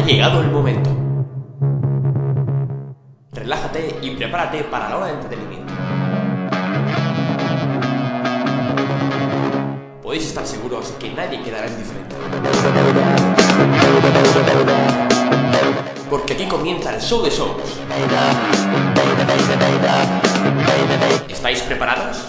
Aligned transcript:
Ha 0.00 0.02
llegado 0.02 0.40
el 0.40 0.50
momento. 0.50 0.88
Relájate 3.32 3.98
y 4.00 4.12
prepárate 4.12 4.64
para 4.64 4.88
la 4.88 4.96
hora 4.96 5.06
de 5.08 5.12
entretenimiento. 5.12 5.74
Podéis 10.02 10.24
estar 10.24 10.46
seguros 10.46 10.94
que 10.98 11.10
nadie 11.10 11.42
quedará 11.42 11.68
indiferente. 11.68 12.16
Porque 16.08 16.32
aquí 16.32 16.46
comienza 16.46 16.94
el 16.94 17.02
show 17.02 17.22
de 17.22 17.28
shows. 17.28 17.78
¿Estáis 21.28 21.60
preparados? 21.60 22.24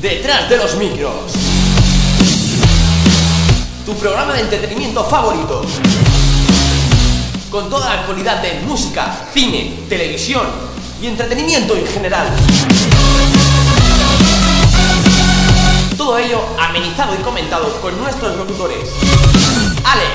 Detrás 0.00 0.48
de 0.48 0.56
los 0.56 0.76
micros. 0.76 1.49
Tu 3.90 3.96
programa 3.96 4.34
de 4.34 4.42
entretenimiento 4.42 5.04
favorito. 5.04 5.62
Con 7.50 7.68
toda 7.68 7.88
la 7.88 8.00
actualidad 8.02 8.40
de 8.40 8.60
música, 8.60 9.26
cine, 9.34 9.80
televisión 9.88 10.46
y 11.02 11.08
entretenimiento 11.08 11.74
en 11.74 11.84
general. 11.88 12.28
Todo 15.96 16.18
ello 16.18 16.40
amenizado 16.56 17.16
y 17.16 17.22
comentado 17.24 17.80
con 17.80 17.98
nuestros 17.98 18.36
locutores. 18.36 18.90
Alex. 19.82 20.14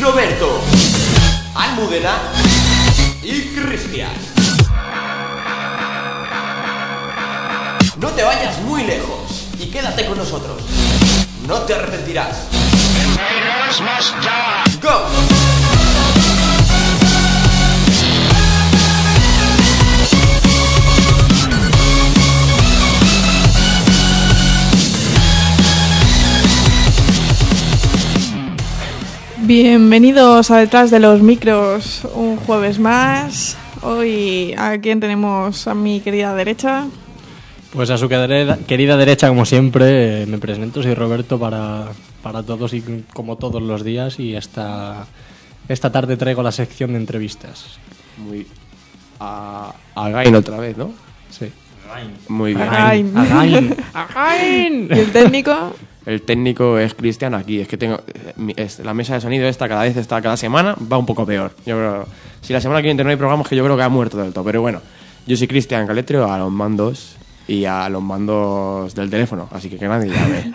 Roberto, 0.00 0.58
Almudena 1.54 2.18
y 3.22 3.42
Cristian. 3.54 4.10
No 8.00 8.08
te 8.08 8.24
vayas 8.24 8.60
muy 8.62 8.82
lejos 8.82 9.44
y 9.60 9.66
quédate 9.66 10.04
con 10.06 10.18
nosotros. 10.18 10.62
No 11.46 11.58
te 11.60 11.74
arrepentirás. 11.74 12.48
¡Go! 14.82 14.88
Bienvenidos 29.42 30.50
a 30.50 30.58
Detrás 30.58 30.90
de 30.90 30.98
los 30.98 31.22
Micros, 31.22 32.02
un 32.14 32.36
jueves 32.38 32.80
más. 32.80 33.56
Hoy 33.82 34.52
a 34.58 34.76
quién 34.78 34.98
tenemos 34.98 35.68
a 35.68 35.74
mi 35.74 36.00
querida 36.00 36.34
derecha. 36.34 36.86
Pues 37.76 37.90
a 37.90 37.98
su 37.98 38.08
querida, 38.08 38.56
querida 38.66 38.96
derecha, 38.96 39.28
como 39.28 39.44
siempre, 39.44 40.24
me 40.26 40.38
presento, 40.38 40.82
soy 40.82 40.94
Roberto 40.94 41.38
para, 41.38 41.88
para 42.22 42.42
todos 42.42 42.72
y 42.72 42.82
como 43.12 43.36
todos 43.36 43.62
los 43.62 43.84
días 43.84 44.18
y 44.18 44.34
esta, 44.34 45.06
esta 45.68 45.92
tarde 45.92 46.16
traigo 46.16 46.42
la 46.42 46.52
sección 46.52 46.92
de 46.92 46.98
entrevistas. 46.98 47.78
Muy. 48.16 48.46
A, 49.20 49.74
a 49.94 50.08
Gain 50.08 50.34
otra 50.34 50.56
vez, 50.58 50.76
¿no? 50.78 50.90
Sí. 51.30 51.52
Muy 52.28 52.54
bien. 52.54 52.68
Again. 52.68 53.76
Again. 53.94 54.88
Y 54.90 54.98
el 54.98 55.12
técnico, 55.12 55.74
El 56.06 56.22
técnico 56.22 56.78
es 56.78 56.94
Cristian 56.94 57.34
aquí. 57.34 57.60
Es 57.60 57.68
que 57.68 57.76
tengo. 57.76 58.00
es- 58.56 58.78
la 58.80 58.94
mesa 58.94 59.14
de 59.14 59.20
sonido 59.20 59.46
esta 59.48 59.68
cada 59.68 59.82
vez 59.82 59.96
está 59.98 60.20
cada 60.22 60.36
semana 60.38 60.74
va 60.90 60.96
un 60.98 61.06
poco 61.06 61.24
peor. 61.26 61.52
Yo 61.66 61.76
creo. 61.76 62.06
Si 62.40 62.52
la 62.54 62.60
semana 62.60 62.80
que 62.80 62.86
viene 62.88 63.04
no 63.04 63.10
hay 63.10 63.16
programas 63.16 63.46
que 63.48 63.54
yo 63.56 63.62
creo 63.64 63.76
que 63.76 63.82
ha 63.82 63.88
muerto 63.90 64.16
del 64.16 64.32
todo. 64.32 64.44
Pero 64.44 64.62
bueno, 64.62 64.80
yo 65.26 65.36
soy 65.36 65.46
Cristian 65.46 65.86
Caletrio 65.86 66.30
a 66.30 66.38
los 66.38 66.50
mandos 66.50 67.16
y 67.48 67.64
a 67.64 67.88
los 67.88 68.02
mandos 68.02 68.94
del 68.94 69.10
teléfono. 69.10 69.48
Así 69.52 69.68
que 69.68 69.76
que 69.76 69.86
nadie 69.88 70.10
llame. 70.10 70.52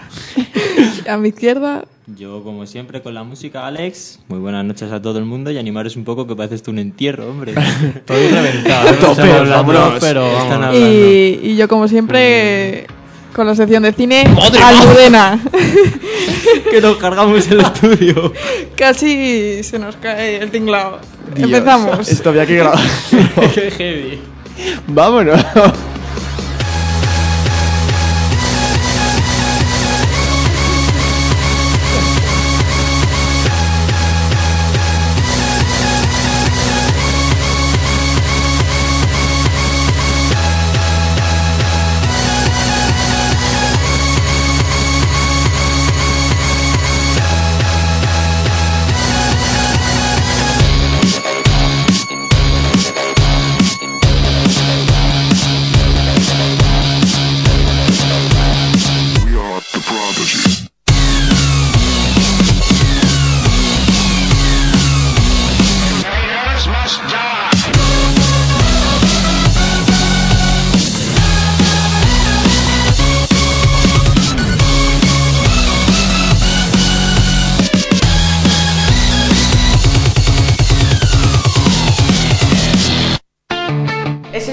a 1.09 1.18
mi 1.18 1.29
izquierda, 1.29 1.85
Yo, 2.18 2.44
como 2.44 2.66
siempre, 2.66 3.02
con 3.02 3.13
la 3.13 3.24
música, 3.24 3.66
Alex. 3.66 4.19
Muy 4.28 4.40
buenas 4.40 4.66
noches 4.66 4.91
a 4.91 5.02
todo 5.02 5.18
el 5.19 5.25
mundo 5.25 5.52
y 5.52 5.57
animaros 5.57 5.96
un 5.96 6.03
poco 6.03 6.28
que 6.28 6.35
parece 6.35 6.56
esto 6.56 6.72
un 6.72 6.79
entierro, 6.79 7.29
hombre. 7.29 7.53
Estoy 7.96 8.28
reventado. 8.28 8.94
Tope, 9.00 9.31
hablando, 9.31 9.97
pero 10.00 10.28
Están 10.28 10.63
hablando. 10.63 10.78
y, 10.79 11.40
y 11.44 11.56
yo 11.56 11.68
como 11.68 11.88
siempre 11.88 12.88
con 13.34 13.47
la 13.47 13.56
sección 13.56 13.84
de 13.84 13.94
cine, 13.94 14.25
Almudena. 14.62 15.40
que 16.69 16.81
nos 16.81 16.97
cargamos 16.97 17.47
el 17.50 17.62
estudio. 17.62 18.34
Casi 18.75 19.63
se 19.63 19.79
nos 19.79 19.96
cae 19.96 20.44
el 20.44 20.52
tinglado. 20.52 21.00
Empezamos. 21.35 22.09
Esto 22.09 22.29
había 22.31 22.46
que 22.46 22.58
grabar. 22.58 22.79
Qué 23.53 23.72
heavy. 23.72 24.19
Vámonos. 24.88 25.40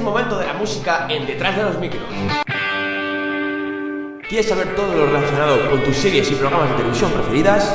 Momento 0.01 0.39
de 0.39 0.47
la 0.47 0.55
música 0.55 1.07
en 1.09 1.27
Detrás 1.27 1.57
de 1.57 1.63
los 1.63 1.79
Micros. 1.79 2.03
¿Quieres 4.29 4.49
saber 4.49 4.75
todo 4.77 4.95
lo 4.95 5.07
relacionado 5.07 5.71
con 5.71 5.83
tus 5.83 5.97
series 5.97 6.31
y 6.31 6.35
programas 6.35 6.71
de 6.71 6.77
televisión 6.77 7.11
preferidas? 7.13 7.75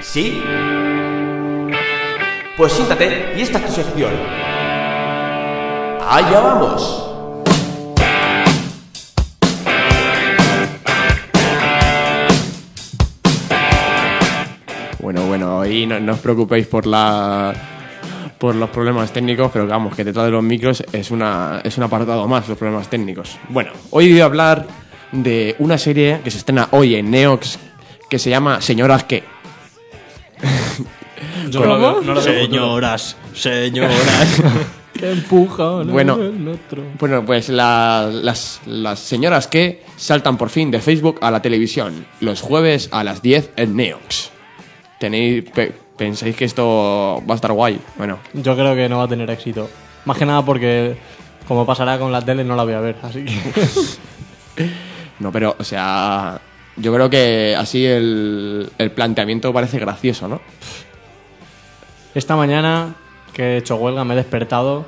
¿Sí? 0.00 0.42
Pues 2.56 2.72
siéntate 2.72 3.34
y 3.36 3.40
esta 3.40 3.58
es 3.58 3.66
tu 3.66 3.72
sección. 3.72 4.12
¡Allá 6.08 6.40
vamos! 6.40 7.08
Bueno, 15.00 15.26
bueno, 15.26 15.66
y 15.66 15.86
no, 15.86 15.98
no 15.98 16.12
os 16.12 16.20
preocupéis 16.20 16.68
por 16.68 16.86
la 16.86 17.71
por 18.42 18.56
los 18.56 18.70
problemas 18.70 19.12
técnicos, 19.12 19.52
pero 19.52 19.68
vamos, 19.68 19.94
que 19.94 20.02
detrás 20.02 20.24
de 20.26 20.32
los 20.32 20.42
micros 20.42 20.82
es 20.92 21.12
una 21.12 21.60
es 21.62 21.78
un 21.78 21.84
apartado 21.84 22.26
más 22.26 22.48
los 22.48 22.58
problemas 22.58 22.90
técnicos. 22.90 23.38
Bueno, 23.48 23.70
hoy 23.90 24.10
voy 24.10 24.20
a 24.20 24.24
hablar 24.24 24.66
de 25.12 25.54
una 25.60 25.78
serie 25.78 26.20
que 26.24 26.30
se 26.32 26.38
estrena 26.38 26.66
hoy 26.72 26.96
en 26.96 27.08
Neox 27.08 27.56
que 28.10 28.18
se 28.18 28.30
llama 28.30 28.60
Señoras 28.60 29.04
que. 29.04 29.22
Yo 31.50 31.60
no 31.60 31.66
lo 31.66 31.78
veo- 31.78 32.00
no 32.02 32.14
lo 32.14 32.20
veo 32.22 32.40
futuro. 32.40 32.40
Señoras, 32.46 33.16
señoras. 33.34 34.42
Que 34.92 35.10
empuja. 35.10 35.62
¿no? 35.62 35.84
Bueno. 35.86 36.16
El 36.20 36.46
otro. 36.48 36.82
Bueno, 36.98 37.24
pues 37.24 37.48
la- 37.48 38.10
las, 38.12 38.60
las 38.66 38.98
señoras 38.98 39.46
que 39.46 39.82
saltan 39.96 40.36
por 40.36 40.50
fin 40.50 40.70
de 40.70 40.80
Facebook 40.80 41.18
a 41.22 41.30
la 41.30 41.40
televisión 41.40 42.04
los 42.20 42.40
jueves 42.42 42.88
a 42.92 43.02
las 43.02 43.22
10 43.22 43.50
en 43.56 43.74
Neox. 43.76 44.30
Tenéis 45.00 45.44
pe- 45.50 45.72
pensáis 46.02 46.34
que 46.34 46.44
esto 46.44 47.22
va 47.28 47.34
a 47.34 47.36
estar 47.36 47.52
guay. 47.52 47.78
Bueno, 47.96 48.18
Yo 48.32 48.54
creo 48.56 48.74
que 48.74 48.88
no 48.88 48.98
va 48.98 49.04
a 49.04 49.08
tener 49.08 49.30
éxito. 49.30 49.70
Más 50.04 50.18
que 50.18 50.26
nada 50.26 50.44
porque, 50.44 50.96
como 51.46 51.64
pasará 51.64 51.98
con 51.98 52.10
la 52.10 52.20
tele, 52.22 52.42
no 52.42 52.56
la 52.56 52.64
voy 52.64 52.74
a 52.74 52.80
ver. 52.80 52.96
Así 53.02 53.24
que. 53.24 53.32
No, 55.18 55.30
pero, 55.30 55.54
o 55.56 55.62
sea, 55.62 56.40
yo 56.76 56.92
creo 56.92 57.08
que 57.08 57.54
así 57.56 57.86
el, 57.86 58.68
el 58.76 58.90
planteamiento 58.90 59.52
parece 59.52 59.78
gracioso, 59.78 60.26
¿no? 60.26 60.40
Esta 62.12 62.34
mañana 62.34 62.96
que 63.32 63.54
he 63.54 63.56
hecho 63.58 63.76
huelga 63.76 64.04
me 64.04 64.14
he 64.14 64.16
despertado 64.16 64.84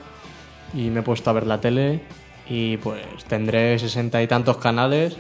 y 0.73 0.91
me 0.91 1.01
he 1.01 1.03
puesto 1.05 1.31
a 1.31 1.35
ver 1.35 1.47
la 1.47 1.61
tele 1.61 2.01
y 2.49 2.79
pues 2.79 3.01
tendré 3.29 3.79
sesenta 3.79 4.21
y 4.23 4.27
tantos 4.27 4.57
canales 4.57 5.17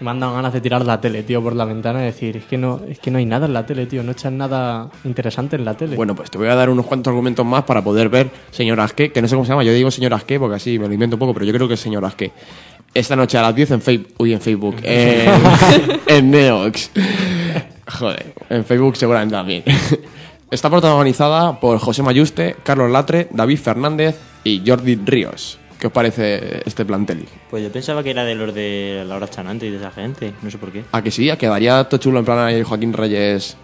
me 0.00 0.10
han 0.10 0.20
dado 0.20 0.34
ganas 0.34 0.52
de 0.52 0.60
tirar 0.60 0.84
la 0.84 1.00
tele, 1.00 1.22
tío, 1.22 1.42
por 1.42 1.56
la 1.56 1.64
ventana 1.64 2.02
y 2.02 2.06
decir, 2.06 2.36
es 2.36 2.44
que 2.44 2.56
no, 2.56 2.80
es 2.88 2.98
que 2.98 3.10
no 3.10 3.18
hay 3.18 3.26
nada 3.26 3.46
en 3.46 3.52
la 3.52 3.66
tele, 3.66 3.86
tío, 3.86 4.02
no 4.02 4.12
echan 4.12 4.38
nada 4.38 4.90
interesante 5.04 5.56
en 5.56 5.64
la 5.64 5.74
tele. 5.74 5.96
Bueno, 5.96 6.14
pues 6.14 6.30
te 6.30 6.38
voy 6.38 6.48
a 6.48 6.54
dar 6.54 6.70
unos 6.70 6.86
cuantos 6.86 7.10
argumentos 7.10 7.44
más 7.44 7.64
para 7.64 7.82
poder 7.82 8.08
ver 8.08 8.30
Señor 8.50 8.80
Asque, 8.80 9.10
que 9.10 9.20
no 9.20 9.28
sé 9.28 9.34
cómo 9.34 9.44
se 9.44 9.50
llama, 9.50 9.64
yo 9.64 9.72
digo 9.72 9.90
Señor 9.90 10.14
Asque 10.14 10.38
porque 10.38 10.56
así 10.56 10.78
me 10.78 10.86
lo 10.86 10.94
invento 10.94 11.16
un 11.16 11.20
poco, 11.20 11.34
pero 11.34 11.46
yo 11.46 11.52
creo 11.52 11.68
que 11.68 11.74
es 11.74 11.80
Señor 11.80 12.04
Asque. 12.04 12.32
Esta 12.94 13.16
noche 13.16 13.36
a 13.38 13.42
las 13.42 13.54
10 13.54 13.70
en 13.72 13.82
Facebook, 13.82 14.14
uy, 14.18 14.32
en 14.32 14.40
Facebook, 14.40 14.76
en, 14.82 15.30
en 16.06 16.30
Neox. 16.30 16.90
Joder, 17.86 18.34
en 18.48 18.64
Facebook 18.64 18.96
seguramente 18.96 19.34
también. 19.34 19.62
Está 20.50 20.70
protagonizada 20.70 21.60
por 21.60 21.78
José 21.78 22.02
Mayuste, 22.02 22.56
Carlos 22.62 22.90
Latre, 22.90 23.28
David 23.30 23.58
Fernández 23.58 24.16
y 24.44 24.62
Jordi 24.66 24.96
Ríos. 24.96 25.58
¿Qué 25.78 25.86
os 25.86 25.92
parece 25.92 26.60
este 26.66 26.84
plantel? 26.84 27.24
Pues 27.50 27.62
yo 27.62 27.70
pensaba 27.70 28.02
que 28.02 28.10
era 28.10 28.24
de 28.24 28.34
los 28.34 28.52
de 28.52 29.04
Laura 29.06 29.28
Chanante 29.28 29.64
y 29.66 29.70
de 29.70 29.76
esa 29.76 29.92
gente, 29.92 30.32
no 30.42 30.50
sé 30.50 30.58
por 30.58 30.72
qué. 30.72 30.82
¿A 30.90 31.02
que 31.02 31.12
sí? 31.12 31.30
¿A 31.30 31.38
quedaría 31.38 31.84
todo 31.84 32.00
chulo 32.00 32.18
en 32.18 32.24
plan 32.24 32.38
ahí 32.40 32.64
Joaquín 32.64 32.92
Reyes? 32.92 33.56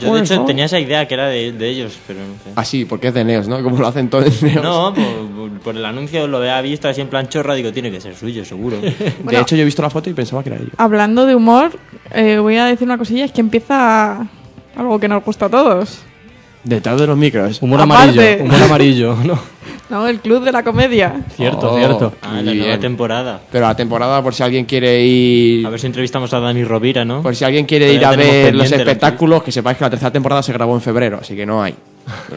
Yo 0.00 0.14
de 0.14 0.20
hecho 0.22 0.44
tenía 0.44 0.64
esa 0.64 0.80
idea 0.80 1.06
que 1.06 1.14
era 1.14 1.28
de, 1.28 1.52
de 1.52 1.68
ellos, 1.68 1.96
pero 2.08 2.18
no 2.18 2.34
sé. 2.42 2.50
Ah, 2.56 2.64
sí, 2.64 2.84
porque 2.86 3.08
es 3.08 3.14
de 3.14 3.24
Neos, 3.24 3.46
¿no? 3.46 3.62
Como 3.62 3.78
lo 3.78 3.86
hacen 3.86 4.10
todos 4.10 4.42
en 4.42 4.48
Neos. 4.48 4.64
No, 4.64 4.92
por, 4.94 5.60
por 5.60 5.76
el 5.76 5.84
anuncio 5.84 6.26
lo 6.26 6.38
había 6.38 6.60
visto 6.60 6.88
así 6.88 7.02
en 7.02 7.08
plan 7.08 7.28
chorra, 7.28 7.54
digo, 7.54 7.72
tiene 7.72 7.92
que 7.92 8.00
ser 8.00 8.16
suyo, 8.16 8.44
seguro. 8.44 8.76
De 8.80 9.38
hecho, 9.40 9.54
yo 9.54 9.62
he 9.62 9.64
visto 9.64 9.80
la 9.82 9.90
foto 9.90 10.10
y 10.10 10.12
pensaba 10.12 10.42
que 10.42 10.48
era 10.50 10.58
ellos. 10.58 10.72
Hablando 10.76 11.24
de 11.24 11.36
humor, 11.36 11.70
eh, 12.12 12.38
voy 12.40 12.56
a 12.56 12.64
decir 12.64 12.86
una 12.88 12.98
cosilla, 12.98 13.24
es 13.26 13.30
que 13.32 13.40
empieza 13.42 14.26
algo 14.74 14.98
que 14.98 15.06
nos 15.06 15.22
gusta 15.24 15.46
a 15.46 15.48
todos. 15.50 16.00
Detrás 16.64 17.00
de 17.00 17.06
los 17.06 17.16
micros. 17.16 17.62
humor 17.62 17.80
aparte- 17.80 18.40
amarillo, 18.40 18.44
humor 18.44 18.62
amarillo, 18.62 19.16
¿no? 19.24 19.59
¿No? 19.90 20.06
El 20.06 20.20
club 20.20 20.44
de 20.44 20.52
la 20.52 20.62
comedia. 20.62 21.20
Cierto, 21.36 21.72
Oh, 21.72 21.76
cierto. 21.76 22.12
Ah, 22.22 22.34
muy 22.34 22.44
la 22.44 22.52
nueva 22.52 22.66
bien. 22.68 22.80
temporada. 22.80 23.40
Pero 23.50 23.66
la 23.66 23.74
temporada, 23.74 24.22
por 24.22 24.32
si 24.34 24.42
alguien 24.42 24.64
quiere 24.64 25.04
ir. 25.04 25.66
A 25.66 25.70
ver 25.70 25.80
si 25.80 25.86
entrevistamos 25.86 26.32
a 26.32 26.38
Dani 26.40 26.62
Rovira, 26.64 27.04
¿no? 27.04 27.22
Por 27.22 27.34
si 27.34 27.44
alguien 27.44 27.66
quiere 27.66 27.86
Pero 27.86 27.98
ir 27.98 28.06
a 28.06 28.10
tenemos 28.12 28.32
ver 28.32 28.54
los 28.54 28.62
pendiente 28.62 28.84
la 28.84 28.90
espectáculos, 28.92 29.42
que 29.42 29.52
sepáis 29.52 29.76
que 29.78 29.84
la 29.84 29.90
tercera 29.90 30.12
temporada 30.12 30.42
se 30.42 30.52
grabó 30.52 30.74
en 30.74 30.80
febrero, 30.80 31.18
así 31.20 31.34
que 31.34 31.44
no 31.44 31.62
hay. 31.62 31.74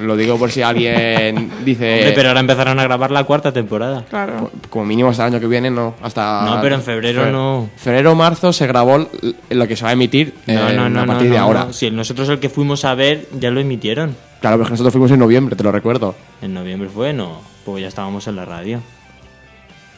Lo 0.01 0.15
digo 0.15 0.37
por 0.37 0.51
si 0.51 0.61
alguien 0.61 1.51
dice. 1.65 1.99
Hombre, 1.99 2.13
pero 2.15 2.29
ahora 2.29 2.39
empezarán 2.39 2.79
a 2.79 2.83
grabar 2.83 3.11
la 3.11 3.23
cuarta 3.23 3.51
temporada. 3.51 4.05
Claro. 4.09 4.51
Como 4.69 4.85
mínimo 4.85 5.09
hasta 5.09 5.25
el 5.25 5.33
año 5.33 5.39
que 5.39 5.47
viene, 5.47 5.69
no. 5.71 5.95
Hasta. 6.01 6.45
No, 6.45 6.61
pero 6.61 6.75
en 6.75 6.81
febrero 6.81 7.31
no. 7.31 7.69
Febrero 7.75 8.11
o 8.11 8.15
marzo 8.15 8.53
se 8.53 8.67
grabó 8.67 9.07
lo 9.49 9.67
que 9.67 9.75
se 9.75 9.83
va 9.83 9.89
a 9.89 9.93
emitir 9.93 10.33
No, 10.47 10.69
eh, 10.69 10.75
no, 10.75 10.89
no, 10.89 11.01
a 11.01 11.05
partir 11.05 11.27
no, 11.27 11.33
de 11.33 11.39
ahora. 11.39 11.65
no. 11.65 11.73
Si 11.73 11.89
nosotros 11.91 12.29
el 12.29 12.39
que 12.39 12.49
fuimos 12.49 12.85
a 12.85 12.93
ver 12.95 13.27
ya 13.39 13.49
lo 13.51 13.59
emitieron. 13.59 14.15
Claro, 14.41 14.57
pero 14.57 14.63
es 14.63 14.67
que 14.67 14.73
nosotros 14.73 14.93
fuimos 14.93 15.11
en 15.11 15.19
noviembre, 15.19 15.55
te 15.55 15.63
lo 15.63 15.71
recuerdo. 15.71 16.15
En 16.41 16.53
noviembre 16.53 16.89
fue, 16.89 17.13
no. 17.13 17.39
Pues 17.65 17.81
ya 17.81 17.87
estábamos 17.87 18.27
en 18.27 18.35
la 18.35 18.45
radio. 18.45 18.81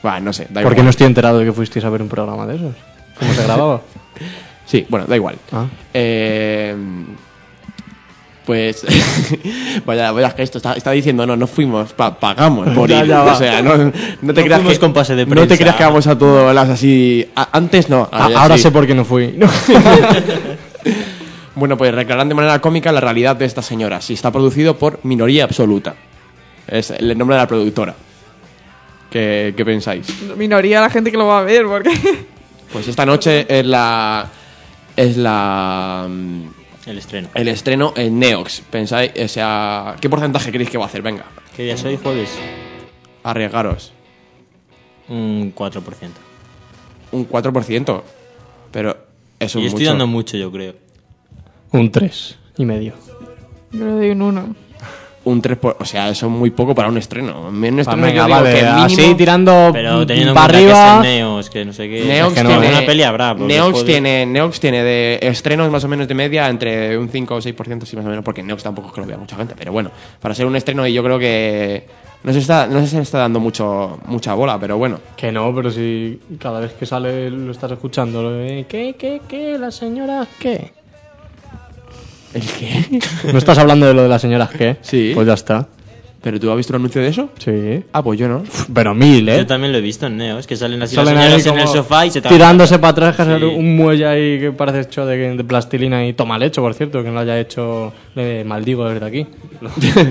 Bueno, 0.03 0.19
no 0.19 0.33
sé, 0.33 0.47
da 0.51 0.62
¿Por 0.62 0.75
qué 0.75 0.83
no 0.83 0.91
estoy 0.91 1.07
enterado 1.07 1.39
de 1.39 1.45
que 1.45 1.51
fuisteis 1.51 1.83
a 1.83 1.89
ver 1.89 2.01
un 2.03 2.09
programa 2.09 2.45
de 2.45 2.57
esos? 2.57 2.75
¿Cómo 3.19 3.33
se 3.33 3.44
grababa? 3.44 3.81
Sí, 4.65 4.83
bueno, 4.89 5.06
da 5.06 5.15
igual. 5.15 5.35
Ah. 5.51 5.65
Eh, 5.94 6.75
pues 8.45 8.86
vaya, 9.86 10.12
vaya 10.12 10.36
que 10.36 10.44
esto 10.44 10.59
está, 10.59 10.74
está 10.74 10.92
diciendo 10.92 11.25
no, 11.25 11.36
no 11.36 11.47
fuimos, 11.47 11.94
pa- 11.94 12.19
pagamos 12.19 12.69
por 12.69 12.89
ir. 12.92 13.06
ya 13.06 13.24
o 13.33 13.36
sea, 13.36 13.62
no, 13.62 13.75
no 13.77 13.92
te 13.92 13.92
No 14.21 14.33
creas 14.33 14.59
fuimos 14.59 14.74
que 14.74 14.80
con 14.80 14.94
pase 14.94 15.15
de 15.15 15.25
no 15.25 15.47
te 15.47 15.57
creas 15.57 15.75
que 15.75 15.83
vamos 15.83 16.06
a 16.07 16.18
todo 16.18 16.53
las 16.53 16.69
así. 16.69 17.27
a- 17.36 17.50
antes 17.57 17.89
no. 17.89 18.07
Ah, 18.12 18.30
ahora 18.36 18.56
sí. 18.57 18.63
sé 18.63 18.71
por 18.71 18.86
qué 18.86 18.94
no 18.95 19.03
fui. 19.06 19.38
Bueno, 21.56 21.77
pues 21.77 21.94
reclaran 21.94 22.27
de 22.27 22.36
manera 22.36 22.59
cómica 22.59 22.92
la 22.92 23.00
realidad 23.00 23.36
de 23.36 23.45
esta 23.45 23.62
señora. 23.62 24.01
Si 24.01 24.13
está 24.13 24.31
producido 24.31 24.77
por 24.77 25.00
Minoría 25.03 25.45
Absoluta. 25.45 25.95
Es 26.68 26.91
el 26.91 27.18
nombre 27.18 27.36
de 27.38 27.41
la 27.44 27.48
productora. 27.48 27.95
¿Qué, 29.09 29.53
qué 29.56 29.63
pensáis? 29.63 30.06
Minoría 30.36 30.81
la 30.81 30.89
gente 30.89 31.12
que 31.12 31.18
lo 31.18 31.27
va 31.27 31.39
a 31.39 31.44
ver, 31.44 31.65
porque... 31.65 31.91
Pues 32.74 32.88
esta 32.89 33.06
noche 33.06 33.45
es 33.48 33.65
la 33.65 34.27
es 34.98 35.15
la 35.18 36.07
mm, 36.09 36.41
El 36.85 36.97
estreno. 36.99 37.29
el 37.33 37.47
estreno 37.47 37.93
en 37.95 38.19
Neox. 38.19 38.61
Pensáis, 38.69 39.11
o 39.23 39.27
sea, 39.27 39.95
¿qué 39.99 40.09
porcentaje 40.09 40.51
creéis 40.51 40.69
que 40.69 40.77
va 40.77 40.85
a 40.85 40.87
hacer? 40.87 41.01
Venga, 41.01 41.25
¿Qué 41.55 41.63
día 41.63 41.77
soy? 41.77 41.97
Jueves. 41.97 42.29
arriesgaros. 43.23 43.91
Un 45.09 45.53
4%. 45.55 45.81
Un 47.11 47.27
4%. 47.29 48.01
Pero 48.71 48.97
eso 49.39 49.59
y 49.59 49.63
es 49.63 49.67
estoy 49.69 49.81
mucho. 49.85 49.89
dando 49.91 50.07
mucho, 50.07 50.37
yo 50.37 50.51
creo. 50.51 50.75
un 51.71 51.91
3 51.91 52.37
y 52.57 52.65
medio. 52.65 52.93
Yo 53.71 53.85
le 53.85 53.91
doy 53.91 54.09
un 54.11 54.21
1. 54.21 54.55
Un 55.25 55.42
3%. 55.42 55.57
por- 55.60 55.77
o 55.80 55.86
sea, 55.86 56.10
eso 56.10 56.27
es 56.27 56.31
muy 56.31 56.51
poco 56.51 56.74
para 56.75 56.88
un 56.88 56.98
estreno. 56.98 57.50
En 57.50 57.56
un 57.74 57.80
estreno 57.80 58.01
venga, 58.04 58.16
yo 58.22 58.25
digo 58.27 58.38
vale, 58.42 58.54
que 58.54 58.62
mínimo- 58.63 58.83
así 58.86 59.16
tirando 59.16 59.69
Pero 59.74 60.06
teniendo 60.06 60.31
en 60.31 60.36
para 60.36 60.57
arriba. 60.57 61.01
que 61.01 61.07
es 61.10 61.13
el 61.13 61.19
Neos, 61.19 61.50
que 61.50 61.66
no 61.66 61.74
sé 61.74 61.89
qué. 61.89 62.06
Neox, 62.06 62.31
Es 62.31 62.38
que 62.38 62.44
no, 62.44 62.50
tiene, 62.60 62.69
una 62.77 62.86
peli 62.86 63.04
habrá. 63.04 63.33
Neox, 63.33 63.72
joder. 63.72 63.86
tiene, 63.88 64.25
Neox 64.27 64.60
tiene 64.60 64.83
de 64.83 65.19
estrenos 65.22 65.72
más 65.72 65.83
o 65.83 65.88
menos 65.88 66.07
de 66.07 66.13
media 66.13 66.48
entre 66.48 66.98
un 66.98 67.10
5 67.10 67.36
o 67.36 67.42
6%, 67.42 67.86
sí, 67.86 67.95
más 67.95 68.06
o 68.06 68.10
menos, 68.10 68.24
porque 68.24 68.44
Neox 68.44 68.62
tampoco 68.63 68.89
es 68.89 68.94
que 68.94 69.01
lo 69.01 69.07
vea 69.07 69.18
mucha 69.18 69.36
gente. 69.36 69.56
Pero 69.57 69.72
bueno, 69.72 69.89
para 70.22 70.36
ser 70.36 70.45
un 70.45 70.56
estreno, 70.56 70.86
y 70.86 70.94
yo 70.94 71.04
creo 71.04 71.18
que 71.18 71.88
no 72.24 72.31
se 72.31 72.39
está, 72.39 72.68
no 72.68 72.86
se 72.86 73.00
está 73.01 73.18
dando 73.19 73.39
mucho, 73.39 74.00
mucha 74.06 74.33
bola, 74.36 74.60
pero 74.60 74.77
bueno. 74.77 75.00
Que 75.18 75.31
no, 75.31 75.54
pero 75.56 75.72
si 75.72 76.19
cada 76.39 76.60
vez 76.60 76.74
que 76.74 76.86
sale 76.86 77.31
lo 77.31 77.51
estás 77.51 77.72
escuchando. 77.72 78.22
lo 78.22 78.31
de, 78.31 78.66
¿Qué, 78.69 78.95
qué, 78.98 79.22
qué? 79.27 79.57
¿La 79.57 79.72
señora 79.72 80.27
qué? 80.39 80.72
¿El 82.35 82.41
qué? 82.43 82.99
¿No 83.31 83.37
estás 83.39 83.57
hablando 83.57 83.87
de 83.87 83.93
lo 83.95 84.03
de 84.03 84.09
las 84.09 84.21
señoras 84.21 84.49
qué? 84.51 84.77
Sí. 84.81 85.11
Pues 85.15 85.25
ya 85.25 85.33
está. 85.33 85.67
¿Pero 86.21 86.39
tú 86.39 86.49
has 86.49 86.57
visto 86.57 86.73
un 86.73 86.77
anuncio 86.81 87.01
de 87.01 87.07
eso? 87.09 87.29
Sí. 87.37 87.83
Ah, 87.93 88.01
pues 88.03 88.19
yo 88.19 88.27
no. 88.27 88.43
Pero 88.73 88.95
mil, 88.95 89.29
¿eh? 89.29 89.37
Yo 89.37 89.45
también 89.45 89.71
lo 89.71 89.77
he 89.77 89.81
visto 89.81 90.07
en 90.07 90.17
Neos, 90.17 90.47
que 90.47 90.55
salen 90.55 90.81
así 90.81 90.95
Salen 90.95 91.13
las 91.13 91.43
señoras 91.43 91.45
en 91.45 91.59
el 91.59 91.67
sofá 91.67 92.05
y 92.07 92.09
se 92.11 92.19
te 92.19 92.29
tirándose 92.29 92.79
para 92.79 93.09
atrás, 93.09 93.15
Sí. 93.39 93.43
un 93.45 93.75
muelle 93.75 94.07
ahí 94.07 94.39
que 94.39 94.51
parece 94.51 94.81
hecho 94.81 95.05
de, 95.05 95.37
de 95.37 95.43
plastilina 95.43 96.05
y 96.07 96.13
toma 96.13 96.43
hecho, 96.43 96.61
por 96.61 96.73
cierto, 96.73 97.03
que 97.03 97.09
no 97.09 97.13
lo 97.15 97.19
haya 97.21 97.39
hecho, 97.39 97.93
le 98.15 98.43
maldigo 98.43 98.89
desde 98.89 99.05
aquí. 99.05 99.27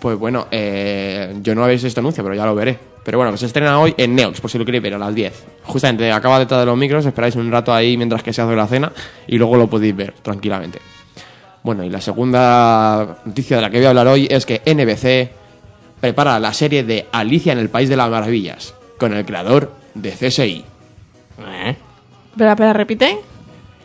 Pues 0.00 0.18
bueno, 0.18 0.48
eh, 0.50 1.32
yo 1.42 1.54
no 1.54 1.62
habéis 1.62 1.76
visto 1.80 1.86
este 1.86 2.00
anuncio, 2.00 2.24
pero 2.24 2.34
ya 2.34 2.44
lo 2.44 2.56
veré. 2.56 2.76
Pero 3.04 3.18
bueno, 3.18 3.32
que 3.32 3.38
se 3.38 3.46
estrena 3.46 3.80
hoy 3.80 3.94
en 3.96 4.14
Neox, 4.14 4.40
por 4.40 4.50
si 4.50 4.58
lo 4.58 4.64
queréis 4.64 4.82
ver, 4.82 4.94
a 4.94 4.98
las 4.98 5.14
10. 5.14 5.44
Justamente 5.64 6.10
acaba 6.12 6.38
detrás 6.38 6.60
de 6.60 6.66
los 6.66 6.76
micros, 6.76 7.04
esperáis 7.04 7.34
un 7.34 7.50
rato 7.50 7.74
ahí 7.74 7.96
mientras 7.96 8.22
que 8.22 8.32
se 8.32 8.42
hace 8.42 8.54
la 8.54 8.66
cena 8.66 8.92
y 9.26 9.38
luego 9.38 9.56
lo 9.56 9.68
podéis 9.68 9.96
ver 9.96 10.14
tranquilamente. 10.22 10.78
Bueno, 11.62 11.84
y 11.84 11.90
la 11.90 12.00
segunda 12.00 13.18
noticia 13.24 13.56
de 13.56 13.62
la 13.62 13.70
que 13.70 13.78
voy 13.78 13.86
a 13.86 13.90
hablar 13.90 14.08
hoy 14.08 14.26
es 14.30 14.46
que 14.46 14.62
NBC 14.66 15.30
prepara 16.00 16.38
la 16.40 16.52
serie 16.52 16.82
de 16.82 17.06
Alicia 17.12 17.52
en 17.52 17.58
el 17.58 17.70
País 17.70 17.88
de 17.88 17.96
las 17.96 18.10
Maravillas, 18.10 18.74
con 18.98 19.12
el 19.12 19.24
creador 19.24 19.72
de 19.94 20.10
CSI. 20.10 20.64
¿Eh? 21.38 21.76
Espera, 22.32 22.52
espera, 22.52 22.72
repite. 22.72 23.18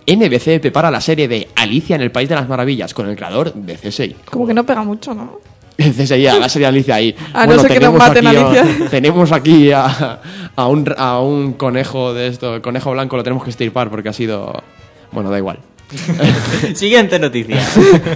NBC 0.07 0.59
prepara 0.61 0.89
la 0.89 1.01
serie 1.01 1.27
de 1.27 1.49
Alicia 1.55 1.95
en 1.95 2.01
el 2.01 2.11
País 2.11 2.29
de 2.29 2.35
las 2.35 2.47
Maravillas, 2.47 2.93
con 2.93 3.09
el 3.09 3.15
creador 3.15 3.53
de 3.53 3.75
CSI. 3.75 4.15
Como 4.31 4.47
que 4.47 4.53
no 4.53 4.65
pega 4.65 4.83
mucho, 4.83 5.13
¿no? 5.13 5.39
Ese 5.77 6.19
ya, 6.19 6.39
la 6.39 6.49
serie 6.49 6.65
de 6.65 6.69
Alicia 6.69 6.95
ahí. 6.95 7.15
A 7.33 7.45
no 7.45 7.59
ser 7.59 7.71
que 7.71 7.79
nos 7.79 7.93
tenemos 7.93 7.99
maten 7.99 8.27
a 8.27 8.29
aquí 8.29 8.37
Alicia. 8.37 8.89
tenemos 8.89 9.31
aquí 9.31 9.71
a, 9.71 10.21
a 10.55 10.67
un, 10.67 10.93
a 10.97 11.19
un 11.19 11.53
conejo 11.53 12.13
de 12.13 12.27
esto, 12.27 12.55
el 12.55 12.61
conejo 12.61 12.91
blanco 12.91 13.15
lo 13.15 13.23
tenemos 13.23 13.43
que 13.43 13.51
estirpar 13.51 13.89
porque 13.89 14.09
ha 14.09 14.13
sido... 14.13 14.63
Bueno, 15.11 15.29
da 15.29 15.37
igual. 15.37 15.59
Siguiente 16.73 17.19
noticia. 17.19 17.61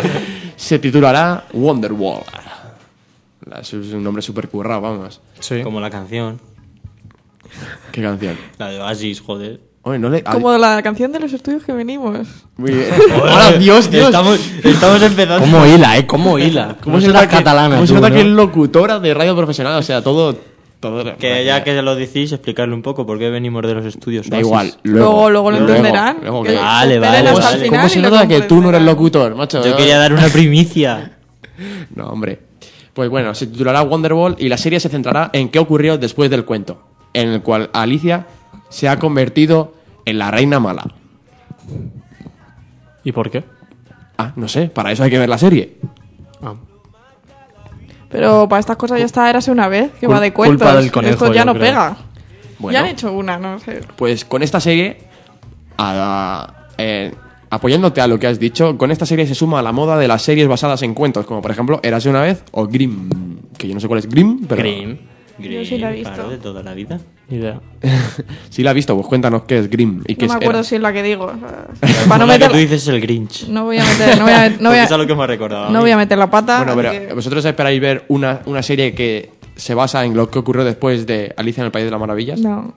Se 0.55 0.79
titulará 0.79 1.45
Wonderwall. 1.53 2.23
Es 3.59 3.73
un 3.73 4.03
nombre 4.03 4.21
súper 4.21 4.49
currado, 4.49 4.81
vamos. 4.81 5.21
Sí. 5.39 5.61
Como 5.61 5.79
la 5.79 5.89
canción. 5.89 6.39
¿Qué 7.91 8.01
canción? 8.01 8.37
La 8.57 8.69
de 8.69 8.79
Oasis, 8.79 9.21
joder. 9.21 9.70
Oye, 9.83 9.97
no 9.97 10.09
le... 10.09 10.23
Como 10.23 10.55
la 10.57 10.81
canción 10.83 11.11
de 11.11 11.19
los 11.19 11.33
estudios 11.33 11.63
que 11.63 11.73
venimos. 11.73 12.27
Muy 12.55 12.71
bien. 12.71 12.87
Ahora, 13.13 13.53
Dios, 13.53 13.89
Dios. 13.89 14.05
Estamos, 14.05 14.39
estamos 14.63 15.01
empezando. 15.01 15.41
¿Cómo 15.41 15.65
hila, 15.65 15.97
eh? 15.97 16.05
¿Cómo 16.05 16.37
hila? 16.37 16.77
¿Cómo 16.83 16.97
No 16.97 17.01
se 17.01 17.07
nota 17.07 17.21
que, 17.27 17.37
catalana 17.37 17.75
cómo 17.75 17.87
se 17.87 17.93
tú, 17.93 17.95
nota 17.95 18.09
¿no? 18.09 18.15
que 18.15 18.21
es 18.21 18.27
locutora 18.27 18.99
de 18.99 19.13
radio 19.13 19.35
profesional? 19.35 19.79
O 19.79 19.81
sea, 19.81 20.03
todo... 20.03 20.37
todo 20.79 21.17
Que 21.17 21.45
ya 21.45 21.63
que 21.63 21.81
lo 21.81 21.95
decís, 21.95 22.31
explicarle 22.31 22.75
un 22.75 22.83
poco 22.83 23.07
por 23.07 23.17
qué 23.17 23.31
venimos 23.31 23.63
de 23.63 23.73
los 23.73 23.85
estudios. 23.85 24.29
Da 24.29 24.39
igual. 24.39 24.71
Luego, 24.83 25.31
luego 25.31 25.49
lo 25.49 25.57
entenderán. 25.57 26.17
luego 26.21 26.43
Vale, 26.43 26.99
vale, 26.99 27.29
hasta 27.29 27.41
vale. 27.41 27.67
¿Cómo 27.67 27.89
se 27.89 28.01
nota 28.01 28.27
que 28.27 28.41
tú 28.41 28.61
no 28.61 28.69
eres 28.69 28.83
locutor, 28.83 29.33
macho? 29.33 29.65
Yo 29.65 29.75
quería 29.75 29.97
dar 29.97 30.13
una 30.13 30.27
primicia. 30.33 31.17
No, 31.95 32.05
hombre. 32.07 32.39
Pues 32.93 33.09
bueno, 33.09 33.33
se 33.33 33.47
titulará 33.47 33.81
Wonderball 33.81 34.35
y 34.37 34.47
la 34.47 34.57
serie 34.57 34.79
se 34.79 34.89
centrará 34.89 35.31
en 35.33 35.49
qué 35.49 35.57
ocurrió 35.57 35.97
después 35.97 36.29
del 36.29 36.45
cuento, 36.45 36.83
en 37.13 37.29
el 37.29 37.41
cual 37.41 37.69
Alicia 37.73 38.27
se 38.71 38.89
ha 38.89 38.97
convertido 38.97 39.75
en 40.05 40.17
la 40.17 40.31
reina 40.31 40.59
mala. 40.59 40.91
¿Y 43.03 43.11
por 43.11 43.29
qué? 43.29 43.43
Ah, 44.17 44.33
no 44.35 44.47
sé, 44.47 44.67
para 44.69 44.91
eso 44.91 45.03
hay 45.03 45.11
que 45.11 45.19
ver 45.19 45.29
la 45.29 45.37
serie. 45.37 45.77
Ah. 46.41 46.55
Pero 48.09 48.47
para 48.49 48.59
estas 48.59 48.77
cosas 48.77 48.99
ya 48.99 49.05
está, 49.05 49.29
érase 49.29 49.51
una 49.51 49.67
vez, 49.67 49.91
que 49.99 50.07
Cul- 50.07 50.11
va 50.13 50.19
de 50.19 50.33
cuentos. 50.33 50.67
culpa 50.67 50.79
del 50.81 50.91
conejo, 50.91 51.13
Esto 51.25 51.33
ya 51.33 51.45
no 51.45 51.53
creo. 51.53 51.63
pega. 51.65 51.97
Bueno. 52.59 52.73
Ya 52.73 52.83
han 52.83 52.89
hecho 52.91 53.11
una, 53.13 53.37
no 53.37 53.59
sé. 53.59 53.81
Pues 53.95 54.25
con 54.25 54.43
esta 54.43 54.59
serie, 54.59 54.97
a- 55.77 56.65
eh, 56.77 57.13
apoyándote 57.49 58.01
a 58.01 58.07
lo 58.07 58.19
que 58.19 58.27
has 58.27 58.37
dicho, 58.39 58.77
con 58.77 58.91
esta 58.91 59.05
serie 59.05 59.25
se 59.27 59.33
suma 59.35 59.59
a 59.59 59.61
la 59.61 59.71
moda 59.71 59.97
de 59.97 60.07
las 60.07 60.21
series 60.21 60.47
basadas 60.47 60.81
en 60.83 60.93
cuentos, 60.93 61.25
como 61.25 61.41
por 61.41 61.51
ejemplo 61.51 61.79
Érase 61.83 62.09
una 62.09 62.21
vez 62.21 62.43
o 62.51 62.67
Grimm, 62.67 63.09
que 63.57 63.67
yo 63.67 63.73
no 63.73 63.79
sé 63.79 63.87
cuál 63.87 63.99
es 63.99 64.07
Grimm, 64.09 64.45
pero 64.47 64.61
Grimm. 64.61 64.97
Yo 65.49 65.65
sí 65.65 65.77
la 65.77 65.91
he 65.91 65.93
visto. 65.95 66.13
Claro, 66.13 66.29
de 66.29 66.37
toda 66.37 66.63
la 66.63 66.73
vida. 66.73 66.99
Ni 67.29 67.37
idea. 67.37 67.59
si 68.49 68.61
la 68.63 68.71
has 68.71 68.75
visto, 68.75 68.93
pues 68.95 69.07
cuéntanos 69.07 69.43
qué 69.43 69.59
es 69.59 69.69
Grimm 69.69 70.03
y 70.07 70.15
qué 70.15 70.27
No 70.27 70.33
me 70.33 70.39
es 70.39 70.43
acuerdo 70.43 70.59
Era. 70.59 70.63
si 70.69 70.75
es 70.75 70.81
la 70.81 70.91
que 70.93 71.03
digo. 71.03 71.25
o 71.25 71.31
sea, 71.87 72.05
para 72.07 72.19
no 72.19 72.25
La 72.27 72.33
que 72.33 72.39
meter, 72.39 72.51
tú 72.51 72.57
dices 72.57 72.81
es 72.83 72.87
el 72.89 72.99
Grinch. 73.01 73.47
no 73.47 73.65
voy 73.65 73.77
a 73.77 73.83
meter, 73.85 74.17
no 74.17 74.23
voy 74.25 74.33
a, 74.33 74.49
no 74.49 74.55
voy 74.57 74.57
Porque 74.59 74.79
a- 74.79 74.83
es 74.83 74.91
a 74.91 74.97
lo 74.97 75.07
que 75.07 75.15
me 75.15 75.23
ha 75.23 75.27
recordado. 75.27 75.65
a 75.65 75.69
no 75.69 75.79
mí. 75.79 75.81
voy 75.83 75.91
a 75.91 75.97
meter 75.97 76.17
la 76.17 76.29
pata. 76.29 76.63
Bueno, 76.63 76.71
así 76.89 76.97
pero 76.97 77.07
que- 77.09 77.13
vosotros 77.15 77.45
esperáis 77.45 77.79
ver 77.81 78.05
una, 78.09 78.41
una 78.45 78.61
serie 78.61 78.93
que 78.93 79.31
se 79.55 79.73
basa 79.73 80.03
en 80.05 80.15
lo 80.15 80.29
que 80.29 80.39
ocurrió 80.39 80.63
después 80.63 81.05
de 81.05 81.33
Alicia 81.37 81.61
en 81.61 81.65
el 81.65 81.71
País 81.71 81.85
de 81.85 81.91
las 81.91 81.99
Maravillas. 81.99 82.39
no. 82.39 82.75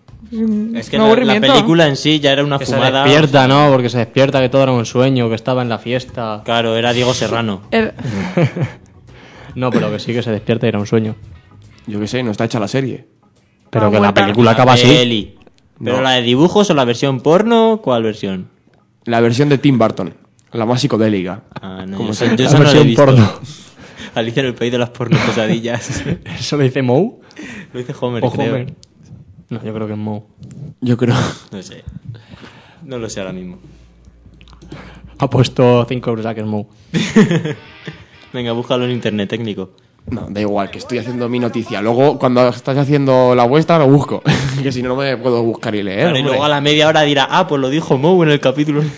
Es 0.75 0.89
que 0.91 0.97
un 0.97 1.03
la, 1.03 1.09
la 1.09 1.13
aburrimiento. 1.13 1.53
película 1.53 1.87
en 1.87 1.97
sí 1.97 2.19
ya 2.19 2.33
era 2.33 2.43
una 2.43 2.59
Que 2.59 2.67
se 2.67 2.75
fumada. 2.75 3.05
despierta, 3.05 3.47
¿no? 3.47 3.69
Porque 3.71 3.89
se 3.89 3.99
despierta 3.99 4.41
que 4.41 4.49
todo 4.49 4.65
era 4.65 4.73
un 4.73 4.85
sueño, 4.85 5.29
que 5.29 5.37
estaba 5.37 5.63
en 5.63 5.69
la 5.69 5.79
fiesta. 5.79 6.43
Claro, 6.45 6.77
era 6.77 6.93
Diego 6.93 7.15
Serrano. 7.15 7.61
El- 7.71 7.93
No, 9.55 9.71
pero 9.71 9.91
que 9.93 10.01
sí 10.01 10.13
que 10.13 10.23
se 10.23 10.33
despierta 10.33 10.67
y 10.67 10.71
era 10.71 10.79
un 10.81 10.87
sueño. 10.87 11.15
Yo 11.87 12.01
qué 12.01 12.07
sé, 12.07 12.23
no 12.23 12.31
está 12.31 12.45
hecha 12.45 12.59
la 12.61 12.69
serie. 12.69 13.07
Pero 13.71 13.87
Ah, 13.87 13.91
que 13.91 14.01
la 14.01 14.15
película 14.15 14.53
acaba 14.53 14.75
así. 14.75 14.87
Peli. 14.87 15.37
Pero 15.83 15.97
No. 15.97 16.03
la 16.03 16.13
de 16.13 16.23
dibujos 16.23 16.71
o 16.71 16.75
la 16.75 16.85
versión 16.85 17.21
porno, 17.21 17.81
¿cuál 17.83 18.03
versión? 18.05 18.49
La 19.05 19.21
versión 19.21 19.49
de 19.49 19.59
Tim 19.59 19.79
Burton, 19.79 20.15
la 20.53 20.65
más 20.65 20.81
psicodélica. 20.81 21.43
Ah, 21.61 21.85
no, 21.87 21.97
Como 21.97 22.09
yo, 22.11 22.15
se- 22.15 22.27
eso- 22.27 22.37
yo 22.37 22.45
la 22.45 22.49
eso 22.49 22.59
no 22.59 22.63
he 22.63 22.67
versión 22.67 22.87
visto. 22.87 23.05
porno. 23.05 23.33
Alicia 24.15 24.41
en 24.41 24.47
el 24.47 24.55
país 24.55 24.71
de 24.71 24.79
las 24.79 24.91
porno 24.91 25.19
pesadillas. 25.27 26.03
¿Eso 26.39 26.57
lo 26.57 26.63
dice 26.63 26.83
Moe? 26.83 27.15
lo 27.73 27.79
dice 27.81 27.93
Homer, 28.01 28.25
¿O 28.25 28.31
creo. 28.31 28.51
Homer? 28.55 28.75
No, 29.51 29.63
yo 29.65 29.75
creo 29.75 29.87
que 29.89 29.93
es 29.95 29.99
Moe. 29.99 30.23
Yo 30.81 30.97
creo. 30.97 31.17
No 31.51 31.63
sé. 31.63 31.83
No 32.85 32.99
lo 32.99 33.11
sé 33.11 33.21
ahora 33.21 33.33
mismo. 33.33 33.59
Ha 35.19 35.29
puesto 35.29 35.85
5 35.89 36.11
euros 36.11 36.27
a 36.27 36.35
que 36.35 36.41
es 36.43 36.47
Moe. 36.47 36.67
Venga, 38.33 38.53
búscalo 38.53 38.85
en 38.85 38.93
internet 38.93 39.29
técnico. 39.29 39.73
No, 40.11 40.27
da 40.29 40.41
igual, 40.41 40.71
que 40.71 40.79
estoy 40.79 40.99
haciendo 40.99 41.29
mi 41.31 41.39
noticia. 41.39 41.81
Luego, 41.81 42.19
cuando 42.19 42.47
estás 42.49 42.77
haciendo 42.77 43.35
la 43.35 43.45
vuestra, 43.45 43.79
lo 43.79 43.87
busco. 43.89 44.23
que 44.63 44.71
si 44.71 44.83
no, 44.83 44.91
no 44.91 44.97
me 44.97 45.17
puedo 45.17 45.43
buscar 45.43 45.75
y 45.75 45.83
leer. 45.83 46.03
Claro, 46.11 46.19
y 46.19 46.23
luego 46.23 46.45
a 46.45 46.49
la 46.49 46.61
media 46.61 46.89
hora 46.89 47.01
dirá, 47.03 47.27
ah, 47.31 47.47
pues 47.47 47.61
lo 47.61 47.71
dijo 47.71 47.97
Moe 47.97 48.25
en 48.27 48.33
el 48.33 48.41
capítulo. 48.41 48.83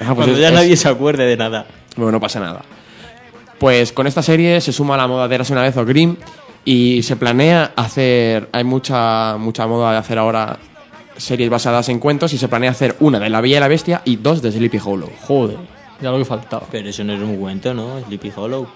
Ah, 0.00 0.14
pues 0.14 0.16
Cuando 0.26 0.34
es- 0.34 0.40
ya 0.40 0.48
es- 0.48 0.54
nadie 0.54 0.76
se 0.76 0.88
acuerde 0.88 1.26
de 1.26 1.36
nada. 1.36 1.66
Bueno, 1.96 2.12
no 2.12 2.20
pasa 2.20 2.38
nada. 2.38 2.62
Pues 3.58 3.92
con 3.92 4.06
esta 4.06 4.22
serie 4.22 4.60
se 4.60 4.72
suma 4.72 4.96
la 4.96 5.08
moda 5.08 5.26
de 5.26 5.34
Érase 5.34 5.52
una 5.52 5.62
vez 5.62 5.76
o 5.76 5.84
Grimm 5.84 6.14
y 6.64 7.02
se 7.02 7.16
planea 7.16 7.72
hacer. 7.74 8.48
Hay 8.52 8.62
mucha, 8.62 9.36
mucha 9.38 9.66
moda 9.66 9.90
de 9.92 9.98
hacer 9.98 10.18
ahora 10.18 10.56
series 11.16 11.50
basadas 11.50 11.88
en 11.88 11.98
cuentos 11.98 12.32
y 12.32 12.38
se 12.38 12.46
planea 12.46 12.70
hacer 12.70 12.94
una 13.00 13.18
de 13.18 13.28
La 13.28 13.40
Bella 13.40 13.56
y 13.56 13.60
la 13.60 13.66
Bestia 13.68 14.02
y 14.04 14.14
dos 14.16 14.40
de 14.40 14.52
Sleepy 14.52 14.78
Hollow. 14.82 15.10
Joder, 15.22 15.56
ya 16.00 16.12
lo 16.12 16.18
que 16.18 16.24
faltaba. 16.24 16.62
Pero 16.70 16.88
eso 16.88 17.02
no 17.02 17.12
es 17.14 17.20
un 17.20 17.36
cuento, 17.38 17.74
¿no? 17.74 17.98
Sleepy 18.06 18.32
Hollow. 18.36 18.68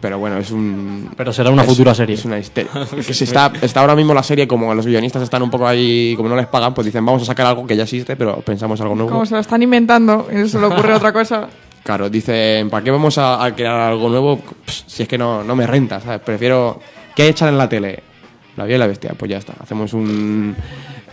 Pero 0.00 0.18
bueno, 0.18 0.38
es 0.38 0.50
un. 0.50 1.10
Pero 1.16 1.32
será 1.32 1.50
una 1.50 1.62
es- 1.62 1.68
futura 1.68 1.94
serie. 1.94 2.14
Es 2.14 2.24
una 2.24 2.38
histeria. 2.38 2.70
que 3.06 3.14
se 3.14 3.24
está, 3.24 3.50
está 3.62 3.80
ahora 3.80 3.96
mismo 3.96 4.12
la 4.14 4.22
serie, 4.22 4.46
como 4.46 4.74
los 4.74 4.86
guionistas 4.86 5.22
están 5.22 5.42
un 5.42 5.50
poco 5.50 5.66
ahí, 5.66 6.14
como 6.16 6.28
no 6.28 6.36
les 6.36 6.46
pagan, 6.46 6.74
pues 6.74 6.84
dicen, 6.84 7.04
vamos 7.04 7.22
a 7.22 7.24
sacar 7.24 7.46
algo 7.46 7.66
que 7.66 7.76
ya 7.76 7.84
existe, 7.84 8.14
pero 8.16 8.36
pensamos 8.42 8.80
algo 8.80 8.94
nuevo. 8.94 9.10
como 9.10 9.26
se 9.26 9.34
lo 9.34 9.40
están 9.40 9.62
inventando 9.62 10.28
y 10.30 10.48
se 10.48 10.58
le 10.60 10.66
ocurre 10.66 10.94
otra 10.94 11.12
cosa. 11.12 11.48
Claro, 11.80 12.10
dicen, 12.10 12.68
¿para 12.68 12.84
qué 12.84 12.90
vamos 12.90 13.16
a, 13.16 13.42
a 13.42 13.54
crear 13.54 13.80
algo 13.80 14.10
nuevo 14.10 14.40
Pss, 14.66 14.84
si 14.88 15.02
es 15.04 15.08
que 15.08 15.16
no, 15.16 15.42
no 15.42 15.56
me 15.56 15.66
renta, 15.66 16.00
¿sabes? 16.00 16.20
Prefiero... 16.20 16.78
¿Qué 17.16 17.28
echan 17.28 17.48
en 17.48 17.56
la 17.56 17.66
tele? 17.66 18.02
La 18.56 18.64
Bella 18.64 18.76
y 18.76 18.78
la 18.80 18.86
Bestia, 18.88 19.14
pues 19.16 19.30
ya 19.30 19.38
está. 19.38 19.54
Hacemos 19.62 19.94
un... 19.94 20.54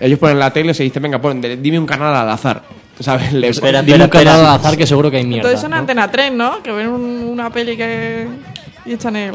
Ellos 0.01 0.19
ponen 0.19 0.37
la 0.37 0.51
tele 0.51 0.71
y 0.71 0.73
se 0.73 0.83
dicen, 0.83 1.01
venga, 1.01 1.21
pon, 1.21 1.39
dime 1.61 1.79
un 1.79 1.85
canal 1.85 2.13
al 2.13 2.29
azar, 2.29 2.63
¿sabes? 2.99 3.31
Le- 3.31 3.47
Espera, 3.49 3.81
Dime 3.83 3.95
un 3.95 4.01
espera, 4.01 4.09
canal 4.23 4.35
espera. 4.39 4.53
al 4.53 4.59
azar 4.59 4.75
que 4.77 4.85
seguro 4.87 5.09
que 5.09 5.17
hay 5.17 5.23
mierda. 5.25 5.43
Entonces 5.47 5.61
son 5.61 5.71
¿no? 5.71 5.77
Antena 5.77 6.11
3, 6.11 6.33
¿no? 6.33 6.61
Que 6.61 6.73
ven 6.73 6.89
un- 6.89 7.23
una 7.31 7.49
peli 7.51 7.77
que 7.77 8.27
y 8.85 8.93
echan 8.93 9.15
el, 9.15 9.33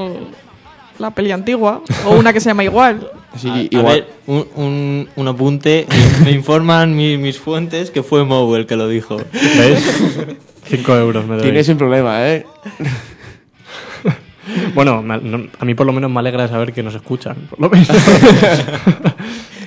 la 0.98 1.10
peli 1.10 1.32
antigua 1.32 1.82
o 2.06 2.10
una 2.12 2.32
que 2.32 2.40
se 2.40 2.50
llama 2.50 2.64
igual. 2.64 3.10
Sí, 3.36 3.70
a, 3.76 3.82
ver, 3.82 4.08
un, 4.26 4.46
un, 4.56 5.08
un 5.14 5.28
apunte. 5.28 5.86
Me 6.24 6.32
informan 6.32 6.96
mi- 6.96 7.16
mis 7.16 7.38
fuentes 7.38 7.90
que 7.90 8.02
fue 8.02 8.24
Moe 8.24 8.58
el 8.58 8.66
que 8.66 8.76
lo 8.76 8.88
dijo. 8.88 9.18
¿Ves? 9.32 10.36
5 10.66 10.96
euros 10.96 11.26
me 11.26 11.34
doy. 11.36 11.42
Tienes 11.44 11.68
un 11.68 11.78
problema, 11.78 12.28
¿eh? 12.28 12.44
Bueno, 14.74 15.04
a 15.58 15.64
mí 15.64 15.74
por 15.74 15.86
lo 15.86 15.92
menos 15.92 16.10
me 16.10 16.18
alegra 16.18 16.48
saber 16.48 16.72
que 16.72 16.82
nos 16.82 16.94
escuchan. 16.94 17.36
Por 17.50 17.60
lo 17.60 17.70
menos. 17.70 17.88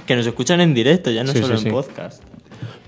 Que 0.05 0.17
nos 0.17 0.27
escuchan 0.27 0.59
en 0.59 0.73
directo, 0.73 1.09
ya 1.11 1.23
no 1.23 1.31
Sí, 1.31 1.39
solo 1.39 1.55
sí, 1.55 1.63
en 1.63 1.63
sí. 1.63 1.69
podcast. 1.69 2.21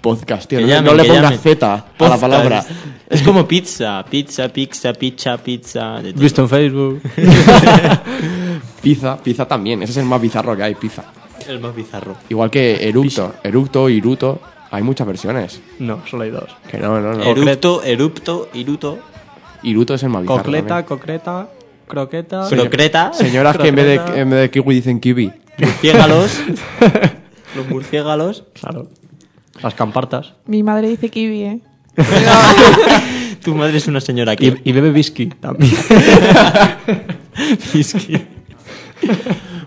Podcast, 0.05 0.47
tío. 0.47 0.59
Que 0.59 0.65
No, 0.65 0.69
llamen, 0.69 0.85
no 0.85 1.03
le 1.03 1.09
pongas. 1.09 1.41
Z 1.41 1.85
a 1.97 2.07
la 2.07 2.17
palabra. 2.19 2.63
Es 3.09 3.23
como 3.23 3.47
pizza. 3.47 4.05
Pizza, 4.07 4.49
pizza, 4.49 4.93
pizza, 4.93 5.35
pizza. 5.35 5.99
Visto 6.13 6.43
en 6.43 6.49
Facebook. 6.49 7.01
Pizza, 8.83 9.17
pizza 9.17 9.47
también. 9.47 9.81
Ese 9.81 9.93
es 9.93 9.97
el 9.97 10.05
más 10.05 10.21
bizarro 10.21 10.55
que 10.55 10.61
hay, 10.61 10.75
pizza. 10.75 11.05
El 11.47 11.59
más 11.59 11.75
bizarro. 11.75 12.15
Igual 12.29 12.51
que 12.51 12.87
eructo. 12.87 13.33
Eructo, 13.43 13.89
iruto. 13.89 14.39
Hay 14.69 14.83
muchas 14.83 15.07
versiones. 15.07 15.59
No, 15.79 16.03
solo 16.07 16.21
hay 16.21 16.29
dos. 16.29 16.55
Que 16.69 16.77
no, 16.77 17.01
no, 17.01 17.15
no. 17.15 17.23
Erupto, 17.23 17.81
erupto, 17.83 18.49
iruto. 18.53 18.99
Iruto 19.63 19.95
es 19.95 20.03
el 20.03 20.09
más 20.09 20.21
bizarro. 20.21 20.43
Cocleta, 20.43 20.67
también. 20.67 20.85
concreta, 20.85 21.49
croqueta. 21.87 22.47
Crocreta. 22.47 23.13
Señoras 23.13 23.57
que 23.57 23.69
en 23.69 23.75
vez, 23.75 23.85
de, 23.87 24.21
en 24.21 24.29
vez 24.29 24.39
de 24.41 24.51
kiwi 24.51 24.75
dicen 24.75 24.99
kiwi. 24.99 25.31
Murciélagos. 25.57 26.41
Los 27.55 27.67
murciélagos. 27.69 28.43
Claro. 28.53 28.87
Las 29.61 29.73
campartas. 29.73 30.33
Mi 30.47 30.63
madre 30.63 30.89
dice 30.89 31.09
kiwi, 31.09 31.41
¿eh? 31.43 31.59
Tu 33.43 33.53
madre 33.55 33.77
es 33.77 33.87
una 33.87 34.01
señora 34.01 34.33
Y, 34.33 34.37
que. 34.37 34.61
y 34.63 34.71
bebe 34.71 34.89
whisky 34.91 35.27
también. 35.27 35.71
Whisky. 37.73 38.17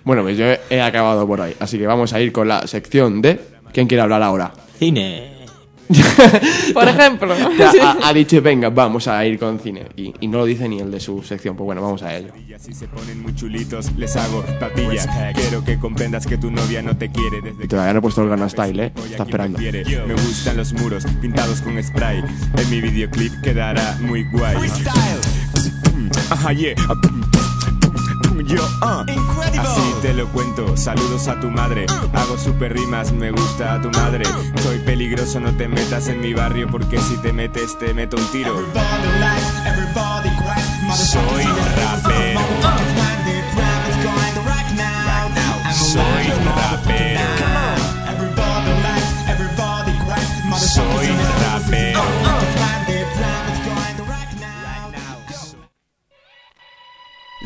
Bueno, 0.04 0.22
pues 0.22 0.36
yo 0.38 0.46
he- 0.46 0.60
he 0.70 0.80
acabado 0.80 1.26
por 1.26 1.40
ahí. 1.40 1.54
Así 1.60 1.78
que 1.78 1.86
vamos 1.86 2.12
a 2.12 2.20
ir 2.20 2.32
con 2.32 2.48
la 2.48 2.66
sección 2.66 3.22
de... 3.22 3.40
¿Quién 3.72 3.86
quiere 3.86 4.02
hablar 4.02 4.22
ahora? 4.22 4.52
Cine. 4.78 5.37
Por 6.74 6.88
ejemplo. 6.88 7.34
Ha, 7.34 8.08
ha 8.08 8.12
dicho, 8.12 8.40
venga, 8.42 8.70
vamos 8.70 9.08
a 9.08 9.24
ir 9.24 9.38
con 9.38 9.58
cine. 9.58 9.86
Y, 9.96 10.14
y 10.20 10.28
no 10.28 10.38
lo 10.38 10.44
dice 10.44 10.68
ni 10.68 10.80
el 10.80 10.90
de 10.90 11.00
su 11.00 11.22
sección. 11.22 11.56
Pues 11.56 11.64
bueno, 11.66 11.82
vamos 11.82 12.02
a 12.02 12.16
ello. 12.16 12.32
Y 12.46 12.52
así 12.52 12.72
se 12.72 12.88
ponen 12.88 13.22
muy 13.22 13.34
chulitos, 13.34 13.92
les 13.96 14.16
hago 14.16 14.44
papilla. 14.60 15.32
Quiero 15.34 15.64
que 15.64 15.78
comprendas 15.78 16.26
que 16.26 16.36
tu 16.36 16.50
novia 16.50 16.82
no 16.82 16.96
te 16.96 17.10
quiere 17.10 17.40
desde 17.42 17.64
Y 17.64 17.68
todavía 17.68 17.92
no 17.92 17.98
he 18.00 18.02
puesto 18.02 18.22
el 18.22 18.50
Style, 18.50 18.80
¿eh? 18.80 18.92
Está 19.10 19.24
esperando. 19.24 19.58
Me 19.58 20.14
gustan 20.14 20.56
los 20.56 20.72
muros 20.74 21.04
pintados 21.20 21.60
con 21.60 21.82
spray. 21.82 22.22
En 22.56 22.70
mi 22.70 22.80
videoclip 22.80 23.32
quedará 23.42 23.98
muy 24.00 24.24
guay. 24.30 24.56
Ajá, 26.30 26.52
yeah. 26.52 26.74
Yo, 28.48 28.66
ah. 28.80 29.04
Así 29.58 29.94
te 30.00 30.14
lo 30.14 30.26
cuento, 30.28 30.74
saludos 30.74 31.28
a 31.28 31.38
tu 31.38 31.50
madre. 31.50 31.84
Hago 32.14 32.38
super 32.38 32.72
rimas, 32.72 33.12
me 33.12 33.30
gusta 33.30 33.74
a 33.74 33.82
tu 33.82 33.90
madre. 33.90 34.24
Soy 34.62 34.78
peligroso, 34.78 35.38
no 35.38 35.54
te 35.54 35.68
metas 35.68 36.08
en 36.08 36.22
mi 36.22 36.32
barrio 36.32 36.66
porque 36.70 36.98
si 36.98 37.18
te 37.18 37.34
metes 37.34 37.78
te 37.78 37.92
meto 37.92 38.16
un 38.16 38.26
tiro. 38.30 38.54
Soy 40.94 41.44
rapero. 41.44 42.97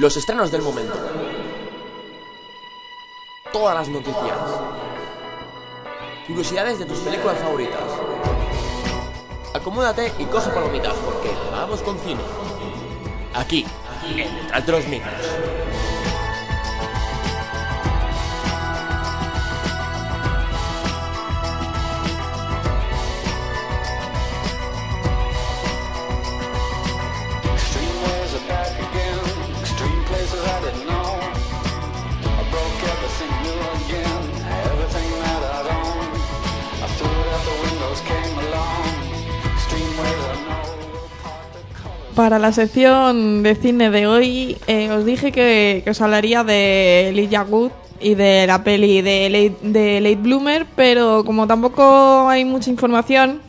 Los 0.02 0.16
estrenos 0.16 0.50
del 0.50 0.62
momento. 0.62 0.94
Todas 3.52 3.76
las 3.76 3.86
noticias. 3.86 4.36
Curiosidades 6.26 6.80
de 6.80 6.86
tus 6.86 6.98
películas 6.98 7.38
favoritas. 7.38 7.78
Acomódate 9.54 10.12
y 10.18 10.24
coge 10.24 10.50
palomitas 10.50 10.94
porque 11.04 11.30
vamos 11.52 11.82
con 11.82 11.96
cine. 12.00 12.20
Aquí, 13.32 13.64
en 14.04 14.16
Detrás 14.48 14.66
de 14.66 14.72
los 14.72 14.88
Micros. 14.88 15.71
Para 42.14 42.38
la 42.38 42.52
sección 42.52 43.42
de 43.42 43.54
cine 43.54 43.90
de 43.90 44.06
hoy, 44.06 44.58
eh, 44.66 44.90
os 44.90 45.04
dije 45.04 45.32
que, 45.32 45.80
que 45.84 45.90
os 45.90 46.00
hablaría 46.00 46.44
de 46.44 47.08
Elijah 47.08 47.42
Wood 47.42 47.70
y 48.00 48.14
de 48.14 48.46
la 48.46 48.62
peli 48.62 49.00
de 49.00 49.30
Late, 49.30 49.68
de 49.68 50.00
Late 50.00 50.16
Bloomer, 50.16 50.66
pero 50.76 51.24
como 51.24 51.46
tampoco 51.46 52.28
hay 52.28 52.44
mucha 52.44 52.68
información, 52.68 53.40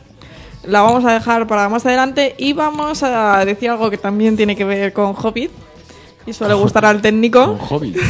la 0.66 0.80
vamos 0.80 1.04
a 1.04 1.12
dejar 1.12 1.46
para 1.46 1.68
más 1.68 1.84
adelante 1.84 2.34
y 2.38 2.54
vamos 2.54 3.02
a 3.02 3.44
decir 3.44 3.68
algo 3.68 3.90
que 3.90 3.98
también 3.98 4.36
tiene 4.36 4.56
que 4.56 4.64
ver 4.64 4.92
con 4.92 5.14
Hobbit. 5.14 5.50
Y 6.26 6.30
eso 6.30 6.48
le 6.48 6.54
gustará 6.54 6.88
al 6.88 7.02
técnico. 7.02 7.44
Un 7.44 7.58
hobby. 7.58 7.94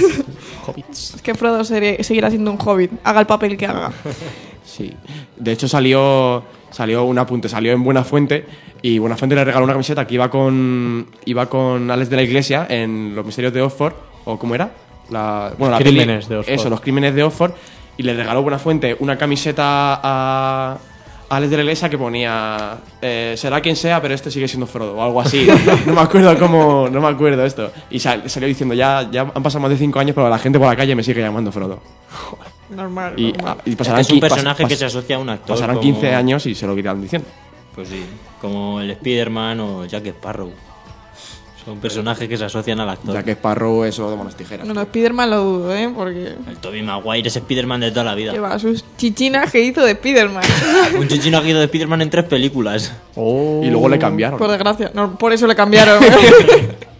Es 0.91 1.21
que 1.21 1.35
Frodo 1.35 1.63
seguirá 1.63 2.31
siendo 2.31 2.51
un 2.51 2.59
hobbit, 2.59 2.91
haga 3.05 3.21
el 3.21 3.27
papel 3.27 3.55
que 3.59 3.67
haga. 3.67 3.93
Sí. 4.65 4.95
De 5.37 5.53
hecho 5.53 5.69
salió 5.69 6.43
salió 6.75 7.05
un 7.05 7.19
apunte, 7.19 7.49
salió 7.49 7.73
en 7.73 7.85
Buena 7.85 8.03
Fuente 8.03 8.45
y 8.83 8.99
Buena 8.99 9.17
Fuente 9.17 9.37
le 9.37 9.45
regaló 9.45 9.65
una 9.65 9.75
camiseta 9.75 10.07
que 10.07 10.15
iba 10.15 10.29
con 10.29 11.07
iba 11.25 11.47
con 11.47 11.91
Alex 11.91 12.11
de 12.11 12.17
la 12.17 12.23
Iglesia 12.23 12.67
en 12.69 13.15
Los 13.15 13.25
Misterios 13.25 13.53
de 13.55 13.63
Oxford 13.63 13.93
o 14.25 14.39
cómo 14.39 14.55
era? 14.55 14.71
La, 15.11 15.53
bueno, 15.59 15.73
la 15.73 15.79
Crímenes 15.79 16.25
peli- 16.27 16.29
de 16.35 16.37
Oxford. 16.41 16.55
Eso, 16.55 16.71
los 16.71 16.81
crímenes 16.81 17.15
de 17.15 17.23
Oxford 17.23 17.53
y 17.97 18.03
le 18.03 18.15
regaló 18.15 18.43
Buena 18.43 18.59
Fuente 18.59 18.97
una 18.99 19.17
camiseta 19.17 20.01
a 20.03 20.79
a 21.31 21.37
Alex 21.37 21.51
de 21.51 21.57
la 21.57 21.63
Iglesia 21.63 21.89
que 21.89 21.97
ponía 21.97 22.77
eh, 23.01 23.35
será 23.39 23.63
quien 23.63 23.77
sea, 23.77 24.03
pero 24.03 24.13
este 24.13 24.31
sigue 24.31 24.47
siendo 24.47 24.67
Frodo 24.67 24.95
o 24.97 25.03
algo 25.03 25.23
así. 25.23 25.47
no 25.87 25.95
me 25.95 26.01
acuerdo 26.03 26.39
cómo, 26.39 26.87
no 26.93 27.01
me 27.01 27.09
acuerdo 27.09 27.43
esto. 27.47 27.73
Y 27.91 27.99
sal- 27.99 28.29
salió 28.29 28.47
diciendo 28.47 28.75
ya 28.75 29.09
ya 29.11 29.23
han 29.35 29.43
pasado 29.43 29.61
más 29.63 29.71
de 29.71 29.79
cinco 29.79 29.99
años, 30.01 30.15
pero 30.15 30.29
la 30.29 30.39
gente 30.39 30.59
por 30.59 30.69
la 30.69 30.77
calle 30.77 30.95
me 30.95 31.03
sigue 31.03 31.23
llamando 31.23 31.51
Frodo. 31.51 31.81
Normal. 32.75 33.15
Y, 33.17 33.33
normal. 33.33 33.59
y 33.65 33.77
pasarán 33.77 34.01
es 34.01 34.11
un 34.11 34.19
pas- 34.19 34.29
personaje 34.29 34.65
que 34.67 34.77
se 34.77 34.85
asocia 34.85 35.17
a 35.17 35.19
un 35.19 35.29
actor. 35.29 35.55
Pasarán 35.57 35.77
como- 35.77 35.83
15 35.93 36.15
años 36.15 36.47
y 36.47 36.55
se 36.55 36.67
lo 36.67 36.77
irán 36.79 37.01
diciendo. 37.01 37.29
Pues 37.75 37.89
sí, 37.89 38.05
como 38.41 38.81
el 38.81 38.91
Spider-Man 38.91 39.61
o 39.61 39.85
Jack 39.87 40.07
Sparrow. 40.07 40.51
Son 41.65 41.79
personajes 41.79 42.29
que 42.29 42.37
se 42.37 42.45
asocian 42.45 42.79
al 42.81 42.91
actor. 42.91 43.25
Que 43.25 43.33
Sparrow 43.33 43.85
es 43.85 43.95
solo 43.95 44.11
de 44.11 44.17
manos 44.19 44.37
tijeras. 44.37 44.67
Bueno, 44.67 44.83
Spiderman 44.83 45.31
lo 45.31 45.43
dudo, 45.43 45.75
¿eh? 45.75 45.91
Porque 45.97 46.35
El 46.47 46.59
Tobey 46.61 46.83
Maguire 46.83 47.27
es 47.29 47.37
Spider-Man 47.37 47.81
de 47.81 47.91
toda 47.91 48.05
la 48.05 48.15
vida. 48.15 48.33
lleva 48.33 48.59
sus 48.59 48.85
chichinas 48.99 49.51
que 49.51 49.61
hizo 49.63 49.83
de 49.83 49.95
Spiderman. 49.95 50.45
Un 50.99 51.09
chichino 51.09 51.39
ha 51.39 51.49
ido 51.49 51.61
de 51.61 51.65
Spider-Man 51.65 52.03
en 52.03 52.11
tres 52.11 52.27
películas. 52.27 52.93
Y 53.17 53.71
luego 53.71 53.89
le 53.89 53.99
cambiaron. 53.99 54.39
Por 54.39 54.51
desgracia. 54.51 54.91
No, 54.93 55.17
por 55.17 55.33
eso 55.33 55.47
le 55.47 55.55
cambiaron. 55.57 56.05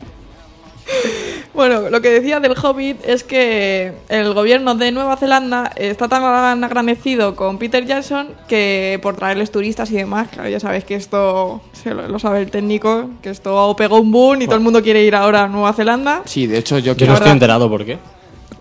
bueno, 1.55 1.89
lo 1.89 2.01
que 2.01 2.11
decía 2.11 2.41
del 2.41 2.55
Hobbit 2.61 2.99
es 3.07 3.25
que 3.25 3.93
el 4.09 4.35
gobierno 4.35 4.75
de 4.75 4.91
Nueva 4.93 5.17
Zelanda 5.17 5.71
está 5.77 6.09
tan 6.09 6.63
agradecido 6.65 7.37
con 7.37 7.59
Peter 7.59 7.85
Jackson 7.87 8.29
que 8.49 8.99
por 9.03 9.17
traerles 9.17 9.51
turistas 9.51 9.91
y 9.91 9.95
demás, 9.95 10.29
claro, 10.33 10.49
ya 10.49 10.59
sabes 10.61 10.85
que 10.85 10.97
esto 10.97 11.61
se 11.73 11.95
lo, 11.95 12.09
lo 12.09 12.19
sabe 12.19 12.41
el 12.43 12.51
técnico, 12.51 13.11
que 13.23 13.31
esto 13.31 13.75
pegó 13.79 14.01
un 14.01 14.11
boom 14.11 14.43
y 14.43 14.47
todo 14.47 14.57
el 14.57 14.63
mundo 14.63 14.83
quiere 14.83 15.03
ir 15.05 15.15
ahora 15.15 15.45
a 15.45 15.49
Nueva 15.49 15.73
Zelanda. 15.73 16.23
Sí, 16.25 16.47
de 16.47 16.59
hecho 16.59 16.79
yo 16.79 16.93
Yo 16.93 16.97
quiero... 16.97 17.13
no 17.13 17.17
estoy 17.19 17.33
enterado 17.33 17.69
por 17.69 17.85
qué. 17.85 17.99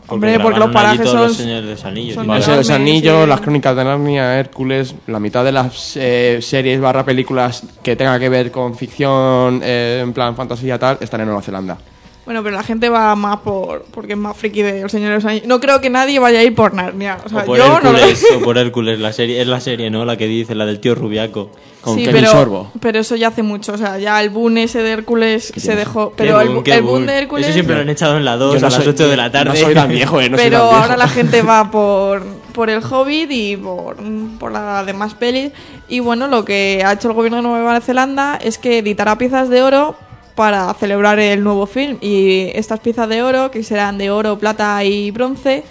Hombre, 0.08 0.38
porque 0.40 0.60
los 0.60 0.70
parajes 0.70 1.10
son- 1.10 1.22
los 1.28 1.38
señores 1.38 1.84
anillos. 1.86 2.16
son 2.16 2.28
los 2.28 2.70
Anillos, 2.70 3.24
sí. 3.24 3.30
las 3.30 3.42
crónicas 3.42 3.76
de 3.76 3.84
Narnia, 3.86 4.38
Hércules, 4.38 4.94
la 5.08 5.20
mitad 5.20 5.44
de 5.46 5.52
las 5.54 5.96
eh, 5.96 6.40
series 6.42 6.80
barra 6.82 7.04
películas 7.06 7.64
que 7.82 7.96
tengan 7.96 8.20
que 8.20 8.28
ver 8.30 8.52
con 8.52 8.76
ficción, 8.76 9.62
eh, 9.64 10.02
en 10.04 10.12
plan 10.14 10.36
fantasía 10.36 10.78
tal, 10.78 10.98
están 11.00 11.22
en 11.22 11.28
Nueva 11.28 11.42
Zelanda. 11.42 11.78
Bueno, 12.26 12.42
pero 12.42 12.56
la 12.56 12.64
gente 12.64 12.88
va 12.88 13.16
más 13.16 13.40
por 13.42 13.84
porque 13.92 14.14
es 14.14 14.18
más 14.18 14.38
friki 14.38 14.62
de 14.62 14.82
El 14.82 14.90
Señor 14.90 15.10
de 15.10 15.16
los 15.16 15.26
Anillos. 15.26 15.46
No 15.48 15.60
creo 15.60 15.82
que 15.82 15.90
nadie 15.90 16.20
vaya 16.20 16.40
a 16.40 16.44
ir 16.44 16.56
por 16.56 16.74
Narnia. 16.74 17.18
O 17.26 17.28
sea, 17.30 17.40
O 17.40 17.46
por 17.46 17.58
yo 17.58 17.68
no 17.82 17.92
lo- 17.92 17.98
Hércules, 17.98 18.26
o 18.36 18.40
por 18.40 18.58
Hércules, 18.58 19.00
la 19.00 19.12
serie, 19.12 19.42
es 19.42 19.48
la 19.48 19.60
serie, 19.60 19.90
¿no? 19.90 20.06
La 20.06 20.16
que 20.16 20.28
dice, 20.28 20.56
la 20.56 20.66
del 20.66 20.80
tío 20.80 20.96
Rubiaco. 20.96 21.50
Con 21.82 21.96
sí, 21.96 22.06
Kevin 22.06 22.22
pero, 22.22 22.32
Sorbo. 22.32 22.72
pero 22.80 23.00
eso 23.00 23.18
ya 23.18 23.28
hace 23.28 23.44
mucho. 23.44 23.74
O 23.74 23.78
sea, 23.78 24.00
ya 24.00 24.22
el 24.22 24.30
boom 24.30 24.58
ese 24.60 24.82
de 24.84 24.92
Hércules 24.94 25.52
se 25.54 25.76
dejó. 25.76 26.14
Pero 26.16 26.40
el, 26.40 26.48
boom, 26.48 26.64
el 26.66 26.82
boom 26.82 26.92
boom. 26.94 27.06
de 27.08 27.18
Hércules. 27.18 27.46
Eso 27.48 27.54
siempre 27.56 27.76
lo 27.76 27.82
han 27.82 27.90
echado 27.90 28.16
en 28.16 28.24
la 28.24 28.38
2 28.38 28.54
Yo 28.54 28.60
no 28.62 28.68
a 28.68 28.70
las 28.70 28.80
soy- 28.84 28.94
8 28.94 29.10
de 29.10 29.18
la 29.18 29.30
tarde. 29.30 29.50
No 29.50 29.56
soy 29.66 29.74
tan 29.74 29.90
viejo, 29.90 30.22
eh, 30.22 30.30
no 30.30 30.38
soy 30.38 30.46
pero 30.46 30.60
tan 30.60 30.70
viejo. 30.70 30.82
ahora 30.84 30.96
la 30.96 31.08
gente 31.10 31.42
va 31.42 31.70
por, 31.72 32.24
por 32.54 32.70
el 32.70 32.82
Hobbit 32.82 33.30
y 33.32 33.58
por, 33.58 33.98
por 34.40 34.54
las 34.54 34.86
demás 34.86 35.14
pelis. 35.14 35.52
Y 35.90 36.00
bueno, 36.00 36.30
lo 36.30 36.46
que 36.46 36.82
ha 36.86 36.94
hecho 36.94 37.10
el 37.10 37.16
gobierno 37.16 37.40
de 37.40 37.44
Nueva 37.44 37.82
Zelanda 37.82 38.40
es 38.42 38.58
que 38.58 38.78
editará 38.78 39.18
piezas 39.18 39.50
de 39.50 39.62
oro 39.62 39.98
para 40.36 40.74
celebrar 40.74 41.20
el 41.20 41.44
nuevo 41.44 41.66
film. 41.66 41.98
Y 42.02 42.50
estas 42.54 42.80
piezas 42.80 43.10
de 43.10 43.24
oro, 43.24 43.52
que 43.52 43.64
serán 43.64 43.98
de 43.98 44.12
oro, 44.12 44.38
plata 44.38 44.84
y 44.84 45.12
bronce, 45.12 45.64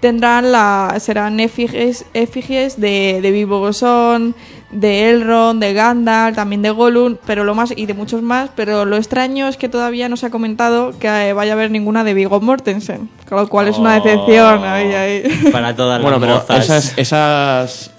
tendrán 0.00 0.52
la 0.52 0.96
serán 1.00 1.40
efigies, 1.40 2.04
efigies 2.12 2.78
de, 2.80 3.20
de 3.22 3.30
Bilbo 3.30 3.58
Bolsón, 3.58 4.34
de 4.74 5.10
Elrond, 5.10 5.62
de 5.62 5.72
Gandalf, 5.72 6.36
también 6.36 6.60
de 6.60 6.70
Gollum, 6.70 7.16
pero 7.24 7.44
lo 7.44 7.54
más 7.54 7.72
y 7.74 7.86
de 7.86 7.94
muchos 7.94 8.20
más, 8.22 8.50
pero 8.54 8.84
lo 8.84 8.96
extraño 8.96 9.48
es 9.48 9.56
que 9.56 9.68
todavía 9.68 10.08
no 10.08 10.16
se 10.16 10.26
ha 10.26 10.30
comentado 10.30 10.98
que 10.98 11.06
eh, 11.06 11.32
vaya 11.32 11.52
a 11.52 11.54
haber 11.54 11.70
ninguna 11.70 12.04
de 12.04 12.12
Viggo 12.12 12.40
Mortensen, 12.40 13.08
con 13.28 13.38
lo 13.38 13.48
cual 13.48 13.68
es 13.68 13.78
una 13.78 13.94
decepción. 13.94 14.64
ahí, 14.64 14.92
ahí. 14.92 15.22
Para 15.52 15.74
todas 15.76 16.02
Bueno, 16.02 16.18
las 16.18 16.42
pero 16.42 16.58
esas, 16.58 16.98
esas, 16.98 17.90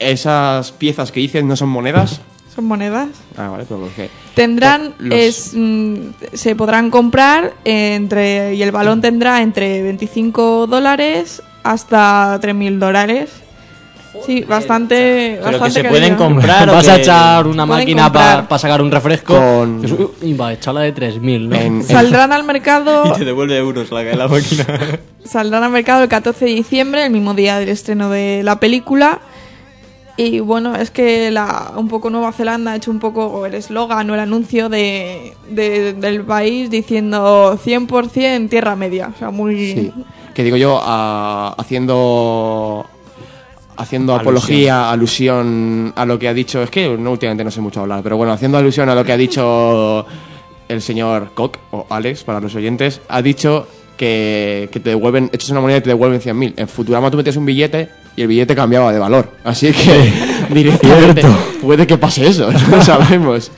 esas 0.00 0.72
piezas 0.72 1.12
que 1.12 1.20
dices 1.20 1.44
no 1.44 1.56
son 1.56 1.68
monedas. 1.68 2.20
Son 2.54 2.64
monedas. 2.64 3.08
Ah, 3.36 3.48
vale, 3.48 3.64
pero 3.68 3.80
porque... 3.80 4.10
Tendrán, 4.34 4.94
Los- 4.98 5.18
es, 5.18 5.52
mm, 5.54 5.94
se 6.32 6.56
podrán 6.56 6.90
comprar 6.90 7.52
entre 7.64 8.54
y 8.54 8.62
el 8.62 8.72
balón 8.72 9.00
tendrá 9.00 9.40
entre 9.42 9.82
25 9.82 10.66
dólares 10.66 11.42
hasta 11.62 12.38
3.000 12.40 12.78
dólares. 12.78 13.30
Sí, 14.26 14.42
bastante, 14.42 15.36
Pero 15.38 15.44
que 15.44 15.50
bastante 15.52 15.72
se 15.74 15.82
carillo. 15.82 15.90
pueden 16.00 16.16
comprar 16.16 16.68
o 16.68 16.72
Vas 16.72 16.88
a 16.88 16.96
que- 16.96 17.02
echar 17.02 17.46
una 17.46 17.64
máquina 17.64 18.12
para 18.12 18.58
sacar 18.58 18.82
un 18.82 18.90
refresco 18.90 19.34
Con- 19.34 19.82
y 20.20 20.34
va 20.34 20.48
a 20.48 20.52
echarla 20.54 20.80
de 20.80 20.92
3.000, 20.92 21.48
¿no? 21.48 21.54
En- 21.60 21.84
Saldrán 21.84 22.32
al 22.32 22.42
mercado 22.42 23.04
Y 23.14 23.18
te 23.18 23.24
devuelve 23.24 23.56
euros 23.56 23.92
la, 23.92 24.02
la 24.02 24.26
máquina. 24.26 24.66
Saldrán 25.24 25.62
al 25.62 25.70
mercado 25.70 26.02
el 26.02 26.08
14 26.08 26.44
de 26.46 26.50
diciembre, 26.50 27.04
el 27.06 27.12
mismo 27.12 27.34
día 27.34 27.58
del 27.60 27.68
estreno 27.68 28.10
de 28.10 28.42
la 28.42 28.58
película. 28.58 29.20
Y 30.22 30.40
bueno, 30.40 30.74
es 30.76 30.90
que 30.90 31.30
la, 31.30 31.72
un 31.76 31.88
poco 31.88 32.10
Nueva 32.10 32.32
Zelanda 32.32 32.72
ha 32.72 32.76
hecho 32.76 32.90
un 32.90 32.98
poco 32.98 33.46
el 33.46 33.54
eslogan 33.54 34.10
o 34.10 34.14
el 34.14 34.20
anuncio 34.20 34.68
de, 34.68 35.32
de- 35.48 35.94
del 35.94 36.22
país 36.24 36.68
diciendo 36.68 37.58
100% 37.64 38.48
tierra 38.50 38.76
media. 38.76 39.10
O 39.14 39.18
sea, 39.18 39.30
muy... 39.30 39.56
Sí. 39.72 39.92
Que 40.34 40.44
digo 40.44 40.56
yo, 40.56 40.78
a- 40.82 41.54
haciendo 41.56 42.84
haciendo 43.76 44.12
Alusión. 44.12 44.20
apología, 44.36 44.90
alusión 44.90 45.92
a 45.96 46.04
lo 46.04 46.18
que 46.18 46.28
ha 46.28 46.34
dicho, 46.34 46.62
es 46.62 46.70
que 46.70 46.98
no, 46.98 47.12
últimamente 47.12 47.44
no 47.44 47.50
sé 47.50 47.62
mucho 47.62 47.80
hablar, 47.80 48.02
pero 48.02 48.18
bueno, 48.18 48.30
haciendo 48.32 48.58
alusión 48.58 48.90
a 48.90 48.94
lo 48.94 49.02
que 49.04 49.12
ha 49.12 49.16
dicho 49.16 50.04
el 50.68 50.82
señor 50.82 51.30
Koch, 51.34 51.56
o 51.70 51.86
Alex, 51.88 52.24
para 52.24 52.40
los 52.40 52.54
oyentes, 52.54 53.00
ha 53.08 53.22
dicho 53.22 53.66
que, 53.96 54.68
que 54.70 54.80
te 54.80 54.90
devuelven, 54.90 55.30
echas 55.32 55.48
una 55.50 55.60
moneda 55.62 55.78
y 55.78 55.80
te 55.80 55.88
devuelven 55.90 56.20
100.000. 56.20 56.54
En 56.58 56.68
Futurama 56.68 57.10
tú 57.10 57.16
metes 57.16 57.36
un 57.36 57.46
billete 57.46 57.88
y 58.20 58.22
el 58.22 58.28
billete 58.28 58.54
cambiaba 58.54 58.92
de 58.92 58.98
valor. 58.98 59.30
Así 59.44 59.72
que 59.72 60.12
directamente 60.50 61.22
puede 61.62 61.86
que 61.86 61.96
pase 61.96 62.28
eso, 62.28 62.52
no 62.52 62.76
lo 62.76 62.84
sabemos. 62.84 63.50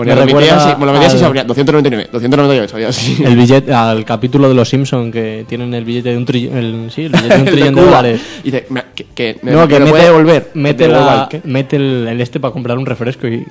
Ponía 0.00 0.14
Me 0.14 0.20
lo 0.20 0.26
metías 0.26 0.42
recuerda 0.54 0.70
y- 0.72 0.78
bueno, 0.78 0.86
lo 0.86 0.92
metías 0.92 1.12
y 1.12 1.16
al- 1.16 1.20
se 1.20 1.26
abría 1.26 1.44
299, 1.44 2.08
298, 2.10 2.74
había 2.76 2.88
así. 2.88 3.22
El 3.22 3.36
billete, 3.36 3.74
al 3.74 4.04
capítulo 4.06 4.48
de 4.48 4.54
los 4.54 4.66
Simpson 4.68 5.12
que 5.12 5.44
tienen 5.46 5.74
el 5.74 5.84
billete 5.84 6.08
de 6.10 6.16
un 6.16 6.24
trillón, 6.24 6.56
el, 6.56 6.90
sí, 6.90 7.02
el 7.04 7.10
billete 7.12 7.28
de 7.34 7.38
un 7.40 7.44
de 7.44 7.50
trillón 7.52 7.74
de 7.74 7.82
dólares. 7.82 8.20
Y 8.42 8.50
dice, 8.50 8.66
me- 8.70 8.84
que, 8.94 9.04
que 9.14 9.38
me, 9.42 9.52
No, 9.52 9.60
me 9.62 9.68
que 9.68 9.74
lo 9.74 9.80
mete, 9.80 9.90
puede 9.90 10.04
devolver. 10.04 10.50
mete, 10.54 10.88
la, 10.88 11.28
mete 11.44 11.76
el, 11.76 12.08
el 12.08 12.20
este 12.20 12.40
para 12.40 12.52
comprar 12.52 12.78
un 12.78 12.86
refresco 12.86 13.26
y 13.26 13.44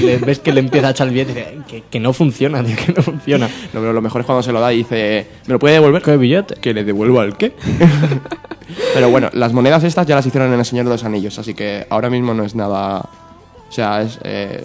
le- 0.00 0.06
le- 0.06 0.16
ves 0.18 0.40
que 0.40 0.52
le 0.52 0.60
empieza 0.60 0.88
a 0.88 0.90
echar 0.90 1.06
el 1.06 1.14
billete 1.14 1.30
y 1.32 1.34
dice 1.34 1.58
que, 1.68 1.82
que 1.90 2.00
no 2.00 2.12
funciona, 2.12 2.62
tío, 2.64 2.74
que 2.84 2.92
no 2.92 3.02
funciona. 3.02 3.46
No, 3.72 3.80
pero 3.80 3.92
lo 3.92 4.02
mejor 4.02 4.22
es 4.22 4.26
cuando 4.26 4.42
se 4.42 4.50
lo 4.52 4.60
da 4.60 4.72
y 4.72 4.78
dice, 4.78 5.26
¿me 5.46 5.52
lo 5.52 5.58
puede 5.60 5.74
devolver? 5.74 6.02
¿Qué 6.02 6.16
billete? 6.16 6.56
Que 6.56 6.74
le 6.74 6.82
devuelva 6.82 7.22
el 7.24 7.36
qué. 7.36 7.52
pero 8.94 9.10
bueno, 9.10 9.30
las 9.32 9.52
monedas 9.52 9.84
estas 9.84 10.06
ya 10.06 10.14
las 10.16 10.26
hicieron 10.26 10.52
en 10.52 10.58
El 10.58 10.64
Señor 10.64 10.86
de 10.86 10.90
los 10.92 11.04
Anillos, 11.04 11.38
así 11.38 11.54
que 11.54 11.86
ahora 11.90 12.10
mismo 12.10 12.34
no 12.34 12.44
es 12.44 12.54
nada... 12.54 12.98
O 12.98 13.72
sea, 13.72 14.02
es... 14.02 14.18
eh, 14.24 14.64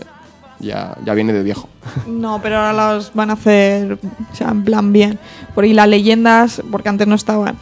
ya, 0.60 0.96
ya 1.06 1.14
viene 1.14 1.34
de 1.34 1.44
viejo. 1.44 1.68
No, 2.08 2.40
pero 2.42 2.58
ahora 2.58 2.74
las 2.74 3.14
van 3.14 3.30
a 3.30 3.34
hacer, 3.34 3.94
o 3.94 4.36
sea, 4.36 4.50
en 4.50 4.64
plan 4.64 4.92
bien. 4.94 5.20
Por 5.56 5.64
ahí 5.64 5.74
las 5.74 5.88
leyendas, 5.88 6.62
porque 6.72 6.90
antes 6.90 7.08
no 7.08 7.16
estaban. 7.16 7.56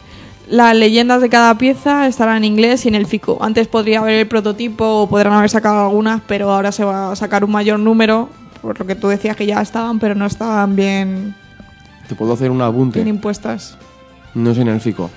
Las 0.48 0.74
leyendas 0.74 1.20
de 1.20 1.28
cada 1.28 1.56
pieza 1.58 2.06
estarán 2.06 2.38
en 2.38 2.44
inglés 2.44 2.84
y 2.84 2.88
en 2.88 2.94
el 2.94 3.06
FICO. 3.06 3.38
Antes 3.42 3.68
podría 3.68 3.98
haber 4.00 4.14
el 4.14 4.26
prototipo 4.28 5.02
o 5.02 5.08
podrán 5.08 5.34
haber 5.34 5.50
sacado 5.50 5.84
algunas, 5.86 6.22
pero 6.26 6.50
ahora 6.50 6.72
se 6.72 6.84
va 6.84 7.12
a 7.12 7.16
sacar 7.16 7.44
un 7.44 7.52
mayor 7.52 7.78
número. 7.78 8.30
Por 8.62 8.78
lo 8.78 8.86
que 8.86 8.94
tú 8.94 9.08
decías 9.08 9.36
que 9.36 9.46
ya 9.46 9.60
estaban, 9.60 9.98
pero 9.98 10.14
no 10.14 10.26
estaban 10.26 10.74
bien, 10.74 11.34
Te 12.08 12.14
puedo 12.14 12.32
hacer 12.32 12.50
un 12.50 12.62
apunte. 12.62 12.98
bien 13.02 13.14
impuestas. 13.14 13.76
No 14.34 14.50
es 14.50 14.58
en 14.58 14.68
el 14.68 14.80
fico. 14.80 15.10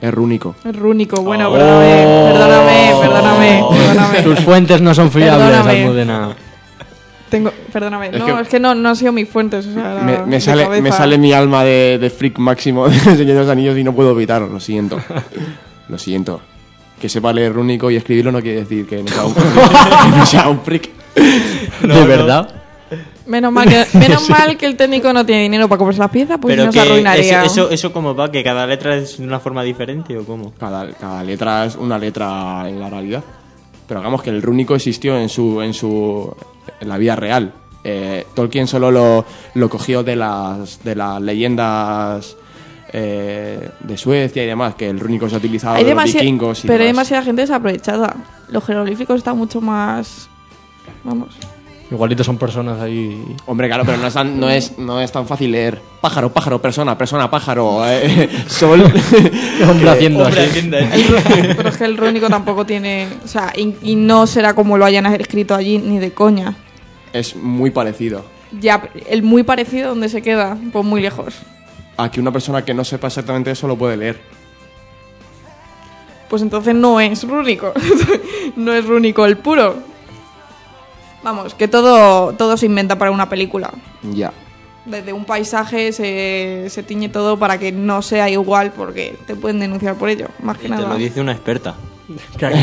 Es 0.00 0.12
rúnico. 0.12 0.54
Es 0.64 0.74
rúnico. 0.74 1.22
Bueno, 1.22 1.50
Oh. 1.50 1.52
perdóname, 1.52 2.32
perdóname, 2.32 2.92
perdóname, 3.00 3.64
perdóname. 3.70 4.22
Tus 4.22 4.40
fuentes 4.40 4.80
no 4.80 4.94
son 4.94 5.10
fiables, 5.10 5.48
Perdóname. 5.48 5.82
Almudena. 5.82 6.28
Tengo, 7.34 7.52
perdóname. 7.72 8.06
Es 8.12 8.18
no, 8.18 8.26
que- 8.26 8.42
es 8.42 8.48
que 8.48 8.60
no, 8.60 8.74
no 8.76 8.88
han 8.90 8.96
sido 8.96 9.10
mis 9.12 9.28
fuentes. 9.28 9.66
O 9.66 9.72
sea, 9.74 10.24
Me, 10.26 10.40
sale, 10.40 10.62
cabeza. 10.64 10.82
me 10.82 10.92
sale 10.92 11.18
mi 11.18 11.32
alma 11.32 11.64
de, 11.64 11.98
de 12.00 12.10
freak 12.10 12.38
máximo 12.38 12.88
de 12.88 12.94
Señor 12.98 13.26
de 13.26 13.34
los 13.34 13.48
Anillos 13.48 13.76
y 13.76 13.82
no 13.82 13.92
puedo 13.92 14.12
evitarlo, 14.12 14.46
lo 14.48 14.60
siento. 14.60 15.00
Lo 15.88 15.98
siento. 15.98 16.40
Que 17.00 17.08
sepa 17.08 17.32
leer 17.32 17.52
rúnico 17.52 17.90
y 17.90 17.96
escribirlo 17.96 18.30
no 18.30 18.40
quiere 18.40 18.60
decir 18.60 18.86
que 18.86 19.02
no 19.02 19.08
sea 19.08 19.24
un, 19.24 19.34
que 20.12 20.16
no 20.16 20.26
sea 20.26 20.48
un 20.48 20.60
freak. 20.60 20.90
¿De 21.82 22.04
verdad? 22.06 22.60
Menos 23.26 23.52
mal 23.52 23.66
que, 23.68 23.84
menos 23.98 24.28
mal 24.28 24.56
que 24.56 24.66
el 24.66 24.76
técnico 24.76 25.10
no 25.12 25.24
tiene 25.26 25.42
dinero 25.42 25.66
para 25.68 25.78
comprarse 25.78 25.98
las 26.00 26.10
piezas, 26.10 26.38
pues 26.40 26.52
Pero 26.52 26.66
no 26.66 26.72
que 26.72 26.78
se 26.78 26.86
arruinaría. 26.86 27.42
eso, 27.44 27.62
eso, 27.62 27.70
eso 27.70 27.92
cómo 27.92 28.14
va, 28.14 28.30
que 28.30 28.44
cada 28.44 28.66
letra 28.66 28.96
es 28.96 29.16
de 29.18 29.24
una 29.24 29.40
forma 29.40 29.62
diferente 29.62 30.16
o 30.18 30.24
cómo? 30.24 30.52
Cada, 30.60 30.88
cada 30.92 31.24
letra 31.24 31.64
es 31.64 31.74
una 31.74 31.98
letra 31.98 32.68
en 32.68 32.78
la 32.78 32.90
realidad. 32.90 33.24
Pero 33.86 34.00
hagamos 34.00 34.22
que 34.22 34.30
el 34.30 34.42
rúnico 34.42 34.74
existió 34.74 35.18
en 35.18 35.28
su 35.28 35.60
en 35.60 35.74
su 35.74 36.34
en 36.80 36.88
la 36.88 36.98
vida 36.98 37.16
real. 37.16 37.52
Eh, 37.84 38.26
Tolkien 38.34 38.66
solo 38.66 38.90
lo, 38.90 39.24
lo 39.54 39.68
cogió 39.68 40.02
de 40.02 40.16
las 40.16 40.82
de 40.84 40.94
las 40.94 41.20
leyendas 41.20 42.36
eh, 42.92 43.68
de 43.80 43.96
Suecia 43.98 44.42
y 44.42 44.46
demás, 44.46 44.74
que 44.74 44.88
el 44.88 44.98
rúnico 45.00 45.28
se 45.28 45.34
ha 45.34 45.38
utilizado 45.38 45.74
Hay 45.76 45.84
de 45.84 45.94
los 45.94 46.04
vikingos 46.04 46.64
y 46.64 46.66
pero 46.66 46.82
hay 46.82 46.86
demás. 46.88 47.08
demasiada 47.08 47.22
gente 47.24 47.42
desaprovechada. 47.42 48.16
Los 48.48 48.64
jeroglíficos 48.64 49.16
están 49.18 49.36
mucho 49.36 49.60
más. 49.60 50.28
Vamos. 51.02 51.36
Igualito 51.90 52.24
son 52.24 52.38
personas 52.38 52.80
ahí. 52.80 53.22
Hombre, 53.46 53.68
claro, 53.68 53.84
pero 53.84 53.98
no 53.98 54.06
es, 54.06 54.14
tan, 54.14 54.40
no, 54.40 54.48
es, 54.48 54.78
no 54.78 55.00
es 55.00 55.12
tan 55.12 55.26
fácil 55.26 55.52
leer 55.52 55.80
pájaro, 56.00 56.32
pájaro, 56.32 56.60
persona, 56.60 56.96
persona, 56.96 57.30
pájaro, 57.30 57.82
eh, 57.86 58.28
sol. 58.46 58.82
Hombre 59.68 59.90
haciendo 59.90 60.24
Hombre, 60.24 60.44
así. 60.44 60.58
El 60.58 61.54
pero 61.56 61.68
es 61.68 61.76
que 61.76 61.84
el 61.84 61.96
rúnico 61.96 62.28
tampoco 62.28 62.64
tiene. 62.64 63.08
O 63.22 63.28
sea, 63.28 63.52
y, 63.54 63.74
y 63.82 63.96
no 63.96 64.26
será 64.26 64.54
como 64.54 64.78
lo 64.78 64.84
hayan 64.86 65.06
escrito 65.06 65.54
allí, 65.54 65.78
ni 65.78 65.98
de 65.98 66.12
coña. 66.12 66.56
es 67.12 67.36
muy 67.36 67.70
parecido. 67.70 68.24
Ya, 68.60 68.88
el 69.08 69.22
muy 69.22 69.42
parecido, 69.42 69.90
donde 69.90 70.08
se 70.08 70.22
queda? 70.22 70.56
Pues 70.72 70.84
muy 70.84 71.02
lejos. 71.02 71.34
A 71.96 72.10
que 72.10 72.20
una 72.20 72.32
persona 72.32 72.64
que 72.64 72.72
no 72.72 72.84
sepa 72.84 73.08
exactamente 73.08 73.50
eso 73.50 73.68
lo 73.68 73.76
puede 73.76 73.96
leer. 73.96 74.20
Pues 76.28 76.42
entonces 76.42 76.74
no 76.74 76.98
es 77.00 77.22
rúnico. 77.28 77.72
no 78.56 78.72
es 78.72 78.84
rúnico 78.86 79.26
el 79.26 79.36
puro. 79.36 79.76
Vamos, 81.24 81.54
que 81.54 81.66
todo, 81.66 82.34
todo 82.34 82.56
se 82.56 82.66
inventa 82.66 82.96
para 82.98 83.10
una 83.10 83.28
película. 83.28 83.72
Ya. 84.12 84.32
Desde 84.84 85.12
un 85.14 85.24
paisaje 85.24 85.92
se, 85.92 86.66
se 86.68 86.82
tiñe 86.82 87.08
todo 87.08 87.38
para 87.38 87.58
que 87.58 87.72
no 87.72 88.02
sea 88.02 88.28
igual, 88.28 88.72
porque 88.76 89.16
te 89.26 89.34
pueden 89.34 89.58
denunciar 89.58 89.96
por 89.96 90.10
ello, 90.10 90.28
más 90.42 90.58
que 90.58 90.66
Y 90.66 90.70
te 90.70 90.76
nada. 90.76 90.88
lo 90.90 90.96
dice 90.96 91.20
una 91.20 91.32
experta. 91.32 91.74
Que 92.38 92.44
aquí 92.44 92.58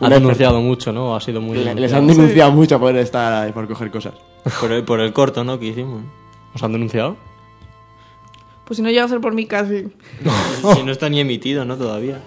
ha 0.00 0.08
denunciado 0.08 0.60
mucho, 0.60 0.92
¿no? 0.92 1.14
Ha 1.14 1.20
sido 1.20 1.40
muy. 1.40 1.56
Le- 1.58 1.72
les 1.76 1.92
han 1.92 2.04
denunciado 2.08 2.50
mucho 2.50 2.80
por 2.80 2.96
estar 2.96 3.32
ahí, 3.44 3.52
por 3.52 3.68
coger 3.68 3.92
cosas. 3.92 4.14
Por 4.60 4.72
el, 4.72 4.82
por 4.82 4.98
el 4.98 5.12
corto, 5.12 5.44
¿no? 5.44 5.56
Que 5.60 5.66
hicimos. 5.66 6.02
¿Os 6.52 6.62
han 6.64 6.72
denunciado? 6.72 7.16
Pues 8.64 8.76
si 8.78 8.82
no 8.82 8.90
llega 8.90 9.04
a 9.04 9.08
ser 9.08 9.20
por 9.20 9.34
mí 9.34 9.46
casi. 9.46 9.84
Si 10.74 10.82
no 10.82 10.90
está 10.90 11.08
ni 11.08 11.20
emitido, 11.20 11.64
¿no? 11.64 11.76
Todavía. 11.76 12.20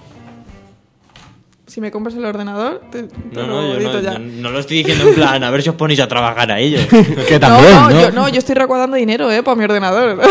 Si 1.75 1.81
me 1.81 1.91
compras 1.91 2.15
el 2.15 2.23
ordenador, 2.23 2.83
te, 2.89 3.03
te 3.03 3.15
No, 3.33 3.41
lo 3.41 3.47
no, 3.47 3.67
yo 3.67 3.73
edito 3.75 3.93
no, 3.95 3.99
ya. 3.99 4.13
yo 4.13 4.19
no 4.19 4.49
lo 4.49 4.59
estoy 4.59 4.77
diciendo 4.77 5.09
en 5.09 5.13
plan, 5.13 5.43
a 5.43 5.49
ver 5.51 5.61
si 5.61 5.67
os 5.67 5.75
ponéis 5.75 5.99
a 5.99 6.07
trabajar 6.07 6.49
a 6.49 6.57
ellos. 6.57 6.85
Que 7.27 7.33
No, 7.33 7.39
también, 7.41 7.73
no, 7.73 7.89
¿no? 7.89 8.01
Yo, 8.01 8.11
no, 8.11 8.29
yo 8.29 8.37
estoy 8.39 8.55
recaudando 8.55 8.95
dinero, 8.95 9.29
¿eh? 9.29 9.43
Para 9.43 9.55
mi 9.57 9.65
ordenador. 9.65 10.21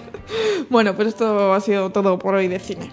bueno, 0.70 0.94
pues 0.96 1.08
esto 1.08 1.52
ha 1.52 1.60
sido 1.60 1.90
todo 1.90 2.18
por 2.18 2.36
hoy 2.36 2.48
de 2.48 2.58
cine. 2.58 2.90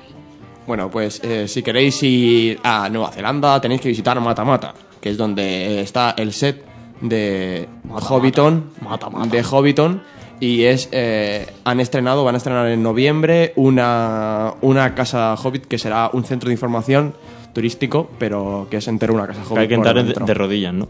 Bueno, 0.68 0.92
pues 0.92 1.22
eh, 1.24 1.48
si 1.48 1.64
queréis 1.64 2.04
ir 2.04 2.60
a 2.64 2.90
Nueva 2.90 3.12
Zelanda, 3.14 3.62
tenéis 3.62 3.80
que 3.80 3.88
visitar 3.88 4.20
Mata 4.20 4.44
Mata, 4.44 4.74
que 5.00 5.12
es 5.12 5.18
donde 5.18 5.80
está 5.80 6.16
el 6.18 6.34
set 6.34 6.66
de 7.00 7.66
Hobbiton. 7.90 8.72
Mata 8.82 9.10
Mata. 9.10 9.28
De 9.30 9.42
Hobbiton. 9.42 10.04
Y 10.42 10.64
es. 10.64 10.90
eh, 10.92 11.48
han 11.64 11.80
estrenado, 11.80 12.26
van 12.26 12.36
a 12.36 12.40
estrenar 12.40 12.68
en 12.68 12.84
noviembre 12.84 13.54
una, 13.56 14.54
una 14.60 14.94
casa 14.96 15.34
Hobbit 15.42 15.66
que 15.66 15.78
será 15.78 16.10
un 16.12 16.26
centro 16.26 16.50
de 16.50 16.54
información 16.56 17.14
turístico, 17.56 18.10
pero 18.20 18.68
que 18.70 18.78
es 18.78 18.88
entero 18.90 19.14
una 19.14 19.26
casa 19.26 19.42
Hobbit. 19.42 19.56
Que 19.56 19.60
hay 19.62 19.68
que 19.70 19.74
entrar 19.76 20.04
de, 20.04 20.34
rodillas, 20.34 20.74
¿no? 20.74 20.90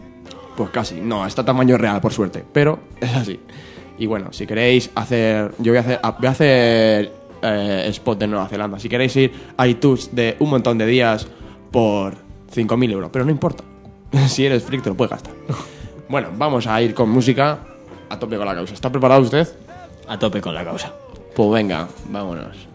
Pues 0.56 0.70
casi, 0.70 1.00
no, 1.00 1.24
está 1.24 1.44
tamaño 1.44 1.78
real, 1.78 2.00
por 2.00 2.12
suerte, 2.12 2.44
pero 2.52 2.80
es 3.00 3.14
así. 3.14 3.38
Y 3.98 4.06
bueno, 4.06 4.32
si 4.32 4.46
queréis 4.46 4.90
hacer. 4.96 5.52
Yo 5.58 5.72
voy 5.72 5.78
a 5.78 5.80
hacer, 5.80 6.00
voy 6.18 6.26
a 6.26 6.30
hacer 6.30 7.12
eh, 7.40 7.86
spot 7.90 8.18
de 8.18 8.26
Nueva 8.26 8.48
Zelanda. 8.48 8.80
Si 8.80 8.88
queréis 8.88 9.14
ir 9.16 9.32
a 9.56 9.66
tours 9.74 10.14
de 10.14 10.36
un 10.40 10.50
montón 10.50 10.76
de 10.76 10.86
días 10.86 11.28
por 11.70 12.14
5.000 12.52 12.90
euros, 12.90 13.10
pero 13.12 13.24
no 13.24 13.30
importa. 13.30 13.62
si 14.26 14.44
eres 14.44 14.64
freak, 14.64 14.82
te 14.82 14.90
lo 14.90 14.96
puedes 14.96 15.12
gastar. 15.12 15.34
bueno, 16.08 16.28
vamos 16.36 16.66
a 16.66 16.82
ir 16.82 16.94
con 16.94 17.08
música 17.10 17.60
a 18.08 18.18
tope 18.18 18.36
con 18.36 18.46
la 18.46 18.56
causa. 18.56 18.74
¿Está 18.74 18.90
preparado 18.90 19.22
usted? 19.22 19.46
A 20.08 20.18
tope 20.18 20.40
con 20.40 20.52
la 20.52 20.64
causa. 20.64 20.92
Pues 21.34 21.50
venga, 21.52 21.86
vámonos. 22.10 22.65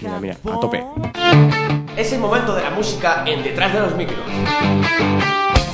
Mira, 0.00 0.18
mira, 0.20 0.34
a 0.34 0.60
tope. 0.60 0.84
Es 1.96 2.12
el 2.12 2.20
momento 2.20 2.54
de 2.54 2.62
la 2.62 2.70
música 2.70 3.24
en 3.26 3.42
detrás 3.42 3.72
de 3.72 3.80
los 3.80 3.94
micros. 3.94 4.18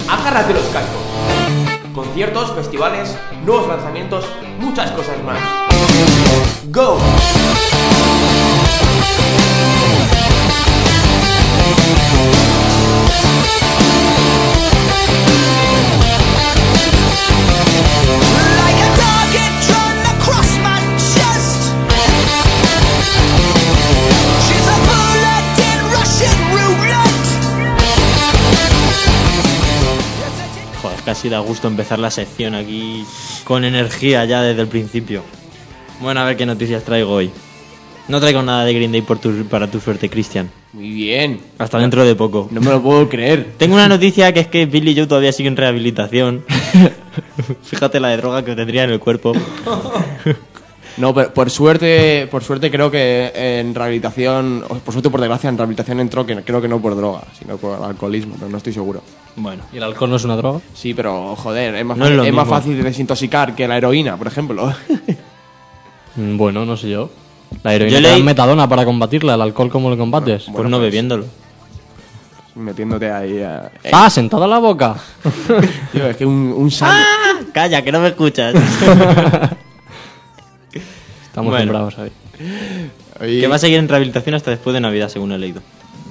Agárrate 0.08 0.54
los 0.54 0.64
cascos. 0.66 1.00
Conciertos, 1.94 2.52
festivales, 2.52 3.16
nuevos 3.44 3.68
lanzamientos, 3.68 4.24
muchas 4.58 4.90
cosas 4.92 5.22
más. 5.22 5.38
¡Go! 6.70 6.98
Joder, 30.82 30.98
casi 31.04 31.28
da 31.28 31.38
gusto 31.38 31.68
empezar 31.68 31.98
la 32.00 32.10
sección 32.10 32.54
aquí 32.56 33.04
con 33.44 33.64
energía 33.64 34.24
ya 34.24 34.42
desde 34.42 34.62
el 34.62 34.68
principio. 34.68 35.22
Bueno, 36.00 36.20
a 36.20 36.24
ver 36.24 36.36
qué 36.36 36.44
noticias 36.44 36.82
traigo 36.82 37.12
hoy. 37.12 37.30
No 38.08 38.20
traigo 38.20 38.42
nada 38.42 38.64
de 38.64 38.74
Green 38.74 38.90
Day 38.90 39.02
por 39.02 39.18
tu- 39.20 39.44
para 39.46 39.70
tu 39.70 39.78
suerte, 39.78 40.10
Cristian. 40.10 40.50
Muy 40.72 40.90
bien. 40.90 41.40
Hasta 41.58 41.78
dentro 41.78 42.04
de 42.04 42.16
poco. 42.16 42.48
No 42.50 42.60
me 42.60 42.70
lo 42.70 42.82
puedo 42.82 43.08
creer. 43.08 43.52
Tengo 43.58 43.74
una 43.74 43.86
noticia 43.86 44.32
que 44.32 44.40
es 44.40 44.48
que 44.48 44.66
Billy 44.66 44.94
Joe 44.96 45.06
todavía 45.06 45.30
sigue 45.32 45.48
en 45.48 45.56
rehabilitación. 45.56 46.44
Fíjate 47.62 48.00
la 48.00 48.08
de 48.08 48.16
droga 48.16 48.44
que 48.44 48.56
tendría 48.56 48.82
en 48.84 48.90
el 48.90 48.98
cuerpo. 48.98 49.32
No, 50.98 51.14
pero 51.14 51.32
por 51.32 51.50
suerte, 51.50 52.28
por 52.30 52.44
suerte 52.44 52.70
creo 52.70 52.90
que 52.90 53.32
en 53.60 53.74
rehabilitación, 53.74 54.62
por 54.84 54.92
suerte 54.92 55.08
o 55.08 55.10
por 55.10 55.20
desgracia, 55.20 55.48
en 55.48 55.56
rehabilitación 55.56 56.00
entró 56.00 56.26
que 56.26 56.36
creo 56.42 56.60
que 56.60 56.68
no 56.68 56.80
por 56.80 56.94
droga, 56.96 57.22
sino 57.38 57.56
por 57.56 57.82
alcoholismo, 57.82 58.34
pero 58.38 58.50
no 58.50 58.58
estoy 58.58 58.72
seguro. 58.72 59.02
Bueno, 59.36 59.62
¿Y 59.72 59.78
el 59.78 59.82
alcohol 59.84 60.10
no 60.10 60.16
es 60.16 60.24
una 60.24 60.36
droga? 60.36 60.60
Sí, 60.74 60.92
pero 60.92 61.34
joder, 61.36 61.74
es 61.76 61.84
más, 61.84 61.96
No 61.96 62.04
es 62.04 62.10
fácil, 62.10 62.16
lo 62.18 62.24
es 62.24 62.32
más 62.34 62.48
fácil 62.48 62.76
de 62.76 62.82
desintoxicar 62.82 63.54
que 63.54 63.66
la 63.66 63.76
heroína, 63.78 64.16
por 64.16 64.26
ejemplo. 64.26 64.72
Mm, 66.16 66.36
Bueno, 66.36 66.66
no 66.66 66.76
sé 66.76 66.90
yo. 66.90 67.08
La 67.62 67.74
heroína 67.74 68.00
Yo 68.00 68.08
dan 68.10 68.24
metadona 68.24 68.68
para 68.68 68.84
combatirla. 68.84 69.34
¿El 69.34 69.40
alcohol 69.42 69.70
cómo 69.70 69.88
lo 69.90 69.96
combates? 69.96 70.46
pues 70.54 70.68
no 70.68 70.78
bebiéndolo. 70.78 71.24
Metiéndote 72.54 73.10
ahí 73.10 73.40
a... 73.40 73.70
Eh, 73.82 73.90
¡Ah, 73.94 74.10
sentado 74.10 74.44
a 74.44 74.46
la 74.46 74.58
boca! 74.58 74.94
tío, 75.92 76.06
es 76.06 76.16
que 76.18 76.26
un, 76.26 76.52
un 76.54 76.70
sal- 76.70 76.90
¡Ah! 76.92 77.40
Calla, 77.54 77.80
que 77.82 77.90
no 77.92 78.00
me 78.00 78.08
escuchas. 78.08 78.54
Estamos 81.32 81.50
Bueno. 81.50 81.62
sembrados 81.64 81.98
ahí. 81.98 82.10
Oye, 83.20 83.40
que 83.40 83.46
va 83.46 83.56
a 83.56 83.58
seguir 83.58 83.78
en 83.78 83.88
rehabilitación 83.88 84.34
hasta 84.34 84.50
después 84.50 84.74
de 84.74 84.80
Navidad, 84.80 85.08
según 85.08 85.32
he 85.32 85.38
leído. 85.38 85.62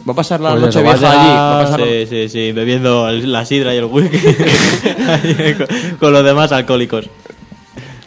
va 0.07 0.13
a 0.13 0.15
pasar 0.15 0.41
la 0.41 0.49
Pues 0.51 0.61
noche 0.63 0.81
vieja 0.81 0.95
allí. 1.11 1.29
Va 1.29 1.59
a 1.59 1.63
pasar 1.63 1.79
la- 1.81 1.85
Sí, 1.85 2.05
sí, 2.09 2.29
sí, 2.29 2.51
bebiendo 2.53 3.07
el- 3.07 3.31
la 3.31 3.45
sidra 3.45 3.73
y 3.75 3.77
el 3.77 3.85
whisky 3.85 4.17
con, 5.57 5.97
con 5.99 6.13
los 6.13 6.23
demás 6.23 6.51
alcohólicos. 6.51 7.07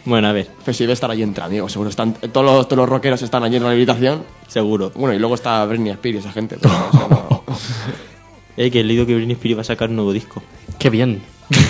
Bueno, 0.03 0.27
a 0.27 0.33
ver, 0.33 0.49
Pues 0.65 0.75
sí, 0.77 0.83
debe 0.83 0.93
estar 0.93 1.09
allí 1.09 1.23
entre 1.23 1.43
amigos, 1.45 1.71
seguro. 1.71 1.89
Están, 1.89 2.13
todos, 2.13 2.45
los, 2.45 2.67
todos 2.67 2.77
los 2.81 2.89
rockeros 2.89 3.21
están 3.21 3.43
allí 3.43 3.55
en 3.55 3.63
rehabilitación. 3.63 4.23
seguro. 4.47 4.91
Bueno, 4.95 5.15
y 5.15 5.19
luego 5.19 5.35
está 5.35 5.63
Britney 5.65 5.91
Spears 5.93 6.17
y 6.17 6.19
esa 6.19 6.31
gente. 6.33 6.57
pero, 6.61 6.73
o 6.91 6.97
sea, 6.97 7.07
no- 7.09 7.43
Eh, 8.57 8.71
que 8.71 8.79
he 8.81 8.83
leído 8.85 9.05
que 9.05 9.15
Britney 9.15 9.33
Spears 9.35 9.57
va 9.57 9.61
a 9.61 9.65
sacar 9.65 9.89
un 9.89 9.95
nuevo 9.97 10.13
disco. 10.13 10.41
¡Qué 10.79 10.89
bien! 10.89 11.21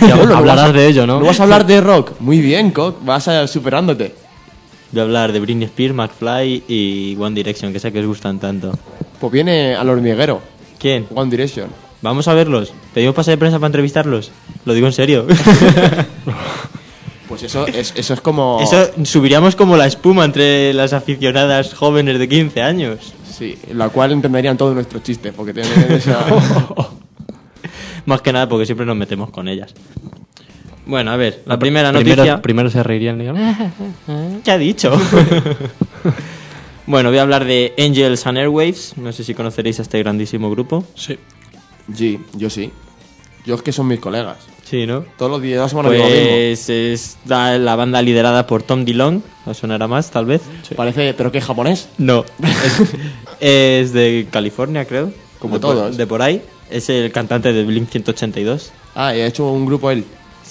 Ya, 0.01 0.15
bueno, 0.15 0.31
no 0.31 0.37
Hablarás 0.37 0.65
vas 0.65 0.69
a- 0.69 0.77
de 0.77 0.87
ello, 0.87 1.07
¿no? 1.07 1.19
¿No 1.19 1.25
vas 1.25 1.39
a 1.39 1.43
hablar 1.43 1.65
de 1.67 1.81
rock? 1.81 2.11
Muy 2.19 2.39
bien, 2.41 2.71
Cock. 2.71 3.03
Vas 3.05 3.27
a 3.27 3.47
superándote. 3.47 4.13
A 4.97 5.03
hablar 5.03 5.31
de 5.33 5.39
Britney 5.39 5.65
Spears, 5.65 5.93
McFly 5.93 6.63
y 6.67 7.17
One 7.19 7.35
Direction, 7.35 7.73
que 7.73 7.79
sé 7.79 7.91
que 7.91 7.99
os 7.99 8.05
gustan 8.05 8.39
tanto. 8.39 8.71
Pues 9.19 9.31
viene 9.31 9.75
al 9.75 9.89
hormiguero. 9.89 10.41
¿Quién? 10.79 11.07
One 11.13 11.29
Direction. 11.29 11.69
Vamos 12.01 12.27
a 12.27 12.33
verlos. 12.33 12.73
¿Pedimos 12.93 13.15
pase 13.15 13.31
de 13.31 13.37
prensa 13.37 13.57
para 13.57 13.67
entrevistarlos? 13.67 14.31
Lo 14.65 14.73
digo 14.73 14.87
en 14.87 14.93
serio. 14.93 15.25
Pues 17.27 17.41
eso 17.41 17.65
es, 17.65 17.91
eso 17.95 18.13
es 18.13 18.21
como... 18.21 18.59
Eso 18.61 18.91
subiríamos 19.03 19.55
como 19.55 19.75
la 19.75 19.87
espuma 19.87 20.25
entre 20.25 20.73
las 20.73 20.93
aficionadas 20.93 21.73
jóvenes 21.73 22.19
de 22.19 22.29
15 22.29 22.61
años. 22.61 23.13
Sí, 23.29 23.57
la 23.73 23.89
cual 23.89 24.11
entenderían 24.11 24.57
todos 24.57 24.75
nuestros 24.75 25.01
chistes, 25.03 25.33
porque 25.35 25.53
tienen 25.53 25.73
esa... 25.91 26.23
Más 28.05 28.21
que 28.21 28.31
nada 28.31 28.47
porque 28.47 28.65
siempre 28.65 28.85
nos 28.85 28.95
metemos 28.95 29.31
con 29.31 29.47
ellas. 29.47 29.73
Bueno, 30.85 31.11
a 31.11 31.15
ver, 31.17 31.41
la 31.45 31.57
primera 31.57 31.89
primero, 31.91 32.15
noticia... 32.15 32.41
primero 32.41 32.69
se 32.69 32.83
reirían 32.83 33.19
"Ah". 33.37 33.69
¿Qué 34.43 34.51
ha 34.51 34.57
dicho? 34.57 34.91
Bueno, 36.87 37.09
voy 37.09 37.17
a 37.17 37.23
hablar 37.23 37.45
de 37.45 37.73
Angels 37.79 38.27
and 38.27 38.37
Airwaves. 38.37 38.93
No 38.97 39.11
sé 39.11 39.23
si 39.23 39.33
conoceréis 39.33 39.79
a 39.79 39.81
este 39.81 39.97
grandísimo 39.99 40.51
grupo. 40.51 40.83
Sí. 40.93 41.17
Sí, 41.93 42.19
yo 42.33 42.49
sí. 42.51 42.71
Yo 43.43 43.55
es 43.55 43.63
que 43.63 43.71
son 43.71 43.87
mis 43.87 43.99
colegas. 43.99 44.37
Sí, 44.63 44.85
¿no? 44.85 45.03
Todos 45.17 45.31
los 45.31 45.41
días 45.41 45.55
de 45.57 45.61
la 45.63 45.69
semana 45.69 45.89
digo 45.89 46.03
lo 46.03 46.09
mismo. 46.11 46.27
Pues 46.29 46.69
es 46.69 47.17
la, 47.25 47.57
la 47.57 47.75
banda 47.75 48.01
liderada 48.03 48.45
por 48.45 48.61
Tom 48.61 48.85
DeLonge. 48.85 49.23
¿Os 49.47 49.57
sonará 49.57 49.87
más, 49.87 50.11
tal 50.11 50.25
vez? 50.25 50.41
Parece, 50.75 51.15
pero 51.15 51.31
que 51.31 51.39
es 51.39 51.43
japonés. 51.45 51.89
No. 51.97 52.23
es, 53.39 53.87
es 53.87 53.93
de 53.93 54.27
California, 54.29 54.85
creo. 54.85 55.11
Como 55.39 55.55
de 55.55 55.59
por- 55.61 55.71
todos. 55.75 55.97
de 55.97 56.05
por 56.05 56.21
ahí. 56.21 56.43
Es 56.69 56.89
el 56.89 57.11
cantante 57.11 57.51
de 57.51 57.63
Blink 57.63 57.89
182. 57.89 58.71
Ah, 58.93 59.15
y 59.15 59.21
ha 59.21 59.25
hecho 59.27 59.51
un 59.51 59.65
grupo 59.65 59.89
él. 59.89 60.03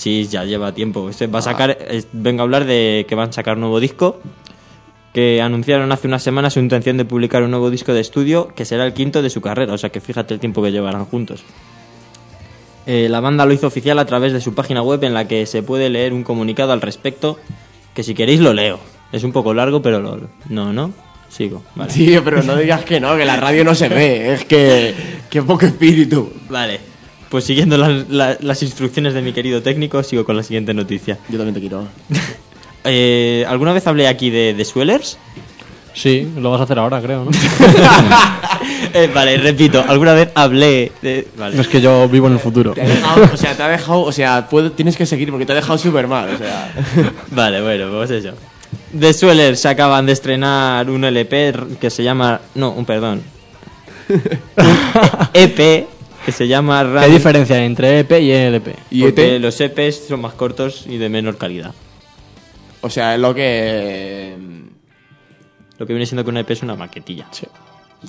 Sí, 0.05 0.27
ya 0.29 0.45
lleva 0.45 0.73
tiempo. 0.75 1.09
Este 1.09 1.29
va 1.29 1.38
a 1.38 1.43
sacar. 1.43 1.79
es- 1.88 2.09
vengo 2.12 2.43
a 2.43 2.45
hablar 2.45 2.67
de 2.67 3.07
que 3.09 3.14
van 3.14 3.31
a 3.31 3.33
sacar 3.33 3.57
nuevo 3.57 3.81
disco. 3.81 4.21
Que 5.14 5.40
anunciaron 5.40 5.90
hace 5.93 6.09
unas 6.09 6.23
semanas 6.23 6.53
su 6.53 6.61
intención 6.61 6.99
de 6.99 7.07
publicar 7.07 7.43
un 7.43 7.51
nuevo 7.51 7.71
disco 7.71 7.95
de 7.95 8.01
estudio 8.03 8.49
que 8.55 8.67
será 8.67 8.85
el 8.85 8.93
quinto 8.93 9.23
de 9.23 9.31
su 9.31 9.40
carrera. 9.40 9.73
O 9.73 9.79
sea 9.79 9.88
que 9.88 10.03
fíjate 10.03 10.35
el 10.35 10.40
tiempo 10.40 10.62
que 10.62 10.73
llevarán 10.73 11.07
juntos. 11.07 11.43
Eh, 12.87 13.09
la 13.09 13.21
banda 13.21 13.47
lo 13.47 13.55
hizo 13.55 13.67
oficial 13.67 13.99
a 13.99 14.05
través 14.05 14.35
de 14.35 14.43
su 14.43 14.53
página 14.55 14.83
web 14.83 15.03
en 15.05 15.14
la 15.14 15.27
que 15.27 15.47
se 15.47 15.62
puede 15.62 15.88
leer 15.88 16.12
un 16.12 16.23
comunicado 16.23 16.73
al 16.75 16.83
respecto. 16.83 17.38
Que 17.95 18.03
si 18.03 18.12
queréis 18.14 18.40
lo 18.40 18.53
leo. 18.53 18.79
Es 19.11 19.25
un 19.25 19.33
poco 19.33 19.55
largo, 19.55 19.81
pero 19.81 20.01
lo, 20.01 20.21
no, 20.51 20.73
no. 20.75 20.93
Sigo. 21.31 21.62
Vale. 21.77 21.90
Tío, 21.95 22.23
pero 22.23 22.43
no 22.43 22.57
digas 22.57 22.85
que 22.85 23.01
no, 23.01 23.17
que 23.17 23.25
la 23.25 23.37
radio 23.37 23.64
no 23.64 23.75
se 23.75 23.88
ve. 23.88 24.35
Es 24.35 24.45
que. 24.45 24.95
Qué 25.31 25.43
poco 25.43 25.64
espíritu. 25.64 26.31
Vale. 26.51 26.93
Pues 27.31 27.45
siguiendo 27.45 27.77
las, 27.79 28.09
la- 28.09 28.37
las 28.41 28.63
instrucciones 28.63 29.15
de 29.15 29.23
mi 29.23 29.33
querido 29.33 29.63
técnico, 29.63 30.03
sigo 30.03 30.25
con 30.25 30.37
la 30.37 30.43
siguiente 30.43 30.73
noticia. 30.75 31.19
Yo 31.29 31.37
también 31.39 31.55
te 31.55 31.61
quiero. 31.61 31.87
Eh, 32.87 33.47
¿Alguna 33.49 33.73
vez 33.73 33.87
hablé 33.87 34.07
aquí 34.07 34.29
de, 34.29 34.53
de 34.53 34.63
Swellers? 34.63 35.17
Sí, 35.95 36.29
lo 36.39 36.51
vas 36.51 36.61
a 36.61 36.65
hacer 36.65 36.79
ahora, 36.79 37.01
creo, 37.01 37.25
¿no? 37.25 37.31
Eh, 38.93 39.11
vale, 39.13 39.39
repito, 39.39 39.83
¿alguna 39.89 40.13
vez 40.13 40.29
hablé 40.35 40.93
de...? 41.01 41.27
Vale. 41.39 41.59
es 41.59 41.67
que 41.67 41.81
yo 41.81 42.07
vivo 42.11 42.27
en 42.27 42.35
el 42.35 42.39
futuro. 42.39 42.73
Te 42.75 42.83
ha 42.83 42.87
dejado, 42.87 43.29
o 43.33 43.37
sea, 43.39 43.57
te 43.57 43.63
ha 43.63 43.69
dejado. 43.69 44.03
O 44.03 44.13
sea, 44.13 44.47
puedo- 44.51 44.71
tienes 44.73 44.97
que 44.99 45.07
seguir 45.07 45.31
porque 45.31 45.47
te 45.47 45.53
ha 45.53 45.57
dejado 45.57 45.79
súper 45.79 46.07
mal. 46.07 46.29
O 46.35 46.37
sea. 46.37 46.71
Vale, 47.31 47.63
bueno, 47.63 47.89
pues 47.91 48.11
eso. 48.11 48.33
The 48.99 49.15
Swellers 49.15 49.59
se 49.61 49.69
acaban 49.69 50.05
de 50.05 50.13
estrenar 50.13 50.89
un 50.91 51.05
LP 51.05 51.55
que 51.81 51.89
se 51.89 52.03
llama... 52.05 52.41
No, 52.55 52.71
un 52.73 52.85
perdón. 52.85 53.23
Un 54.11 54.21
EP 55.33 55.87
que 56.25 56.33
se 56.33 56.49
llama... 56.49 56.83
¿Qué 56.83 57.07
Run- 57.07 57.13
diferencia 57.15 57.57
hay 57.57 57.65
entre 57.67 58.01
EP 58.01 58.11
y 58.21 58.31
E 58.33 58.47
ELP? 58.49 58.69
¿Y 58.91 59.03
Porque 59.03 59.37
ET? 59.37 59.43
los 59.43 59.61
EPs 59.61 60.07
son 60.09 60.21
más 60.21 60.35
cortos 60.35 60.85
y 60.87 60.97
de 60.99 61.09
menor 61.09 61.37
calidad. 61.37 61.73
O 62.81 62.91
sea, 62.91 63.15
es 63.15 63.21
lo 63.21 63.35
que. 63.35 64.37
Lo 65.79 65.87
que 65.87 65.93
viene 65.93 66.07
siendo 66.07 66.23
que 66.25 66.31
un 66.31 66.37
EP 66.37 66.51
es 66.51 66.63
una 66.63 66.77
maquetilla. 66.77 67.27
Sí. 67.31 67.47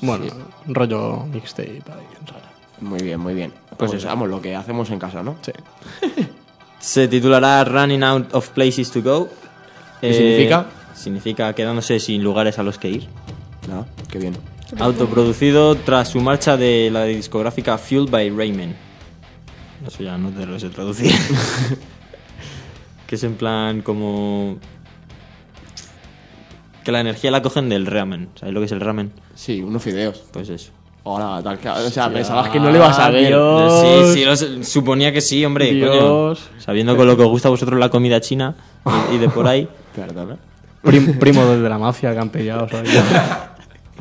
Bueno, 0.01 0.25
rollo 0.67 1.25
mixtape. 1.25 1.81
ahí, 1.87 2.05
raro. 2.27 2.45
Muy 2.81 2.99
bien, 3.01 3.19
muy 3.19 3.33
bien. 3.33 3.53
Pues 3.77 3.91
Pues, 3.91 3.93
eso. 3.93 4.07
vamos, 4.07 4.29
lo 4.29 4.41
que 4.41 4.53
hacemos 4.55 4.89
en 4.91 4.99
casa, 4.99 5.23
¿no? 5.23 5.37
Sí. 5.41 5.51
Se 6.79 7.07
titulará 7.07 7.63
Running 7.63 8.03
Out 8.03 8.33
of 8.35 8.49
Places 8.49 8.91
to 8.91 9.01
Go. 9.01 9.29
¿Qué 10.01 10.13
significa? 10.13 10.65
Significa 10.93 11.53
quedándose 11.53 11.99
sin 11.99 12.21
lugares 12.23 12.59
a 12.59 12.63
los 12.63 12.77
que 12.77 12.89
ir. 12.89 13.07
No, 13.69 13.85
qué 14.11 14.19
bien. 14.19 14.35
Autoproducido 14.79 15.75
tras 15.75 16.09
su 16.09 16.19
marcha 16.21 16.57
de 16.57 16.89
la 16.91 17.03
discográfica 17.05 17.77
Fueled 17.77 18.09
by 18.09 18.29
Rayman. 18.31 18.75
Eso 19.85 20.03
ya 20.03 20.17
no 20.17 20.29
te 20.29 20.45
lo 20.45 20.59
sé 20.59 20.69
traducir. 20.69 21.11
que 23.07 23.15
es 23.15 23.23
en 23.23 23.35
plan 23.35 23.81
como... 23.81 24.57
Que 26.83 26.91
la 26.91 26.99
energía 27.01 27.31
la 27.31 27.41
cogen 27.41 27.69
del 27.69 27.85
ramen. 27.85 28.29
¿Sabes 28.35 28.53
lo 28.53 28.59
que 28.59 28.65
es 28.67 28.71
el 28.71 28.79
ramen? 28.79 29.11
Sí, 29.33 29.61
unos 29.61 29.81
fideos. 29.81 30.23
Pues 30.31 30.49
eso. 30.49 30.71
Hola, 31.03 31.41
tal 31.43 31.57
que. 31.59 31.67
O 31.69 31.89
sea, 31.89 32.11
pensabas 32.11 32.49
que 32.49 32.59
no 32.59 32.69
le 32.71 32.77
ibas 32.77 32.97
a 32.99 33.09
ver. 33.09 33.27
Dios. 33.27 34.11
Sí, 34.13 34.19
sí, 34.19 34.25
lo 34.25 34.63
suponía 34.63 35.11
que 35.11 35.21
sí, 35.21 35.43
hombre. 35.45 35.69
coño. 35.79 35.91
Dios. 35.93 36.49
Sabiendo 36.59 36.95
con 36.95 37.07
lo 37.07 37.15
que 37.17 37.23
os 37.23 37.29
gusta 37.29 37.47
a 37.47 37.51
vosotros 37.51 37.79
la 37.79 37.89
comida 37.89 38.21
china 38.21 38.55
y, 39.11 39.15
y 39.15 39.17
de 39.17 39.29
por 39.29 39.47
ahí. 39.47 39.67
Perdona. 39.95 40.37
Prim- 40.83 41.17
primo 41.17 41.43
de 41.55 41.67
la 41.69 41.77
mafia 41.79 42.13
que 42.13 42.19
han 42.19 42.29
pillado, 42.29 42.67
¿sabes? 42.69 42.91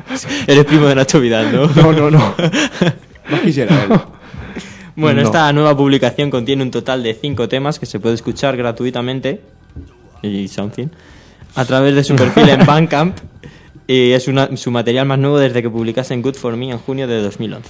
Eres 0.47 0.65
primo 0.65 0.85
de 0.87 0.95
Nacho 0.95 1.19
Vidal, 1.19 1.51
¿no? 1.51 1.67
No, 1.67 1.91
no, 1.91 2.11
no. 2.11 2.19
Más 3.29 3.41
quisiera 3.41 3.83
él. 3.83 3.89
Bueno, 4.95 5.21
No. 5.21 5.27
esta 5.27 5.51
nueva 5.51 5.75
publicación 5.75 6.29
contiene 6.31 6.63
un 6.63 6.71
total 6.71 7.03
de 7.03 7.13
cinco 7.13 7.49
temas 7.49 7.79
que 7.79 7.85
se 7.85 7.99
puede 7.99 8.15
escuchar 8.15 8.55
gratuitamente 8.55 9.41
y 10.21 10.47
something 10.47 10.87
a 11.55 11.65
través 11.65 11.95
de 11.95 12.03
su 12.03 12.15
perfil 12.17 12.47
en 12.49 12.65
Bandcamp 12.65 13.17
y 13.87 14.11
es 14.11 14.27
una- 14.27 14.55
su 14.55 14.71
material 14.71 15.05
más 15.05 15.19
nuevo 15.19 15.37
desde 15.37 15.61
que 15.61 15.69
publicase 15.69 16.13
en 16.13 16.21
Good 16.21 16.35
For 16.35 16.55
Me 16.55 16.69
en 16.71 16.77
junio 16.77 17.07
de 17.07 17.21
2011. 17.21 17.69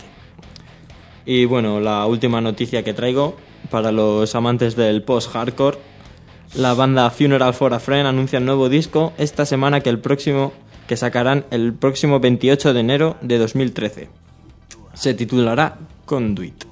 Y 1.26 1.46
bueno, 1.46 1.80
la 1.80 2.06
última 2.06 2.42
noticia 2.42 2.84
que 2.84 2.94
traigo 2.94 3.36
para 3.72 3.92
los 3.92 4.36
amantes 4.36 4.76
del 4.76 5.02
post-hardcore, 5.02 5.78
la 6.54 6.76
banda 6.76 7.10
Funeral 7.10 7.54
for 7.56 7.74
a 7.74 7.80
Friend 7.80 8.06
anuncia 8.06 8.38
un 8.40 8.46
nuevo 8.46 8.70
disco 8.70 9.14
esta 9.18 9.46
semana 9.48 9.82
que 9.82 9.90
el 9.90 9.98
próximo 10.00 10.54
que 10.88 10.98
sacarán 10.98 11.46
el 11.52 11.74
próximo 11.74 12.20
28 12.20 12.74
de 12.74 12.80
enero 12.80 13.18
de 13.22 13.38
2013. 13.38 14.10
Se 14.94 15.14
titulará 15.14 15.78
Conduit. 16.06 16.66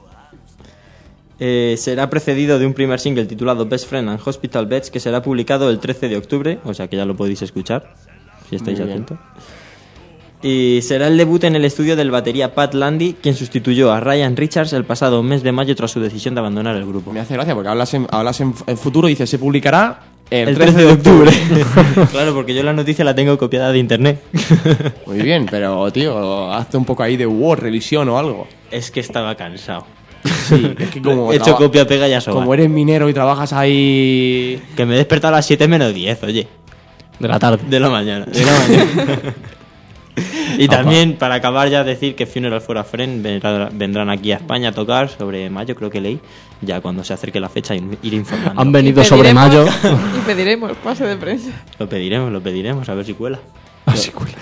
Eh, 1.40 1.76
será 1.78 2.10
precedido 2.10 2.60
de 2.60 2.66
un 2.66 2.74
primer 2.74 3.00
single 3.00 3.26
titulado 3.26 3.66
Best 3.66 3.90
Friend 3.90 4.08
and 4.08 4.20
Hospital 4.24 4.68
Beds 4.68 4.92
que 4.92 5.00
será 5.00 5.22
publicado 5.22 5.70
el 5.70 5.80
13 5.80 6.08
de 6.08 6.18
octubre, 6.18 6.60
o 6.64 6.74
sea 6.74 6.88
que 6.88 6.96
ya 6.96 7.06
lo 7.06 7.18
podéis 7.18 7.42
escuchar 7.42 7.96
si 8.50 8.56
estáis 8.56 8.80
atentos. 8.80 9.18
Y 10.44 10.80
será 10.84 11.08
el 11.08 11.18
debut 11.18 11.44
en 11.46 11.56
el 11.56 11.66
estudio 11.66 11.96
del 11.96 12.12
batería 12.12 12.54
Pat 12.54 12.74
Landy, 12.74 13.14
quien 13.14 13.34
sustituyó 13.34 13.92
a 13.92 14.00
Ryan 14.00 14.36
Richards 14.36 14.74
el 14.74 14.86
pasado 14.86 15.24
mes 15.24 15.42
de 15.42 15.52
mayo 15.52 15.76
tras 15.76 15.92
su 15.92 16.02
decisión 16.02 16.36
de 16.36 16.42
abandonar 16.42 16.76
el 16.76 16.86
grupo. 16.86 17.12
Me 17.14 17.22
hace 17.22 17.34
gracia 17.34 17.56
porque 17.56 17.70
hablas 17.70 17.94
en, 17.94 18.08
hablas 18.12 18.40
en, 18.42 18.54
en 18.68 18.78
futuro 18.78 19.08
y 19.08 19.12
dices 19.12 19.30
se 19.30 19.40
publicará 19.40 20.13
el, 20.42 20.50
El 20.50 20.56
13 20.56 20.78
de 20.86 20.92
octubre. 20.94 21.32
claro, 22.12 22.34
porque 22.34 22.54
yo 22.56 22.64
la 22.64 22.74
noticia 22.74 23.06
la 23.06 23.14
tengo 23.14 23.38
copiada 23.38 23.72
de 23.72 23.78
internet. 23.80 24.22
Muy 25.06 25.20
bien, 25.22 25.46
pero 25.50 25.92
tío, 25.92 26.52
hazte 26.52 26.76
un 26.78 26.86
poco 26.86 27.04
ahí 27.04 27.18
de 27.18 27.28
Word, 27.28 27.60
revisión 27.60 28.10
o 28.10 28.18
algo. 28.18 28.48
es 28.72 28.90
que 28.90 29.00
estaba 29.00 29.36
cansado. 29.36 29.86
Sí, 30.48 30.74
es 30.80 30.90
que 30.90 31.02
como, 31.02 31.32
He 31.34 31.36
hecho 31.36 31.56
copia, 31.56 31.86
pega 31.86 32.08
y 32.08 32.14
asobar. 32.14 32.42
como 32.42 32.54
eres 32.54 32.70
minero 32.70 33.08
y 33.10 33.14
trabajas 33.14 33.54
ahí. 33.54 34.60
Que 34.76 34.86
me 34.86 34.96
he 34.96 34.98
despertado 34.98 35.34
a 35.36 35.38
las 35.38 35.46
7 35.46 35.68
menos 35.68 35.94
10, 35.94 36.24
oye. 36.24 36.48
De 37.20 37.28
la 37.28 37.38
tarde. 37.38 37.60
De 37.70 37.80
la 37.80 37.90
mañana. 37.90 38.26
De 38.26 38.44
la 38.44 38.52
mañana. 38.60 39.34
y 40.58 40.68
también, 40.68 41.14
para 41.18 41.36
acabar 41.36 41.70
ya, 41.70 41.84
decir 41.84 42.16
que 42.16 42.26
Funeral 42.26 42.62
for 42.62 42.78
a 42.78 42.84
Friend 42.84 43.24
vendrá- 43.26 43.70
vendrán 43.72 44.10
aquí 44.10 44.32
a 44.32 44.38
España 44.38 44.70
a 44.70 44.72
tocar 44.72 45.10
sobre 45.10 45.50
mayo, 45.50 45.76
creo 45.76 45.90
que 45.90 46.02
leí. 46.02 46.20
Ya 46.66 46.82
cuando 46.82 47.04
se 47.04 47.14
acerque 47.14 47.40
la 47.40 47.50
fecha, 47.50 47.76
ir 47.76 47.98
ir 48.02 48.14
informando. 48.14 48.60
Han 48.62 48.72
venido 48.72 49.02
Y 49.02 49.06
sobre 49.06 49.32
pediremos- 49.34 49.34
mayo. 49.34 49.66
Y 50.18 50.20
pediremos 50.26 50.72
pase 50.84 51.06
de 51.06 51.18
prensa. 51.18 51.50
Lo 51.80 51.88
pediremos, 51.90 52.32
lo 52.32 52.42
pediremos, 52.42 52.88
a 52.90 52.94
ver 52.94 53.06
si 53.06 53.14
cuela. 53.14 53.40
Así 53.86 54.12
cuela. 54.12 54.38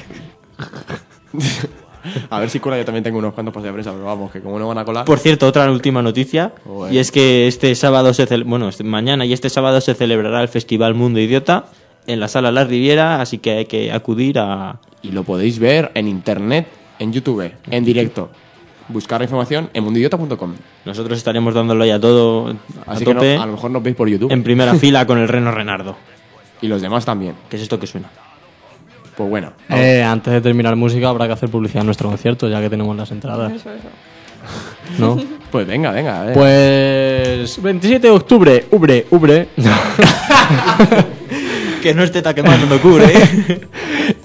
A 2.29 2.39
ver 2.39 2.49
si 2.49 2.59
cuela, 2.59 2.77
yo 2.77 2.85
también 2.85 3.03
tengo 3.03 3.19
unos 3.19 3.33
cuantos 3.33 3.53
pases 3.53 3.67
de 3.67 3.73
prensa, 3.73 3.91
pero 3.91 4.05
vamos, 4.05 4.31
que 4.31 4.41
como 4.41 4.57
no 4.57 4.67
van 4.67 4.77
a 4.79 4.85
colar. 4.85 5.05
Por 5.05 5.19
cierto, 5.19 5.47
otra 5.47 5.69
última 5.71 6.01
noticia. 6.01 6.51
Bueno. 6.65 6.93
Y 6.93 6.97
es 6.97 7.11
que 7.11 7.47
este 7.47 7.73
sábado 7.75 8.13
se 8.13 8.25
bueno, 8.43 8.69
este- 8.69 8.83
mañana 8.83 9.25
y 9.25 9.33
este 9.33 9.49
sábado 9.49 9.79
se 9.81 9.93
celebrará 9.93 10.41
el 10.41 10.47
Festival 10.47 10.95
Mundo 10.95 11.19
Idiota 11.19 11.65
en 12.07 12.19
la 12.19 12.27
sala 12.27 12.51
La 12.51 12.63
Riviera, 12.63 13.21
así 13.21 13.37
que 13.37 13.51
hay 13.51 13.65
que 13.65 13.91
acudir 13.91 14.39
a, 14.39 14.79
Y 15.03 15.11
lo 15.11 15.23
podéis 15.23 15.59
ver 15.59 15.91
en 15.93 16.07
internet, 16.07 16.67
en 16.99 17.13
YouTube, 17.13 17.51
en 17.69 17.85
directo. 17.85 18.31
Buscar 18.91 19.19
la 19.21 19.25
información 19.25 19.69
en 19.73 19.83
mundidiota.com. 19.83 20.53
Nosotros 20.85 21.17
estaremos 21.17 21.53
dándolo 21.53 21.85
ya 21.85 21.99
todo 21.99 22.55
a 22.85 22.91
Así 22.93 23.05
que 23.05 23.13
tope 23.13 23.35
no- 23.37 23.43
a 23.43 23.45
lo 23.45 23.51
mejor 23.53 23.71
nos 23.71 23.83
veis 23.83 23.95
por 23.95 24.07
YouTube. 24.09 24.31
en 24.31 24.43
primera 24.43 24.73
fila 24.79 25.05
con 25.07 25.17
el 25.19 25.27
Reno 25.27 25.51
Renardo. 25.51 25.95
Y 26.61 26.67
los 26.67 26.81
demás 26.81 27.05
también. 27.05 27.35
¿Qué 27.49 27.55
es 27.55 27.63
esto 27.63 27.79
que 27.79 27.87
suena? 27.87 28.09
Pues 29.17 29.29
bueno. 29.29 29.53
Eh, 29.69 30.03
antes 30.03 30.31
de 30.33 30.41
terminar 30.41 30.75
música 30.75 31.09
habrá 31.09 31.27
que 31.27 31.33
hacer 31.33 31.49
publicidad 31.49 31.81
en 31.81 31.87
nuestro 31.87 32.09
concierto, 32.09 32.47
ya 32.49 32.59
que 32.61 32.69
tenemos 32.69 32.95
las 32.95 33.11
entradas. 33.11 33.51
Eso, 33.53 33.69
eso. 33.71 33.87
¿No? 34.99 35.17
Pues 35.51 35.67
venga, 35.67 35.91
venga. 35.91 36.29
eh. 36.29 36.33
Pues 36.33 37.61
27 37.61 38.07
de 38.07 38.13
octubre, 38.13 38.67
ubre, 38.71 39.05
ubre. 39.11 39.49
Que 41.81 41.93
no 41.93 42.03
esté 42.03 42.21
quemando 42.33 42.79
cubre, 42.79 43.05
¿eh? 43.05 43.61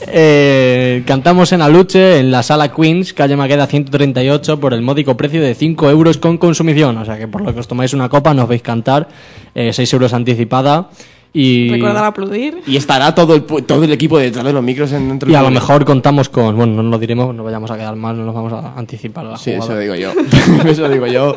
Eh, 0.08 1.02
cantamos 1.06 1.52
en 1.52 1.62
Aluche, 1.62 2.20
en 2.20 2.30
la 2.30 2.42
sala 2.42 2.72
Queens, 2.72 3.12
calle 3.12 3.36
Maqueda 3.36 3.66
138, 3.66 4.60
por 4.60 4.72
el 4.72 4.80
módico 4.80 5.16
precio 5.16 5.42
de 5.42 5.54
5 5.54 5.90
euros 5.90 6.18
con 6.18 6.38
consumición. 6.38 6.96
O 6.98 7.04
sea 7.04 7.18
que 7.18 7.28
por 7.28 7.42
lo 7.42 7.52
que 7.52 7.60
os 7.60 7.68
tomáis 7.68 7.92
una 7.92 8.08
copa 8.08 8.32
nos 8.32 8.48
veis 8.48 8.62
cantar, 8.62 9.08
eh, 9.54 9.72
6 9.72 9.92
euros 9.94 10.12
anticipada. 10.12 10.90
Y, 11.32 11.70
Recordar 11.70 12.04
aplaudir. 12.04 12.62
Y 12.66 12.76
estará 12.76 13.14
todo 13.14 13.34
el, 13.34 13.42
todo 13.44 13.84
el 13.84 13.92
equipo 13.92 14.18
detrás 14.18 14.44
de 14.44 14.52
los 14.52 14.62
micros 14.62 14.92
en, 14.92 15.08
dentro 15.08 15.30
y 15.30 15.34
a 15.34 15.42
lo 15.42 15.50
mejor 15.50 15.84
contamos 15.84 16.28
con, 16.28 16.56
bueno, 16.56 16.74
no 16.74 16.82
nos 16.82 16.92
lo 16.92 16.98
diremos, 16.98 17.34
no 17.34 17.44
vayamos 17.44 17.70
a 17.70 17.76
quedar 17.76 17.96
mal, 17.96 18.16
no 18.16 18.24
nos 18.24 18.34
vamos 18.34 18.52
a 18.52 18.78
anticipar 18.78 19.26
a 19.26 19.30
la 19.30 19.36
Sí, 19.36 19.50
eso 19.50 19.62
jugada. 19.62 19.80
digo 19.80 19.94
yo. 19.96 20.12
eso 20.64 20.88
digo 20.88 21.06
yo. 21.06 21.36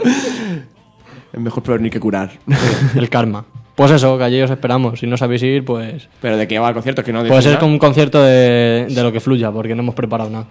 Es 1.33 1.39
mejor 1.39 1.63
prevenir 1.63 1.91
que 1.91 1.99
curar. 1.99 2.31
El 2.95 3.09
karma. 3.09 3.45
Pues 3.79 3.91
eso, 3.91 4.17
que 4.17 4.25
allí 4.25 4.41
os 4.41 4.51
esperamos. 4.51 4.99
Si 4.99 5.07
no 5.07 5.15
sabéis 5.15 5.41
ir, 5.41 5.63
pues... 5.63 6.09
Pero 6.21 6.35
de 6.35 6.49
qué 6.49 6.59
va 6.59 6.67
el 6.67 6.73
concierto, 6.73 7.01
que 7.01 7.13
no 7.13 7.21
ser 7.21 7.31
nada. 7.31 7.59
como 7.59 7.71
un 7.71 7.79
concierto 7.79 8.21
de, 8.21 8.87
de 8.89 9.03
lo 9.03 9.09
que 9.13 9.21
fluya, 9.21 9.53
porque 9.53 9.73
no 9.73 9.83
hemos 9.83 9.95
preparado 9.95 10.29
nada. 10.29 10.47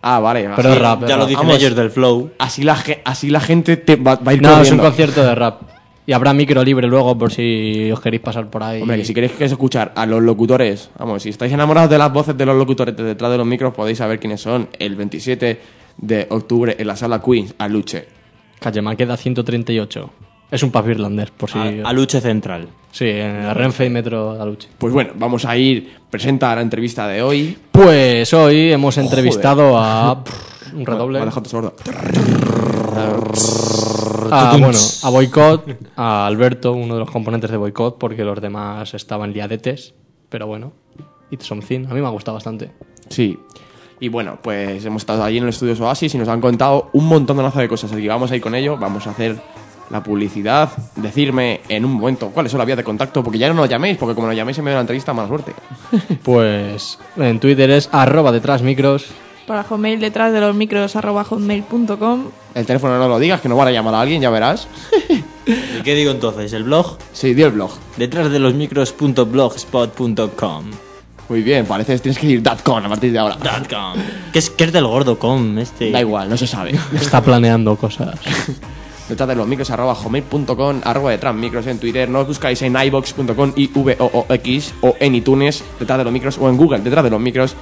Ah, 0.00 0.18
vale. 0.18 0.48
Pero 0.56 0.68
así- 0.70 0.78
es 0.78 0.82
rap. 0.82 1.02
Ya 1.06 1.14
es 1.14 1.16
lo 1.20 1.26
dicen 1.26 1.46
Vamos. 1.46 1.62
ellos 1.62 1.76
del 1.76 1.90
flow. 1.90 2.32
Así 2.40 2.64
la, 2.64 2.76
así 3.04 3.30
la 3.30 3.38
gente 3.38 3.76
te 3.76 3.94
va, 3.94 4.16
va 4.16 4.32
a 4.32 4.34
ir 4.34 4.42
No, 4.42 4.60
es 4.60 4.72
un 4.72 4.78
concierto 4.78 5.22
de 5.24 5.32
rap. 5.32 5.62
Y 6.06 6.12
habrá 6.12 6.32
micro 6.34 6.64
libre 6.64 6.88
luego 6.88 7.16
por 7.16 7.32
si 7.32 7.88
os 7.92 8.00
queréis 8.00 8.20
pasar 8.20 8.50
por 8.50 8.64
ahí. 8.64 8.82
Hombre, 8.82 8.96
que 8.96 9.04
si 9.04 9.14
queréis 9.14 9.30
que 9.34 9.44
escuchar 9.44 9.92
a 9.94 10.04
los 10.04 10.20
locutores, 10.20 10.90
vamos, 10.98 11.22
si 11.22 11.28
estáis 11.28 11.52
enamorados 11.52 11.88
de 11.88 11.98
las 11.98 12.12
voces 12.12 12.36
de 12.36 12.44
los 12.44 12.56
locutores 12.56 12.96
de 12.96 13.04
detrás 13.04 13.30
de 13.30 13.38
los 13.38 13.46
micros, 13.46 13.72
podéis 13.72 13.98
saber 13.98 14.18
quiénes 14.18 14.40
son 14.40 14.66
el 14.80 14.96
27 14.96 15.60
de 15.98 16.26
octubre 16.30 16.74
en 16.76 16.86
la 16.88 16.96
sala 16.96 17.22
Queens, 17.22 17.54
a 17.58 17.68
Luche. 17.68 18.08
Calle 18.58 18.82
Maqueda 18.82 19.16
138. 19.16 20.10
Es 20.52 20.62
un 20.62 20.70
pub 20.70 20.86
irlandés, 20.86 21.30
por 21.30 21.50
si... 21.50 21.58
A, 21.58 21.88
a 21.88 21.92
Luche 21.94 22.20
Central. 22.20 22.68
Sí, 22.90 23.06
en 23.08 23.54
Renfe 23.54 23.86
y 23.86 23.90
Metro 23.90 24.38
Aluche. 24.38 24.68
Pues 24.76 24.92
bueno, 24.92 25.12
vamos 25.16 25.46
a 25.46 25.56
ir, 25.56 25.94
presenta 26.10 26.54
la 26.54 26.60
entrevista 26.60 27.08
de 27.08 27.22
hoy. 27.22 27.56
Pues 27.72 28.34
hoy 28.34 28.70
hemos 28.70 28.98
entrevistado 28.98 29.78
a... 29.78 30.22
pff, 30.22 30.74
un 30.74 30.84
redoble. 30.84 31.24
Dejado 31.24 31.48
sordo. 31.48 31.74
A, 34.30 34.56
bueno, 34.58 34.78
a 35.02 35.08
Boicot, 35.08 35.64
a 35.96 36.26
Alberto, 36.26 36.72
uno 36.72 36.94
de 36.94 37.00
los 37.00 37.10
componentes 37.10 37.50
de 37.50 37.56
Boicot, 37.56 37.96
porque 37.96 38.22
los 38.22 38.38
demás 38.38 38.92
estaban 38.92 39.32
liadetes. 39.32 39.94
Pero 40.28 40.46
bueno, 40.46 40.74
it's 41.30 41.46
something. 41.46 41.86
A 41.86 41.94
mí 41.94 42.02
me 42.02 42.06
ha 42.06 42.10
gustado 42.10 42.34
bastante. 42.34 42.72
Sí. 43.08 43.38
Y 44.00 44.08
bueno, 44.08 44.38
pues 44.42 44.84
hemos 44.84 45.00
estado 45.00 45.24
allí 45.24 45.38
en 45.38 45.44
el 45.44 45.48
estudio 45.48 45.74
Oasis 45.82 46.14
y 46.14 46.18
nos 46.18 46.28
han 46.28 46.42
contado 46.42 46.90
un 46.92 47.06
montón 47.06 47.38
de 47.38 47.68
cosas. 47.68 47.90
Así 47.90 48.02
que 48.02 48.08
vamos 48.08 48.30
a 48.30 48.36
ir 48.36 48.42
con 48.42 48.54
ello, 48.54 48.76
vamos 48.76 49.06
a 49.06 49.12
hacer 49.12 49.40
la 49.90 50.02
publicidad, 50.02 50.70
decirme 50.96 51.60
en 51.68 51.84
un 51.84 51.92
momento 51.92 52.30
cuáles 52.30 52.50
son 52.50 52.58
las 52.58 52.66
vías 52.66 52.78
de 52.78 52.84
contacto, 52.84 53.22
porque 53.22 53.38
ya 53.38 53.48
no 53.48 53.54
nos 53.54 53.68
llaméis, 53.68 53.98
porque 53.98 54.14
como 54.14 54.26
nos 54.26 54.36
llaméis 54.36 54.56
en 54.58 54.64
medio 54.64 54.76
de 54.76 54.78
la 54.78 54.82
entrevista, 54.82 55.12
mala 55.12 55.28
suerte. 55.28 55.52
Pues 56.22 56.98
en 57.16 57.40
Twitter 57.40 57.70
es 57.70 57.88
arroba 57.92 58.32
detrás 58.32 58.62
micros. 58.62 59.06
Para 59.46 59.62
Hotmail 59.64 60.00
detrás 60.00 60.32
de 60.32 60.40
los 60.40 60.54
micros 60.54 60.96
arroba 60.96 61.24
hotmail.com. 61.24 62.24
El 62.54 62.66
teléfono 62.66 62.98
no 62.98 63.08
lo 63.08 63.18
digas, 63.18 63.40
que 63.40 63.48
no 63.48 63.56
van 63.56 63.68
a 63.68 63.72
llamar 63.72 63.94
a 63.94 64.02
alguien, 64.02 64.20
ya 64.22 64.30
verás. 64.30 64.68
¿Y 65.46 65.82
qué 65.82 65.94
digo 65.94 66.10
entonces? 66.12 66.52
¿El 66.52 66.64
blog? 66.64 66.98
Sí, 67.12 67.32
di 67.34 67.42
el 67.42 67.50
blog. 67.50 67.70
Detrás 67.96 68.30
de 68.30 68.38
los 68.38 68.54
micros.blogspot.com. 68.54 70.64
Muy 71.28 71.42
bien, 71.42 71.66
parece 71.66 71.94
que 71.94 71.98
tienes 72.00 72.18
que 72.18 72.26
decir 72.26 72.42
.com 72.62 72.84
a 72.84 72.88
partir 72.88 73.12
de 73.12 73.18
ahora. 73.18 73.36
.com. 73.68 73.94
¿Qué 74.32 74.38
es, 74.38 74.48
qué 74.50 74.64
es 74.64 74.72
del 74.72 74.86
gordo 74.86 75.18
com 75.18 75.58
este? 75.58 75.90
Da 75.90 76.00
igual, 76.00 76.28
no 76.28 76.36
se 76.36 76.46
sabe. 76.46 76.78
Está 76.94 77.20
planeando 77.22 77.74
cosas. 77.76 78.18
Detrás 79.12 79.28
de 79.28 79.34
los 79.34 79.46
micros 79.46 79.68
arroba 79.68 79.94
hotmail.com, 79.94 80.80
arroba 80.84 81.10
detrás 81.10 81.34
micros 81.34 81.66
en 81.66 81.78
Twitter, 81.78 82.08
no 82.08 82.20
os 82.20 82.26
buscáis 82.26 82.62
en 82.62 82.74
ibox.com 82.74 83.52
y 83.56 83.66
v 83.66 83.94
o 83.98 84.06
o 84.06 84.26
x 84.32 84.72
o 84.80 84.96
en 84.98 85.14
iTunes, 85.14 85.62
detrás 85.78 85.98
de 85.98 86.04
los 86.04 86.12
micros 86.14 86.38
o 86.38 86.48
en 86.48 86.56
Google, 86.56 86.78
detrás 86.78 87.04
de 87.04 87.10
los 87.10 87.20
micros 87.20 87.54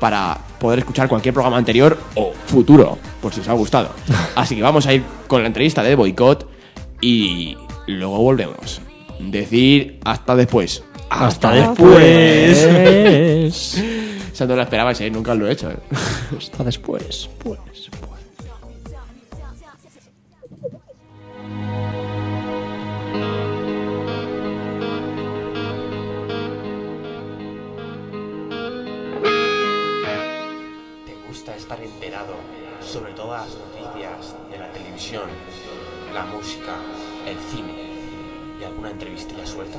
para 0.00 0.36
poder 0.58 0.80
escuchar 0.80 1.08
cualquier 1.08 1.32
programa 1.32 1.56
anterior 1.56 1.96
o 2.16 2.32
futuro, 2.46 2.98
por 3.22 3.32
si 3.32 3.42
os 3.42 3.48
ha 3.48 3.52
gustado. 3.52 3.90
Así 4.34 4.56
que 4.56 4.62
vamos 4.62 4.88
a 4.88 4.92
ir 4.92 5.04
con 5.28 5.42
la 5.42 5.46
entrevista 5.46 5.84
de 5.84 5.94
Boicot 5.94 6.50
y 7.00 7.56
luego 7.86 8.18
volvemos. 8.18 8.80
Decir 9.20 10.00
hasta 10.04 10.34
después. 10.34 10.82
Hasta 11.10 11.52
después. 11.52 12.58
Eso 14.32 14.46
no 14.48 14.56
lo 14.56 14.62
esperabais, 14.62 15.00
¿eh? 15.00 15.10
nunca 15.10 15.32
lo 15.36 15.46
he 15.46 15.52
hecho. 15.52 15.70
¿eh? 15.70 15.78
Hasta 16.36 16.64
después. 16.64 17.30
Pues, 17.38 17.88
sobre 32.88 33.12
todas 33.12 33.46
las 33.46 33.54
noticias 33.54 34.34
de 34.50 34.58
la 34.58 34.72
televisión, 34.72 35.28
la 36.14 36.24
música, 36.24 36.74
el 37.26 37.38
cine 37.38 37.92
y 38.58 38.64
alguna 38.64 38.90
entrevistilla 38.90 39.44
suelta? 39.44 39.78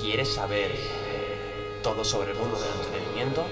¿Quieres 0.00 0.32
saber 0.32 0.70
todo 1.82 2.04
sobre 2.04 2.30
el 2.30 2.38
mundo 2.38 2.56
del 2.56 2.70
entretenimiento? 2.70 3.44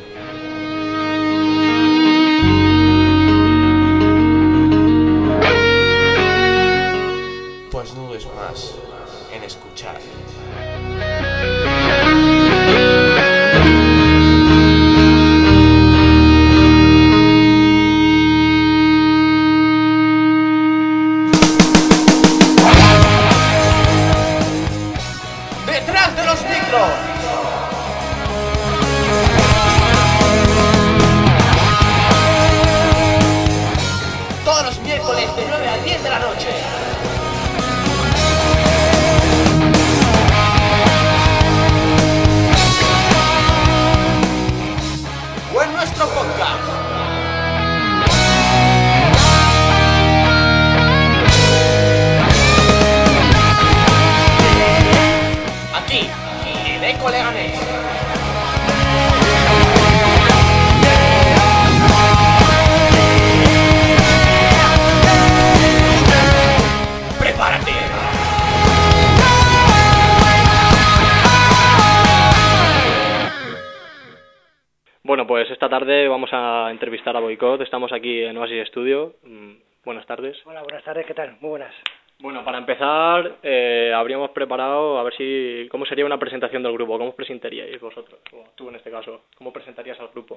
Esta 75.54 75.68
tarde 75.68 76.08
vamos 76.08 76.30
a 76.32 76.68
entrevistar 76.70 77.16
a 77.16 77.20
Boicot. 77.20 77.60
Estamos 77.62 77.92
aquí 77.92 78.22
en 78.22 78.36
Oasis 78.36 78.68
Studio. 78.68 79.14
Mm, 79.22 79.52
Buenas 79.84 80.06
tardes. 80.06 80.36
Hola, 80.46 80.62
buenas 80.62 80.82
tardes, 80.82 81.04
¿qué 81.04 81.12
tal? 81.12 81.36
Muy 81.40 81.50
buenas. 81.50 81.74
Bueno, 82.18 82.42
para 82.42 82.56
empezar, 82.56 83.36
eh, 83.42 83.92
habríamos 83.94 84.30
preparado 84.30 84.98
a 84.98 85.02
ver 85.02 85.14
si 85.14 85.68
cómo 85.70 85.84
sería 85.84 86.06
una 86.06 86.18
presentación 86.18 86.62
del 86.62 86.72
grupo. 86.72 86.96
¿Cómo 86.96 87.10
os 87.10 87.14
presentaríais 87.14 87.78
vosotros? 87.80 88.18
O 88.32 88.44
tú 88.54 88.70
en 88.70 88.76
este 88.76 88.90
caso, 88.90 89.24
¿cómo 89.36 89.52
presentarías 89.52 90.00
al 90.00 90.08
grupo? 90.08 90.36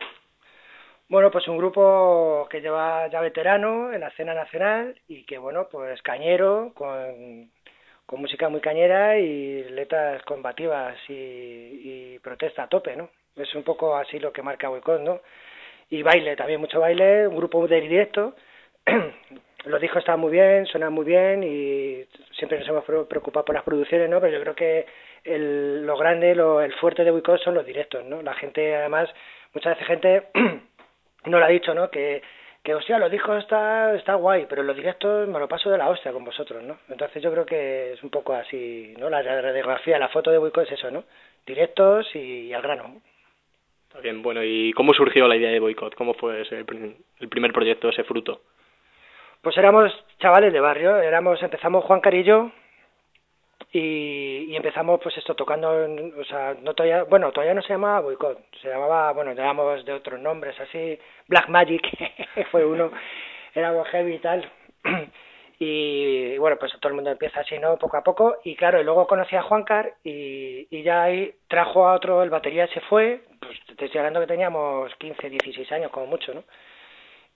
Bueno, 1.08 1.32
pues 1.32 1.48
un 1.48 1.58
grupo 1.58 2.46
que 2.52 2.60
lleva 2.60 3.08
ya 3.08 3.22
veterano 3.22 3.94
en 3.94 4.02
la 4.02 4.10
escena 4.10 4.34
nacional 4.34 5.00
y 5.08 5.24
que, 5.24 5.38
bueno, 5.38 5.70
pues 5.72 6.02
cañero, 6.02 6.74
con, 6.76 7.50
con 8.06 8.20
música 8.20 8.50
muy 8.50 8.60
cañera 8.60 9.18
y 9.18 9.64
letras 9.70 10.22
combativas 10.24 10.98
y, 11.08 11.14
y 11.14 12.20
protesta 12.20 12.64
a 12.64 12.68
tope, 12.68 12.98
¿no? 12.98 13.10
Es 13.38 13.54
un 13.56 13.64
poco 13.64 13.96
así 13.96 14.20
lo 14.20 14.32
que 14.34 14.42
marca 14.42 14.70
Boicot, 14.70 15.02
¿no? 15.02 15.22
Y 15.90 16.04
baile, 16.04 16.36
también 16.36 16.60
mucho 16.60 16.80
baile, 16.80 17.28
un 17.28 17.36
grupo 17.38 17.68
de 17.68 17.82
directo. 17.82 18.36
Los 19.66 19.82
discos 19.82 20.00
están 20.00 20.20
muy 20.20 20.32
bien, 20.32 20.66
suenan 20.66 20.94
muy 20.94 21.06
bien 21.06 21.44
y 21.44 22.06
siempre 22.38 22.58
nos 22.60 22.68
hemos 22.70 22.86
pre- 22.86 23.04
preocupado 23.06 23.46
por 23.46 23.56
las 23.56 23.64
producciones, 23.64 24.10
¿no? 24.10 24.22
Pero 24.22 24.34
yo 24.38 24.42
creo 24.44 24.56
que 24.56 24.86
el, 25.24 25.86
lo 25.86 25.98
grande, 25.98 26.36
lo, 26.36 26.62
el 26.62 26.74
fuerte 26.76 27.04
de 27.04 27.12
Boicot 27.12 27.42
son 27.42 27.56
los 27.56 27.66
directos, 27.66 28.06
¿no? 28.06 28.22
La 28.22 28.34
gente, 28.36 28.76
además, 28.76 29.10
muchas 29.54 29.74
veces 29.74 29.88
gente 29.88 30.24
no 31.26 31.40
lo 31.40 31.46
ha 31.46 31.50
dicho, 31.50 31.74
¿no? 31.74 31.90
Que, 31.90 32.22
que 32.64 32.76
hostia, 32.76 32.98
los 32.98 33.12
discos 33.12 33.40
está, 33.44 33.94
está 33.96 34.16
guay, 34.16 34.46
pero 34.50 34.64
los 34.64 34.76
directos 34.76 35.28
me 35.28 35.40
lo 35.40 35.48
paso 35.48 35.70
de 35.70 35.78
la 35.78 35.90
hostia 35.90 36.12
con 36.14 36.24
vosotros, 36.24 36.64
¿no? 36.64 36.78
Entonces 36.90 37.22
yo 37.22 37.32
creo 37.32 37.46
que 37.46 37.94
es 37.94 38.04
un 38.04 38.10
poco 38.10 38.34
así, 38.34 38.94
¿no? 38.98 39.10
La 39.10 39.22
radiografía, 39.22 40.00
la 40.00 40.10
foto 40.10 40.32
de 40.32 40.38
Boicot 40.38 40.66
es 40.66 40.74
eso, 40.74 40.92
¿no? 40.92 41.04
Directos 41.46 42.08
y, 42.16 42.54
al 42.54 42.62
grano. 42.62 43.02
Bien, 44.02 44.22
bueno, 44.22 44.44
¿y 44.44 44.74
cómo 44.74 44.94
surgió 44.94 45.28
la 45.28 45.36
idea 45.36 45.50
de 45.50 45.60
Boicot? 45.60 45.96
¿Cómo 45.96 46.14
fue 46.14 46.42
ese, 46.42 46.60
el 46.60 47.30
primer 47.30 47.52
proyecto, 47.52 47.90
ese 47.90 48.04
fruto? 48.04 48.42
Pues 49.42 49.58
éramos 49.58 49.92
chavales 50.20 50.54
de 50.54 50.60
barrio, 50.60 50.98
éramos, 50.98 51.42
empezamos 51.42 51.86
Juan 51.86 52.02
Carillo 52.02 52.52
y, 53.72 54.46
y 54.50 54.56
empezamos 54.56 55.00
pues 55.02 55.18
esto 55.18 55.36
tocando, 55.36 55.70
o 55.70 56.24
sea, 56.26 56.56
no 56.62 56.74
todavía, 56.74 57.04
bueno, 57.04 57.32
todavía 57.32 57.54
no 57.54 57.62
se 57.62 57.70
llamaba 57.74 58.02
Boycott, 58.02 58.40
se 58.62 58.70
llamaba, 58.70 59.12
bueno, 59.14 59.34
llamamos 59.34 59.84
de 59.86 59.94
otros 59.94 60.20
nombres 60.20 60.60
así, 60.60 61.00
Black 61.28 61.50
Magic 61.50 61.82
fue 62.52 62.66
uno, 62.66 62.92
algo 63.56 63.84
heavy 63.86 64.16
y 64.16 64.20
tal. 64.20 64.52
Y 65.60 66.38
bueno, 66.38 66.58
pues 66.60 66.72
todo 66.80 66.90
el 66.90 66.94
mundo 66.94 67.10
empieza 67.10 67.40
así, 67.40 67.58
¿no? 67.58 67.80
Poco 67.80 67.98
a 67.98 68.04
poco. 68.04 68.38
Y 68.44 68.56
claro, 68.56 68.80
y 68.80 68.84
luego 68.84 69.08
conocí 69.08 69.36
a 69.36 69.42
Juancar 69.42 69.96
y, 70.04 70.68
y 70.70 70.84
ya 70.84 71.02
ahí 71.02 71.34
trajo 71.48 71.88
a 71.88 71.96
otro, 71.96 72.22
el 72.22 72.30
batería 72.30 72.68
se 72.68 72.80
fue. 72.82 73.22
Pues 73.40 73.60
te 73.76 73.86
estoy 73.86 74.00
hablando 74.00 74.20
que 74.20 74.28
teníamos 74.28 74.94
15, 74.96 75.30
16 75.30 75.72
años 75.72 75.92
como 75.92 76.08
mucho, 76.08 76.34
¿no? 76.34 76.44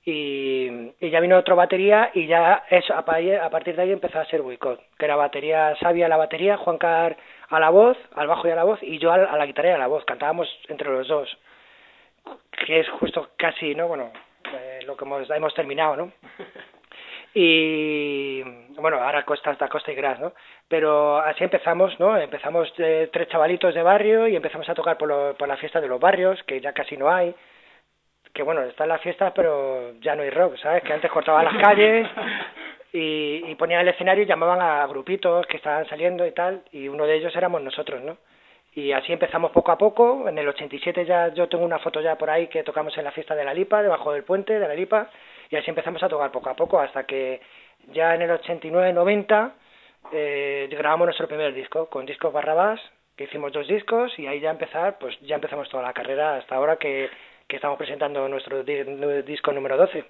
Y, 0.04 0.68
y 1.00 1.10
ya 1.12 1.20
vino 1.20 1.38
otro 1.38 1.56
batería 1.56 2.10
y 2.16 2.26
ya 2.26 2.64
eso, 2.72 2.96
a, 2.96 3.06
pa- 3.06 3.18
a 3.20 3.50
partir 3.52 3.76
de 3.76 3.84
ahí 3.84 3.92
empezó 3.92 4.20
a 4.20 4.26
ser 4.26 4.42
boicot, 4.42 4.82
que 4.98 5.06
era 5.06 5.16
batería 5.16 5.76
sabia 5.80 6.08
la 6.08 6.18
batería, 6.18 6.58
Juancar 6.58 7.18
a 7.50 7.60
la 7.60 7.70
voz, 7.70 7.98
al 8.16 8.28
bajo 8.28 8.48
y 8.48 8.52
a 8.52 8.56
la 8.56 8.64
voz, 8.64 8.80
y 8.82 8.98
yo 8.98 9.12
a, 9.12 9.16
a 9.16 9.38
la 9.38 9.46
guitarra 9.46 9.70
y 9.70 9.74
a 9.74 9.78
la 9.78 9.86
voz, 9.88 10.04
cantábamos 10.06 10.48
entre 10.70 10.90
los 10.90 11.08
dos, 11.08 11.38
que 12.66 12.80
es 12.80 12.90
justo 12.90 13.30
casi, 13.38 13.76
¿no? 13.76 13.88
Bueno, 13.88 14.12
eh, 14.52 14.80
lo 14.86 14.98
que 14.98 15.06
hemos, 15.06 15.30
hemos 15.30 15.54
terminado, 15.54 15.96
¿no? 15.96 16.12
Y 17.34 18.42
bueno, 18.80 18.98
ahora 19.02 19.24
costa 19.26 19.52
hasta 19.52 19.70
costa 19.70 19.92
y 19.92 19.96
gras, 19.96 20.20
¿no? 20.20 20.34
Pero 20.68 21.18
así 21.20 21.44
empezamos, 21.44 22.00
¿no? 22.00 22.18
Empezamos 22.18 22.74
de 22.78 23.08
tres 23.08 23.28
chavalitos 23.30 23.74
de 23.74 23.84
barrio 23.84 24.28
y 24.28 24.36
empezamos 24.36 24.68
a 24.70 24.74
tocar 24.76 24.98
por, 24.98 25.08
lo- 25.08 25.36
por 25.36 25.48
la 25.48 25.58
fiesta 25.58 25.80
de 25.82 25.88
los 25.88 26.00
barrios, 26.00 26.42
que 26.44 26.60
ya 26.62 26.74
casi 26.74 26.98
no 26.98 27.10
hay. 27.12 27.34
Que 28.34 28.44
bueno, 28.44 28.62
están 28.64 28.88
las 28.90 29.02
fiestas, 29.02 29.34
pero 29.36 29.94
ya 30.00 30.16
no 30.16 30.24
hay 30.24 30.30
rock, 30.30 30.58
¿sabes? 30.58 30.84
Que 30.84 30.94
antes 30.94 31.12
cortaban 31.12 31.46
las 31.46 31.58
calles 31.58 32.08
y, 32.94 33.44
y 33.46 33.56
ponían 33.56 33.82
el 33.82 33.90
escenario 33.90 34.24
y 34.24 34.28
llamaban 34.28 34.62
a 34.62 34.86
grupitos 34.88 35.46
que 35.48 35.58
estaban 35.58 35.88
saliendo 35.88 36.26
y 36.26 36.32
tal, 36.32 36.62
y 36.72 36.88
uno 36.88 37.06
de 37.06 37.16
ellos 37.16 37.36
éramos 37.36 37.62
nosotros, 37.62 38.02
¿no? 38.02 38.18
Y 38.74 38.94
así 38.94 39.12
empezamos 39.12 39.52
poco 39.52 39.72
a 39.74 39.78
poco. 39.78 40.30
En 40.30 40.38
el 40.38 40.48
87 40.48 41.06
ya 41.06 41.28
yo 41.34 41.50
tengo 41.50 41.66
una 41.66 41.80
foto 41.80 42.00
ya 42.00 42.16
por 42.18 42.30
ahí 42.30 42.48
que 42.48 42.64
tocamos 42.64 42.98
en 42.98 43.04
la 43.04 43.12
fiesta 43.12 43.36
de 43.36 43.44
la 43.44 43.54
Lipa, 43.54 43.84
debajo 43.84 44.14
del 44.14 44.24
puente 44.24 44.58
de 44.58 44.66
la 44.68 44.74
Lipa, 44.74 45.10
y 45.52 45.56
así 45.58 45.70
empezamos 45.70 46.02
a 46.02 46.10
tocar 46.10 46.32
poco 46.32 46.50
a 46.50 46.56
poco 46.56 46.80
hasta 46.80 47.06
que 47.06 47.42
ya 47.94 48.16
en 48.16 48.24
el 48.24 48.32
89-90 48.32 49.52
eh, 50.14 50.68
grabamos 50.72 51.06
nuestro 51.06 51.28
primer 51.28 51.54
disco 51.54 51.88
con 51.90 52.06
Discos 52.06 52.34
Barrabás, 52.34 52.80
que 53.16 53.26
hicimos 53.26 53.52
dos 53.52 53.68
discos 53.68 54.18
y 54.18 54.26
ahí 54.28 54.40
ya 54.40 54.50
empezar, 54.52 54.98
pues 55.00 55.20
ya 55.22 55.36
empezamos 55.36 55.70
toda 55.70 55.84
la 55.84 55.94
carrera 55.94 56.38
hasta 56.38 56.56
ahora 56.56 56.78
que, 56.78 57.10
que 57.48 57.58
estamos 57.58 57.78
presentando 57.78 58.28
nuestro 58.28 58.64
di- 58.64 58.84
nu- 58.86 59.22
disco 59.24 59.52
número 59.52 59.78
12. 59.78 60.04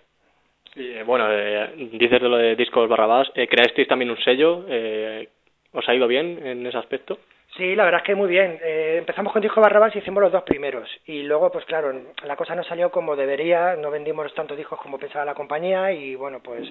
Y, 0.75 0.91
eh, 0.93 1.03
bueno, 1.03 1.25
eh, 1.29 1.73
dices 1.75 2.21
de 2.21 2.29
lo 2.29 2.37
de 2.37 2.55
discos 2.55 2.87
Barrabás, 2.87 3.29
eh, 3.35 3.47
creasteis 3.47 3.87
también 3.87 4.11
un 4.11 4.17
sello, 4.23 4.63
eh, 4.69 5.27
¿os 5.73 5.87
ha 5.89 5.93
ido 5.95 6.07
bien 6.07 6.45
en 6.45 6.65
ese 6.65 6.77
aspecto? 6.77 7.17
Sí, 7.61 7.75
la 7.75 7.83
verdad 7.85 8.01
es 8.01 8.07
que 8.07 8.15
muy 8.15 8.27
bien. 8.27 8.57
Eh, 8.59 8.95
empezamos 8.97 9.31
con 9.31 9.39
Disco 9.39 9.61
Barrabás 9.61 9.95
y 9.95 9.99
hicimos 9.99 10.23
los 10.23 10.31
dos 10.31 10.41
primeros. 10.41 10.89
Y 11.05 11.21
luego, 11.21 11.51
pues 11.51 11.63
claro, 11.65 11.93
la 12.23 12.35
cosa 12.35 12.55
no 12.55 12.63
salió 12.63 12.89
como 12.89 13.15
debería, 13.15 13.75
no 13.75 13.91
vendimos 13.91 14.33
tantos 14.33 14.57
discos 14.57 14.79
como 14.81 14.97
pensaba 14.97 15.25
la 15.25 15.35
compañía 15.35 15.91
y 15.91 16.15
bueno, 16.15 16.39
pues 16.39 16.67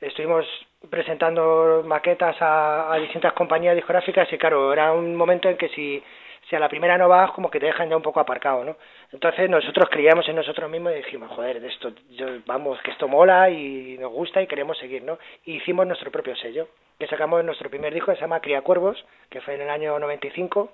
estuvimos 0.00 0.46
presentando 0.88 1.82
maquetas 1.84 2.34
a, 2.40 2.94
a 2.94 2.96
distintas 2.96 3.34
compañías 3.34 3.76
discográficas 3.76 4.32
y 4.32 4.38
claro, 4.38 4.72
era 4.72 4.94
un 4.94 5.14
momento 5.16 5.50
en 5.50 5.58
que 5.58 5.68
si, 5.68 6.02
si 6.48 6.56
a 6.56 6.60
la 6.60 6.70
primera 6.70 6.96
no 6.96 7.10
vas, 7.10 7.30
como 7.32 7.50
que 7.50 7.60
te 7.60 7.66
dejan 7.66 7.90
ya 7.90 7.96
un 7.98 8.02
poco 8.02 8.18
aparcado, 8.20 8.64
¿no? 8.64 8.76
Entonces 9.12 9.50
nosotros 9.50 9.88
creíamos 9.90 10.26
en 10.28 10.36
nosotros 10.36 10.70
mismos 10.70 10.92
y 10.92 10.96
dijimos, 10.96 11.30
joder, 11.32 11.60
de 11.60 11.68
esto, 11.68 11.92
yo, 12.10 12.26
vamos, 12.46 12.80
que 12.82 12.92
esto 12.92 13.08
mola 13.08 13.50
y 13.50 13.98
nos 13.98 14.10
gusta 14.10 14.40
y 14.40 14.46
queremos 14.46 14.78
seguir, 14.78 15.02
¿no? 15.02 15.18
Y 15.44 15.56
hicimos 15.56 15.86
nuestro 15.86 16.10
propio 16.10 16.34
sello, 16.36 16.68
que 16.98 17.06
sacamos 17.06 17.44
nuestro 17.44 17.68
primer 17.68 17.92
disco 17.92 18.10
que 18.10 18.16
se 18.16 18.22
llama 18.22 18.40
Cría 18.40 18.62
Cuervos, 18.62 19.04
que 19.28 19.42
fue 19.42 19.54
en 19.54 19.62
el 19.62 19.70
año 19.70 19.98
95 19.98 20.72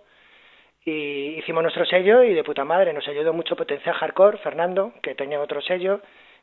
y 0.85 1.37
hicimos 1.39 1.63
nuestro 1.63 1.85
sello 1.85 2.23
y 2.23 2.33
de 2.33 2.45
puta 2.45 2.65
madre 2.65 2.93
nos 2.93 3.07
ayudó 3.09 3.33
mucho 3.33 3.57
Potencial 3.57 3.95
Hardcore, 3.97 4.39
Fernando, 4.39 4.93
que 5.03 5.15
tenía 5.15 5.41
otro 5.41 5.61
sello, 5.61 6.01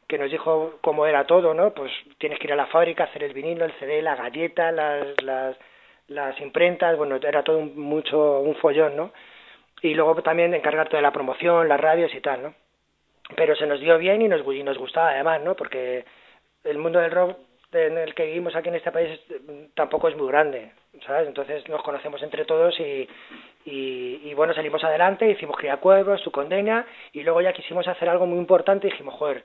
que 0.08 0.18
nos 0.18 0.30
dijo 0.30 0.76
cómo 0.82 1.06
era 1.06 1.26
todo, 1.26 1.54
¿no? 1.54 1.74
Pues 1.74 1.92
tienes 2.18 2.38
que 2.40 2.48
ir 2.48 2.54
a 2.54 2.58
la 2.58 2.68
fábrica, 2.68 3.06
hacer 3.06 3.24
el 3.24 3.34
vinilo, 3.34 3.66
el 3.66 3.74
CD, 3.80 4.02
la 4.02 4.16
galleta, 4.16 4.72
las, 4.72 5.20
las, 5.24 5.58
las 6.10 6.40
imprentas, 6.42 6.98
bueno, 6.98 7.16
era 7.16 7.44
todo 7.44 7.58
un, 7.58 7.76
mucho 7.80 8.42
un 8.42 8.56
follón, 8.56 8.96
¿no? 8.96 9.14
Y 9.82 9.94
luego 9.94 10.22
también 10.22 10.54
encargarte 10.54 10.96
de 10.96 11.02
la 11.02 11.12
promoción, 11.12 11.68
las 11.68 11.80
radios 11.80 12.14
y 12.14 12.22
tal, 12.22 12.44
¿no? 12.44 12.54
Pero 13.36 13.56
se 13.56 13.66
nos 13.66 13.80
dio 13.80 13.98
bien 13.98 14.22
y 14.22 14.28
nos, 14.28 14.42
y 14.54 14.64
nos 14.64 14.78
gustaba 14.78 15.10
además, 15.10 15.42
¿no? 15.42 15.56
Porque 15.56 16.06
el 16.64 16.78
mundo 16.78 17.00
del 17.00 17.12
rock 17.12 17.38
en 17.72 17.98
el 17.98 18.14
que 18.14 18.26
vivimos 18.26 18.56
aquí 18.56 18.70
en 18.70 18.76
este 18.76 18.92
país 18.92 19.20
tampoco 19.74 20.08
es 20.08 20.16
muy 20.16 20.28
grande, 20.28 20.72
¿sabes? 21.06 21.28
Entonces 21.28 21.68
nos 21.68 21.84
conocemos 21.84 22.22
entre 22.24 22.46
todos 22.46 22.80
y, 22.80 23.08
y, 23.66 24.34
bueno, 24.34 24.54
salimos 24.54 24.84
adelante, 24.84 25.30
hicimos 25.30 25.58
Cría 25.58 25.78
Cuervos, 25.78 26.22
su 26.22 26.32
condena, 26.32 26.86
y 27.12 27.24
luego 27.24 27.42
ya 27.42 27.54
quisimos 27.54 27.88
hacer 27.88 28.08
algo 28.10 28.26
muy 28.26 28.38
importante 28.38 28.88
y 28.88 28.92
dijimos, 28.92 29.16
joder, 29.16 29.44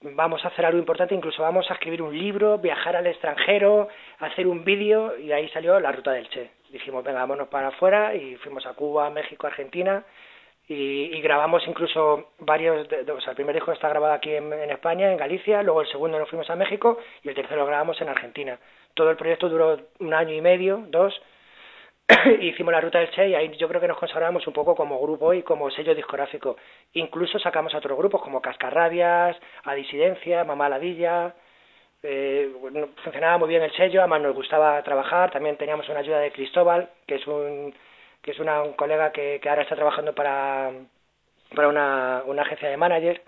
vamos 0.00 0.44
a 0.44 0.48
hacer 0.48 0.64
algo 0.64 0.78
importante, 0.78 1.14
incluso 1.14 1.42
vamos 1.42 1.70
a 1.70 1.74
escribir 1.74 2.02
un 2.02 2.16
libro, 2.16 2.58
viajar 2.58 2.96
al 2.96 3.06
extranjero, 3.06 3.88
hacer 4.18 4.46
un 4.46 4.64
vídeo, 4.64 5.18
y 5.18 5.32
ahí 5.32 5.48
salió 5.50 5.78
la 5.80 5.92
ruta 5.92 6.12
del 6.12 6.28
Che. 6.28 6.50
Dijimos, 6.70 7.02
venga, 7.04 7.20
vámonos 7.20 7.48
para 7.48 7.68
afuera, 7.68 8.14
y 8.14 8.36
fuimos 8.36 8.66
a 8.66 8.74
Cuba, 8.74 9.10
México, 9.10 9.46
Argentina, 9.46 10.04
y, 10.70 11.20
grabamos 11.22 11.66
incluso 11.66 12.32
varios, 12.40 12.86
de- 12.88 13.10
o 13.10 13.20
sea, 13.22 13.30
el 13.30 13.36
primer 13.36 13.54
disco 13.54 13.72
está 13.72 13.88
grabado 13.88 14.12
aquí 14.12 14.34
en, 14.34 14.52
en 14.52 14.70
España, 14.70 15.10
en 15.10 15.16
Galicia, 15.16 15.62
luego 15.62 15.80
el 15.80 15.88
segundo 15.88 16.18
nos 16.18 16.28
fuimos 16.28 16.48
a 16.50 16.56
México, 16.56 16.98
y 17.22 17.28
el 17.30 17.34
tercero 17.34 17.60
lo 17.60 17.66
grabamos 17.66 17.98
en 18.02 18.08
Argentina. 18.10 18.58
Todo 18.94 19.10
el 19.10 19.16
proyecto 19.16 19.48
duró 19.48 19.78
un 20.00 20.12
año 20.12 20.34
y 20.34 20.42
medio, 20.42 20.84
dos, 20.88 21.18
y 22.40 22.48
hicimos 22.48 22.72
la 22.72 22.80
ruta 22.80 22.98
del 22.98 23.10
Che 23.10 23.28
y 23.28 23.34
ahí 23.34 23.54
yo 23.56 23.68
creo 23.68 23.80
que 23.80 23.88
nos 23.88 23.98
consagramos 23.98 24.46
un 24.46 24.52
poco 24.52 24.74
como 24.74 24.98
grupo 25.00 25.32
y 25.34 25.42
como 25.42 25.70
sello 25.70 25.94
discográfico. 25.94 26.56
Incluso 26.94 27.38
sacamos 27.38 27.74
a 27.74 27.78
otros 27.78 27.96
grupos 27.98 28.22
como 28.22 28.40
Cascarrabias, 28.42 29.36
A 29.64 29.74
Disidencia, 29.74 30.44
Mamá 30.44 30.68
Ladilla. 30.68 31.34
Eh, 32.02 32.52
funcionaba 33.02 33.38
muy 33.38 33.48
bien 33.48 33.62
el 33.62 33.72
sello, 33.72 34.00
además 34.00 34.22
nos 34.22 34.34
gustaba 34.34 34.82
trabajar. 34.82 35.30
También 35.30 35.56
teníamos 35.56 35.88
una 35.88 36.00
ayuda 36.00 36.20
de 36.20 36.32
Cristóbal, 36.32 36.90
que 37.06 37.16
es 37.16 37.26
un 37.26 37.74
que 38.22 38.32
es 38.32 38.38
una, 38.40 38.62
un 38.62 38.72
colega 38.74 39.12
que, 39.12 39.40
ahora 39.48 39.62
está 39.62 39.76
trabajando 39.76 40.14
para, 40.14 40.72
para 41.54 41.68
una, 41.68 42.22
una 42.26 42.42
agencia 42.42 42.68
de 42.68 42.76
manager 42.76 43.22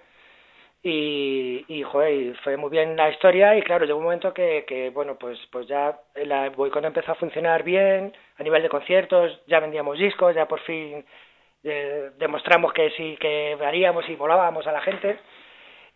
y, 0.83 1.65
y 1.69 1.83
joder, 1.83 2.37
fue 2.39 2.57
muy 2.57 2.71
bien 2.71 2.97
la 2.97 3.11
historia 3.11 3.57
y 3.57 3.63
claro, 3.63 3.85
llegó 3.85 3.99
un 3.99 4.05
momento 4.05 4.33
que, 4.33 4.65
que 4.67 4.91
bueno, 4.91 5.17
pues 5.19 5.39
pues 5.53 5.67
ya 5.69 5.99
la 6.15 6.49
boicot 6.51 6.85
empezó 6.85 7.13
a 7.13 7.17
funcionar 7.17 7.63
bien 7.63 8.13
a 8.39 8.43
nivel 8.43 8.63
de 8.63 8.69
conciertos, 8.71 9.41
ya 9.47 9.61
vendíamos 9.61 9.99
discos, 9.99 10.35
ya 10.35 10.49
por 10.49 10.61
fin 10.61 11.05
eh, 11.65 12.11
demostramos 12.19 12.73
que 12.73 12.91
sí 12.93 13.17
que 13.21 13.57
varíamos 13.61 14.09
y 14.09 14.17
volábamos 14.17 14.67
a 14.67 14.73
la 14.73 14.81
gente 14.81 15.19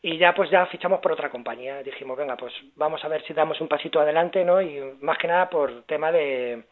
y 0.05 0.19
ya 0.19 0.35
pues 0.35 0.51
ya 0.51 0.67
fichamos 0.67 1.01
por 1.01 1.13
otra 1.13 1.31
compañía, 1.31 1.83
dijimos, 1.83 2.19
venga, 2.19 2.37
pues 2.37 2.53
vamos 2.77 3.03
a 3.03 3.09
ver 3.09 3.25
si 3.25 3.33
damos 3.33 3.59
un 3.63 3.69
pasito 3.69 3.99
adelante, 3.99 4.45
¿no? 4.45 4.61
Y 4.61 4.79
más 5.01 5.17
que 5.17 5.27
nada 5.27 5.49
por 5.49 5.85
tema 5.85 6.13
de 6.13 6.63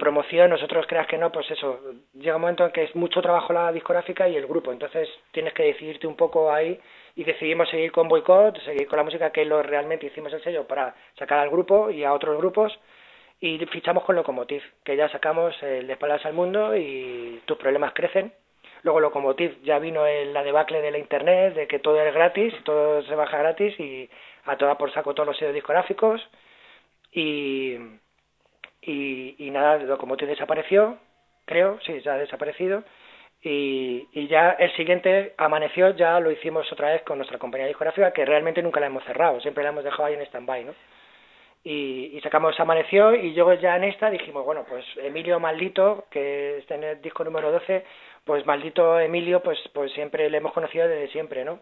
promoción, 0.00 0.50
nosotros 0.50 0.84
creas 0.88 1.06
que 1.06 1.16
no, 1.16 1.30
pues 1.30 1.48
eso, 1.48 1.78
llega 2.14 2.34
un 2.34 2.42
momento 2.42 2.66
en 2.66 2.72
que 2.72 2.82
es 2.82 2.96
mucho 2.96 3.22
trabajo 3.22 3.52
la 3.52 3.70
discográfica 3.70 4.28
y 4.28 4.34
el 4.34 4.48
grupo, 4.48 4.72
entonces 4.72 5.08
tienes 5.30 5.54
que 5.54 5.62
decidirte 5.62 6.08
un 6.08 6.16
poco 6.16 6.52
ahí 6.52 6.76
y 7.14 7.22
decidimos 7.22 7.70
seguir 7.70 7.92
con 7.92 8.08
Boycott, 8.08 8.58
seguir 8.64 8.88
con 8.88 8.96
la 8.96 9.04
música 9.04 9.30
que 9.30 9.44
lo 9.44 9.62
realmente 9.62 10.06
hicimos 10.06 10.32
el 10.32 10.42
sello 10.42 10.66
para 10.66 10.92
sacar 11.16 11.38
al 11.38 11.50
grupo 11.50 11.88
y 11.90 12.02
a 12.02 12.12
otros 12.12 12.36
grupos 12.36 12.76
y 13.38 13.58
fichamos 13.66 14.02
con 14.02 14.16
Locomotiv, 14.16 14.64
que 14.82 14.96
ya 14.96 15.08
sacamos 15.10 15.54
el 15.62 15.86
de 15.86 15.92
espaldas 15.92 16.26
al 16.26 16.32
mundo 16.32 16.76
y 16.76 17.40
tus 17.46 17.58
problemas 17.58 17.92
crecen. 17.94 18.32
Luego 18.82 19.00
Locomotiv 19.00 19.62
ya 19.62 19.78
vino 19.78 20.06
el, 20.06 20.32
la 20.32 20.42
debacle 20.42 20.80
de 20.80 20.90
la 20.90 20.98
internet, 20.98 21.54
de 21.54 21.66
que 21.66 21.78
todo 21.78 22.00
es 22.00 22.14
gratis, 22.14 22.54
todo 22.64 23.02
se 23.02 23.14
baja 23.14 23.38
gratis 23.38 23.78
y 23.80 24.08
a 24.44 24.56
toda 24.56 24.78
por 24.78 24.92
saco 24.92 25.14
todos 25.14 25.26
los 25.26 25.36
sellos 25.36 25.54
discográficos 25.54 26.20
y 27.12 27.76
y, 28.86 29.50
nada, 29.50 29.78
Locomotive 29.78 30.30
desapareció, 30.30 30.98
creo, 31.44 31.78
sí, 31.84 32.00
ya 32.02 32.14
ha 32.14 32.18
desaparecido, 32.18 32.84
y, 33.42 34.06
y 34.12 34.28
ya 34.28 34.50
el 34.50 34.74
siguiente 34.76 35.34
amaneció, 35.36 35.90
ya 35.90 36.18
lo 36.20 36.30
hicimos 36.30 36.70
otra 36.72 36.92
vez 36.92 37.02
con 37.02 37.18
nuestra 37.18 37.38
compañía 37.38 37.66
discográfica, 37.66 38.12
que 38.12 38.24
realmente 38.24 38.62
nunca 38.62 38.80
la 38.80 38.86
hemos 38.86 39.04
cerrado, 39.04 39.40
siempre 39.40 39.64
la 39.64 39.70
hemos 39.70 39.84
dejado 39.84 40.04
ahí 40.04 40.14
en 40.14 40.22
stand-by, 40.22 40.64
¿no? 40.64 40.74
Y, 41.64 42.16
y 42.16 42.20
sacamos 42.20 42.58
Amaneció, 42.60 43.12
y 43.14 43.34
luego 43.34 43.54
ya 43.54 43.76
en 43.76 43.84
esta 43.84 44.08
dijimos, 44.08 44.44
bueno, 44.44 44.64
pues 44.68 44.84
Emilio 44.98 45.40
Maldito, 45.40 46.04
que 46.10 46.58
está 46.58 46.76
en 46.76 46.84
el 46.84 47.02
disco 47.02 47.24
número 47.24 47.50
12, 47.50 47.84
pues 48.26 48.44
Maldito 48.44 49.00
Emilio, 49.00 49.42
pues, 49.42 49.58
pues 49.72 49.90
siempre 49.92 50.28
le 50.28 50.36
hemos 50.36 50.52
conocido 50.52 50.86
desde 50.86 51.08
siempre, 51.12 51.44
¿no? 51.44 51.60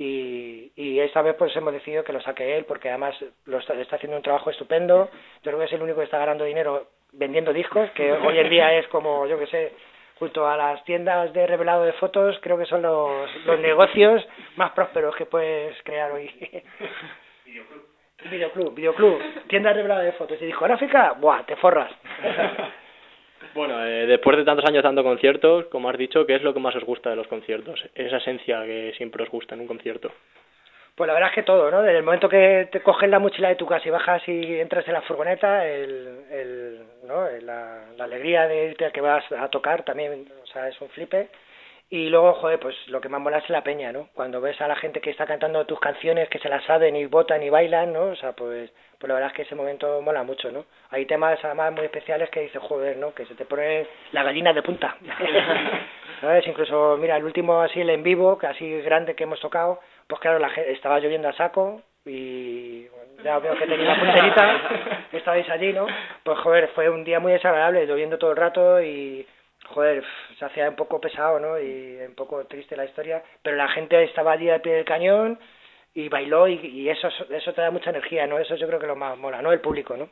y, 0.00 0.72
y 0.76 0.98
esta 0.98 1.20
vez 1.20 1.36
pues 1.36 1.54
hemos 1.56 1.74
decidido 1.74 2.02
que 2.02 2.14
lo 2.14 2.22
saque 2.22 2.56
él 2.56 2.64
porque 2.64 2.88
además 2.88 3.14
lo 3.44 3.58
está, 3.58 3.74
está 3.74 3.96
haciendo 3.96 4.16
un 4.16 4.22
trabajo 4.22 4.50
estupendo. 4.50 5.10
Yo 5.42 5.50
creo 5.50 5.58
que 5.58 5.66
es 5.66 5.72
el 5.74 5.82
único 5.82 5.98
que 5.98 6.04
está 6.04 6.18
ganando 6.18 6.44
dinero 6.44 6.86
vendiendo 7.12 7.52
discos 7.52 7.90
que 7.90 8.10
hoy 8.26 8.38
en 8.38 8.48
día 8.48 8.72
es 8.78 8.88
como 8.88 9.26
yo 9.26 9.38
que 9.38 9.46
sé 9.48 9.74
junto 10.18 10.48
a 10.48 10.56
las 10.56 10.82
tiendas 10.84 11.32
de 11.34 11.46
revelado 11.46 11.84
de 11.84 11.92
fotos 11.94 12.38
creo 12.40 12.56
que 12.56 12.64
son 12.64 12.80
los, 12.80 13.30
los 13.44 13.60
negocios 13.60 14.26
más 14.56 14.72
prósperos 14.72 15.14
que 15.16 15.26
puedes 15.26 15.76
crear 15.82 16.10
hoy. 16.12 16.30
Videoclub. 18.30 18.74
Videoclub. 18.74 19.18
Tienda 19.48 19.70
de 19.70 19.76
revelado 19.76 20.00
de 20.00 20.12
fotos. 20.12 20.40
Y 20.40 20.46
discográfica 20.46 21.12
buah 21.12 21.44
te 21.44 21.56
forras 21.56 21.92
Bueno, 23.54 23.84
eh, 23.84 24.06
después 24.06 24.36
de 24.36 24.44
tantos 24.44 24.66
años 24.66 24.82
dando 24.82 25.02
conciertos, 25.02 25.66
como 25.66 25.88
has 25.88 25.98
dicho, 25.98 26.26
¿qué 26.26 26.36
es 26.36 26.42
lo 26.42 26.54
que 26.54 26.60
más 26.60 26.76
os 26.76 26.84
gusta 26.84 27.10
de 27.10 27.16
los 27.16 27.26
conciertos? 27.26 27.84
Esa 27.94 28.18
esencia 28.18 28.64
que 28.64 28.92
siempre 28.96 29.22
os 29.22 29.30
gusta 29.30 29.54
en 29.54 29.62
un 29.62 29.66
concierto. 29.66 30.12
Pues 30.94 31.08
la 31.08 31.14
verdad 31.14 31.30
es 31.30 31.34
que 31.34 31.42
todo, 31.44 31.70
¿no? 31.70 31.82
Desde 31.82 31.98
el 31.98 32.04
momento 32.04 32.28
que 32.28 32.68
te 32.70 32.82
coges 32.82 33.08
la 33.08 33.18
mochila 33.18 33.48
de 33.48 33.56
tu 33.56 33.66
casa 33.66 33.88
y 33.88 33.90
bajas 33.90 34.22
y 34.28 34.60
entras 34.60 34.86
en 34.86 34.94
la 34.94 35.02
furgoneta, 35.02 35.66
el, 35.66 36.24
el, 36.30 36.80
¿no? 37.04 37.26
la, 37.40 37.84
la 37.96 38.04
alegría 38.04 38.46
de 38.46 38.66
irte 38.66 38.84
a 38.84 38.90
que 38.90 39.00
vas 39.00 39.24
a 39.32 39.48
tocar 39.48 39.82
también, 39.82 40.26
o 40.42 40.46
sea, 40.46 40.68
es 40.68 40.80
un 40.80 40.90
flipe. 40.90 41.28
Y 41.92 42.08
luego, 42.08 42.34
joder, 42.34 42.60
pues 42.60 42.76
lo 42.86 43.00
que 43.00 43.08
más 43.08 43.20
mola 43.20 43.38
es 43.38 43.50
la 43.50 43.64
peña, 43.64 43.90
¿no? 43.92 44.10
Cuando 44.14 44.40
ves 44.40 44.60
a 44.60 44.68
la 44.68 44.76
gente 44.76 45.00
que 45.00 45.10
está 45.10 45.26
cantando 45.26 45.66
tus 45.66 45.80
canciones, 45.80 46.28
que 46.28 46.38
se 46.38 46.48
las 46.48 46.64
saben 46.64 46.94
y 46.94 47.06
votan 47.06 47.42
y 47.42 47.50
bailan, 47.50 47.92
¿no? 47.92 48.04
O 48.04 48.16
sea, 48.16 48.30
pues, 48.32 48.70
pues 48.96 49.08
la 49.08 49.14
verdad 49.14 49.30
es 49.30 49.36
que 49.36 49.42
ese 49.42 49.56
momento 49.56 50.00
mola 50.00 50.22
mucho, 50.22 50.52
¿no? 50.52 50.66
Hay 50.90 51.06
temas 51.06 51.44
además 51.44 51.72
muy 51.72 51.86
especiales 51.86 52.30
que 52.30 52.42
dices, 52.42 52.62
joder, 52.62 52.96
¿no? 52.96 53.12
Que 53.12 53.26
se 53.26 53.34
te 53.34 53.44
pone 53.44 53.88
la 54.12 54.22
gallina 54.22 54.52
de 54.52 54.62
punta. 54.62 54.96
¿Sabes? 56.20 56.46
Incluso, 56.46 56.96
mira, 56.96 57.16
el 57.16 57.24
último 57.24 57.60
así, 57.60 57.80
el 57.80 57.90
en 57.90 58.04
vivo, 58.04 58.38
que 58.38 58.46
así 58.46 58.70
grande 58.82 59.16
que 59.16 59.24
hemos 59.24 59.40
tocado, 59.40 59.80
pues 60.06 60.20
claro, 60.20 60.38
la 60.38 60.50
gente, 60.50 60.70
estaba 60.70 61.00
lloviendo 61.00 61.28
a 61.28 61.32
saco 61.32 61.82
y 62.06 62.86
ya 63.24 63.40
veo 63.40 63.56
que 63.56 63.66
tenía 63.66 63.92
una 63.92 64.00
punterita, 64.00 64.60
estabais 65.12 65.48
allí, 65.50 65.72
¿no? 65.72 65.88
Pues 66.22 66.38
joder, 66.38 66.68
fue 66.68 66.88
un 66.88 67.02
día 67.02 67.18
muy 67.18 67.32
desagradable, 67.32 67.86
lloviendo 67.86 68.16
todo 68.16 68.30
el 68.30 68.36
rato 68.36 68.80
y 68.80 69.26
joder, 69.74 70.04
se 70.38 70.44
hacía 70.44 70.68
un 70.68 70.76
poco 70.76 71.00
pesado, 71.00 71.40
¿no? 71.40 71.58
Y 71.58 71.98
un 72.06 72.14
poco 72.14 72.44
triste 72.46 72.76
la 72.76 72.84
historia, 72.84 73.22
pero 73.42 73.56
la 73.56 73.68
gente 73.68 74.02
estaba 74.04 74.32
allí 74.32 74.48
al 74.48 74.60
pie 74.60 74.74
del 74.74 74.84
cañón 74.84 75.38
y 75.94 76.08
bailó 76.08 76.46
y, 76.48 76.54
y 76.54 76.88
eso 76.88 77.08
eso 77.08 77.52
te 77.52 77.60
da 77.60 77.70
mucha 77.70 77.90
energía, 77.90 78.26
¿no? 78.26 78.38
Eso 78.38 78.56
yo 78.56 78.66
creo 78.66 78.78
que 78.78 78.86
lo 78.86 78.96
más 78.96 79.16
mola, 79.18 79.42
¿no? 79.42 79.52
El 79.52 79.60
público, 79.60 79.96
¿no? 79.96 80.08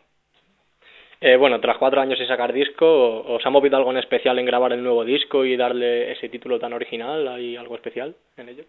Eh, 1.21 1.37
bueno, 1.37 1.61
tras 1.61 1.79
cuatro 1.79 2.01
años 2.01 2.17
sin 2.17 2.29
sacar 2.29 2.53
disco, 2.53 2.87
¿os 3.27 3.45
ha 3.45 3.51
movido 3.51 3.77
algo 3.77 3.91
en 3.91 3.97
especial 3.97 4.39
en 4.39 4.47
grabar 4.47 4.73
el 4.73 4.83
nuevo 4.83 5.05
disco 5.05 5.45
y 5.45 5.57
darle 5.57 6.13
ese 6.13 6.29
título 6.29 6.61
tan 6.61 6.73
original? 6.73 7.27
¿Hay 7.27 7.57
algo 7.57 7.75
especial 7.75 8.15
en 8.37 8.49
ello? 8.49 8.65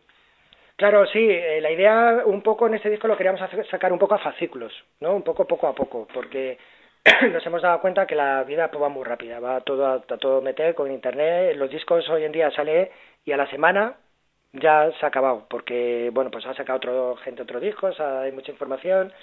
Claro, 0.75 1.05
sí, 1.07 1.19
eh, 1.29 1.59
la 1.61 1.71
idea 1.71 2.23
un 2.25 2.41
poco 2.41 2.65
en 2.65 2.73
este 2.73 2.89
disco 2.89 3.07
lo 3.07 3.17
queríamos 3.17 3.41
hacer, 3.41 3.67
sacar 3.67 3.93
un 3.93 3.99
poco 3.99 4.15
a 4.15 4.19
fascículos, 4.19 4.73
¿no? 4.99 5.13
Un 5.13 5.23
poco 5.23 5.45
poco 5.45 5.67
a 5.67 5.75
poco, 5.75 6.07
porque 6.11 6.57
nos 7.31 7.45
hemos 7.45 7.61
dado 7.61 7.79
cuenta 7.81 8.05
que 8.05 8.15
la 8.15 8.43
vida 8.43 8.69
pues, 8.69 8.81
va 8.81 8.89
muy 8.89 9.03
rápida, 9.03 9.39
va 9.39 9.61
todo 9.61 9.87
a, 9.87 10.01
todo 10.01 10.41
meter 10.41 10.75
con 10.75 10.91
internet, 10.91 11.55
los 11.55 11.69
discos 11.69 12.07
hoy 12.09 12.23
en 12.23 12.31
día 12.31 12.51
sale 12.51 12.91
y 13.25 13.31
a 13.31 13.37
la 13.37 13.49
semana 13.49 13.95
ya 14.53 14.91
se 14.99 15.05
ha 15.05 15.09
acabado, 15.09 15.45
porque 15.49 16.09
bueno, 16.13 16.31
pues 16.31 16.45
ha 16.45 16.53
sacado 16.53 16.77
otro 16.77 17.15
gente 17.17 17.43
otro 17.43 17.59
disco, 17.59 17.87
o 17.87 17.93
sea, 17.93 18.21
hay 18.21 18.31
mucha 18.31 18.51
información. 18.51 19.13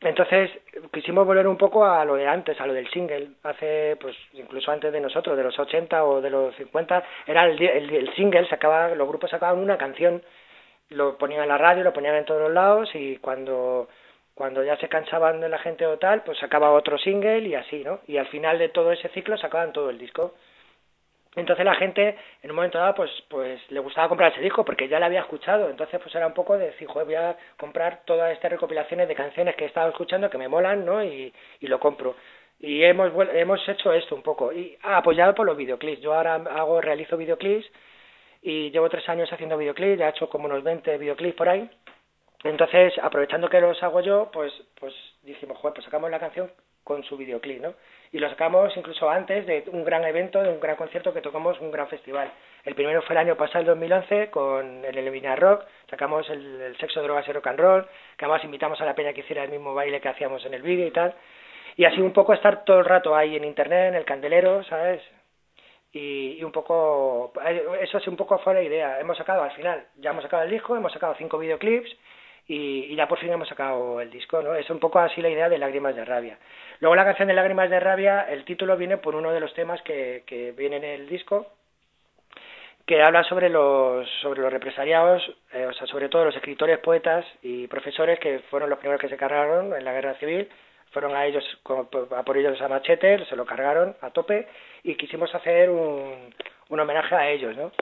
Entonces 0.00 0.50
quisimos 0.92 1.26
volver 1.26 1.46
un 1.46 1.56
poco 1.56 1.86
a 1.86 2.04
lo 2.04 2.16
de 2.16 2.26
antes, 2.26 2.60
a 2.60 2.66
lo 2.66 2.74
del 2.74 2.90
single, 2.90 3.30
hace 3.42 3.96
pues 4.00 4.16
incluso 4.32 4.70
antes 4.70 4.92
de 4.92 5.00
nosotros, 5.00 5.36
de 5.36 5.44
los 5.44 5.58
80 5.58 6.04
o 6.04 6.20
de 6.20 6.30
los 6.30 6.54
50, 6.56 7.04
era 7.26 7.46
el, 7.46 7.62
el, 7.62 7.90
el 7.90 8.14
single, 8.14 8.48
sacaba, 8.48 8.88
los 8.94 9.08
grupos 9.08 9.30
sacaban 9.30 9.58
una 9.60 9.78
canción, 9.78 10.22
lo 10.90 11.16
ponían 11.16 11.42
en 11.42 11.48
la 11.48 11.58
radio, 11.58 11.84
lo 11.84 11.92
ponían 11.92 12.16
en 12.16 12.24
todos 12.24 12.42
los 12.42 12.52
lados 12.52 12.90
y 12.94 13.16
cuando 13.16 13.88
cuando 14.34 14.64
ya 14.64 14.76
se 14.78 14.88
cansaban 14.88 15.40
de 15.40 15.48
la 15.48 15.58
gente 15.58 15.86
o 15.86 15.98
tal, 15.98 16.22
pues 16.24 16.38
sacaba 16.38 16.72
otro 16.72 16.98
single 16.98 17.40
y 17.40 17.54
así, 17.54 17.84
¿no? 17.84 18.00
Y 18.06 18.16
al 18.16 18.26
final 18.26 18.58
de 18.58 18.68
todo 18.68 18.92
ese 18.92 19.08
ciclo 19.10 19.36
sacaban 19.38 19.72
todo 19.72 19.90
el 19.90 19.98
disco. 19.98 20.34
Entonces 21.36 21.64
la 21.64 21.74
gente, 21.74 22.16
en 22.42 22.50
un 22.50 22.56
momento 22.56 22.78
dado, 22.78 22.94
pues, 22.94 23.10
pues 23.28 23.60
le 23.70 23.80
gustaba 23.80 24.08
comprar 24.08 24.32
ese 24.32 24.40
disco 24.40 24.64
porque 24.64 24.88
ya 24.88 25.00
lo 25.00 25.06
había 25.06 25.20
escuchado. 25.20 25.68
Entonces, 25.68 26.00
pues 26.00 26.14
era 26.14 26.26
un 26.26 26.34
poco 26.34 26.56
de 26.56 26.66
decir, 26.66 26.86
joder, 26.86 27.06
voy 27.06 27.16
a 27.16 27.36
comprar 27.56 28.02
todas 28.04 28.32
estas 28.32 28.52
recopilaciones 28.52 29.08
de 29.08 29.14
canciones 29.14 29.56
que 29.56 29.64
he 29.64 29.66
estado 29.66 29.90
escuchando 29.90 30.30
que 30.30 30.38
me 30.38 30.48
molan, 30.48 30.84
¿no? 30.84 31.02
Y, 31.02 31.32
y 31.60 31.66
lo 31.66 31.80
compro. 31.80 32.14
Y 32.60 32.84
hemos, 32.84 33.12
hemos 33.34 33.68
hecho 33.68 33.92
esto 33.92 34.14
un 34.14 34.22
poco. 34.22 34.52
Y 34.52 34.78
apoyado 34.82 35.34
por 35.34 35.46
los 35.46 35.56
videoclips. 35.56 36.00
Yo 36.02 36.14
ahora 36.14 36.36
hago, 36.36 36.80
realizo 36.80 37.16
videoclips 37.16 37.66
y 38.42 38.70
llevo 38.70 38.88
tres 38.88 39.08
años 39.08 39.32
haciendo 39.32 39.58
videoclips. 39.58 39.98
Ya 39.98 40.06
he 40.06 40.10
hecho 40.10 40.28
como 40.28 40.46
unos 40.46 40.62
20 40.62 40.98
videoclips 40.98 41.36
por 41.36 41.48
ahí. 41.48 41.68
Entonces, 42.44 42.92
aprovechando 43.02 43.48
que 43.48 43.60
los 43.60 43.82
hago 43.82 44.00
yo, 44.00 44.30
pues, 44.32 44.52
pues 44.78 44.94
dijimos, 45.22 45.58
joder, 45.58 45.74
pues 45.74 45.84
sacamos 45.84 46.10
la 46.10 46.20
canción 46.20 46.50
con 46.84 47.02
su 47.02 47.16
videoclip, 47.16 47.62
¿no? 47.62 47.74
Y 48.12 48.18
lo 48.18 48.28
sacamos 48.28 48.76
incluso 48.76 49.08
antes 49.08 49.46
de 49.46 49.64
un 49.72 49.82
gran 49.84 50.04
evento, 50.04 50.42
de 50.42 50.50
un 50.50 50.60
gran 50.60 50.76
concierto 50.76 51.14
que 51.14 51.22
tocamos, 51.22 51.58
un 51.60 51.70
gran 51.70 51.88
festival. 51.88 52.30
El 52.64 52.74
primero 52.74 53.00
fue 53.02 53.14
el 53.14 53.20
año 53.20 53.36
pasado, 53.36 53.60
el 53.60 53.66
2011, 53.66 54.30
con 54.30 54.84
el 54.84 54.96
Elevina 54.96 55.34
Rock, 55.34 55.64
sacamos 55.88 56.28
el, 56.28 56.60
el 56.60 56.76
Sexo, 56.76 57.02
Drogas 57.02 57.26
y 57.26 57.32
Rock 57.32 57.46
and 57.46 57.58
Roll, 57.58 57.88
que 58.16 58.26
además 58.26 58.44
invitamos 58.44 58.80
a 58.80 58.84
la 58.84 58.94
peña 58.94 59.14
que 59.14 59.20
hiciera 59.20 59.42
el 59.42 59.50
mismo 59.50 59.72
baile 59.74 60.00
que 60.00 60.10
hacíamos 60.10 60.44
en 60.44 60.52
el 60.54 60.62
vídeo 60.62 60.86
y 60.86 60.90
tal. 60.90 61.14
Y 61.76 61.86
así 61.86 62.00
un 62.00 62.12
poco 62.12 62.34
estar 62.34 62.64
todo 62.64 62.78
el 62.80 62.84
rato 62.84 63.16
ahí 63.16 63.36
en 63.36 63.44
internet, 63.44 63.88
en 63.88 63.94
el 63.94 64.04
candelero, 64.04 64.62
¿sabes? 64.64 65.02
Y, 65.92 66.42
un 66.42 66.50
poco, 66.52 67.32
eso 67.80 67.98
es 67.98 68.08
un 68.08 68.16
poco 68.16 68.38
fue 68.38 68.52
la 68.52 68.62
idea. 68.62 69.00
Hemos 69.00 69.16
sacado 69.16 69.42
al 69.42 69.52
final, 69.52 69.86
ya 69.96 70.10
hemos 70.10 70.24
sacado 70.24 70.42
el 70.42 70.50
disco, 70.50 70.76
hemos 70.76 70.92
sacado 70.92 71.14
cinco 71.16 71.38
videoclips, 71.38 71.90
y, 72.46 72.86
y, 72.92 72.96
ya 72.96 73.08
por 73.08 73.18
fin 73.18 73.32
hemos 73.32 73.48
sacado 73.48 74.00
el 74.00 74.10
disco, 74.10 74.42
¿no? 74.42 74.54
Es 74.54 74.68
un 74.70 74.78
poco 74.78 74.98
así 74.98 75.22
la 75.22 75.30
idea 75.30 75.48
de 75.48 75.58
Lágrimas 75.58 75.96
de 75.96 76.04
Rabia. 76.04 76.38
Luego 76.80 76.94
la 76.94 77.04
canción 77.04 77.28
de 77.28 77.34
Lágrimas 77.34 77.70
de 77.70 77.80
Rabia, 77.80 78.22
el 78.28 78.44
título 78.44 78.76
viene 78.76 78.98
por 78.98 79.14
uno 79.14 79.32
de 79.32 79.40
los 79.40 79.54
temas 79.54 79.80
que, 79.82 80.24
que 80.26 80.52
viene 80.52 80.76
en 80.76 80.84
el 80.84 81.08
disco, 81.08 81.46
que 82.86 83.02
habla 83.02 83.24
sobre 83.24 83.48
los, 83.48 84.08
sobre 84.20 84.42
los 84.42 84.52
represaliados, 84.52 85.22
eh, 85.52 85.66
o 85.66 85.72
sea, 85.72 85.86
sobre 85.86 86.08
todo 86.08 86.26
los 86.26 86.36
escritores, 86.36 86.78
poetas 86.78 87.24
y 87.42 87.66
profesores 87.66 88.18
que 88.18 88.40
fueron 88.50 88.68
los 88.68 88.78
primeros 88.78 89.00
que 89.00 89.08
se 89.08 89.16
cargaron 89.16 89.74
en 89.74 89.84
la 89.84 89.92
guerra 89.92 90.14
civil, 90.14 90.48
fueron 90.90 91.16
a 91.16 91.24
ellos, 91.26 91.44
a 91.64 92.22
por 92.22 92.36
ellos 92.36 92.60
a 92.60 92.68
machete, 92.68 93.24
se 93.24 93.36
lo 93.36 93.46
cargaron 93.46 93.96
a 94.00 94.10
tope 94.10 94.46
y 94.82 94.94
quisimos 94.96 95.34
hacer 95.34 95.70
un, 95.70 96.34
un 96.68 96.80
homenaje 96.80 97.14
a 97.14 97.30
ellos, 97.30 97.56
¿no? 97.56 97.72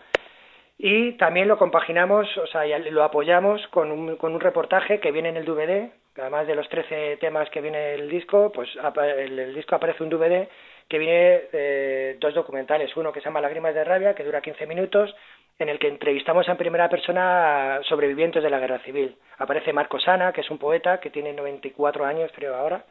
Y 0.85 1.13
también 1.13 1.47
lo 1.47 1.59
compaginamos, 1.59 2.27
o 2.39 2.47
sea, 2.49 2.67
lo 2.67 3.05
apoyamos 3.05 3.65
con 3.69 3.93
un, 3.93 4.17
con 4.17 4.35
un 4.35 4.41
reportaje 4.41 4.99
que 4.99 5.13
viene 5.13 5.29
en 5.29 5.37
el 5.37 5.45
DVD, 5.45 5.93
además 6.19 6.49
de 6.49 6.57
los 6.57 6.69
13 6.69 7.19
temas 7.19 7.49
que 7.51 7.61
viene 7.61 7.95
el 7.95 8.11
disco, 8.11 8.51
pues 8.51 8.69
el, 9.17 9.39
el 9.39 9.55
disco 9.55 9.77
aparece 9.77 10.03
un 10.03 10.11
DVD 10.11 10.49
que 10.89 10.99
viene 10.99 11.43
eh, 11.53 12.17
dos 12.19 12.35
documentales, 12.35 12.97
uno 12.97 13.13
que 13.13 13.21
se 13.21 13.27
llama 13.27 13.41
Lágrimas 13.41 13.75
de 13.75 13.85
Rabia, 13.85 14.17
que 14.17 14.25
dura 14.25 14.41
15 14.41 14.67
minutos, 14.67 15.15
en 15.57 15.69
el 15.69 15.79
que 15.79 15.87
entrevistamos 15.87 16.49
en 16.49 16.57
primera 16.57 16.89
persona 16.89 17.77
a 17.77 17.83
sobrevivientes 17.85 18.43
de 18.43 18.51
la 18.51 18.59
guerra 18.59 18.81
civil. 18.81 19.17
Aparece 19.39 19.73
Marco 19.73 20.01
Sana, 20.01 20.33
que 20.33 20.41
es 20.41 20.51
un 20.51 20.59
poeta 20.59 20.99
que 20.99 21.11
tiene 21.11 21.33
94 21.33 22.05
años, 22.05 22.33
creo, 22.35 22.57
ahora, 22.57 22.85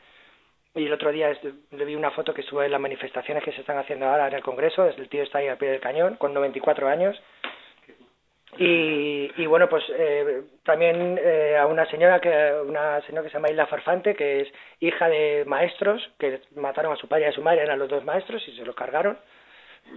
y 0.74 0.86
el 0.86 0.94
otro 0.94 1.12
día 1.12 1.30
le 1.72 1.86
vi 1.86 1.96
una 1.96 2.12
foto 2.12 2.34
que 2.34 2.44
sube 2.44 2.68
en 2.68 2.72
las 2.72 2.80
manifestaciones 2.80 3.44
que 3.44 3.52
se 3.52 3.60
están 3.60 3.78
haciendo 3.78 4.08
ahora 4.08 4.30
en 4.30 4.36
el 4.36 4.42
Congreso, 4.42 4.88
el 4.88 5.10
tío 5.10 5.24
está 5.24 5.40
ahí 5.40 5.50
al 5.50 5.58
pie 5.58 5.72
del 5.72 5.82
cañón, 5.82 6.16
con 6.16 6.34
94 6.34 6.88
años, 6.88 7.22
y, 8.58 9.32
y 9.38 9.46
bueno, 9.46 9.70
pues 9.70 9.84
eh, 9.98 10.44
también 10.64 11.18
eh, 11.24 11.58
a 11.58 11.66
una 11.68 11.86
señora 11.90 12.20
que 12.20 12.30
una 12.66 13.02
señora 13.02 13.24
que 13.24 13.30
se 13.30 13.36
llama 13.36 13.50
Isla 13.50 13.68
Farfante, 13.68 14.14
que 14.16 14.42
es 14.42 14.48
hija 14.80 15.08
de 15.08 15.46
maestros 15.48 16.02
que 16.20 16.42
mataron 16.56 16.94
a 16.94 16.98
su 16.98 17.08
padre 17.08 17.26
y 17.26 17.28
a 17.28 17.32
su 17.32 17.42
madre, 17.42 17.62
eran 17.64 17.80
los 17.80 17.90
dos 17.90 18.04
maestros 18.04 18.46
y 18.48 18.56
se 18.56 18.66
los 18.66 18.76
cargaron, 18.76 19.18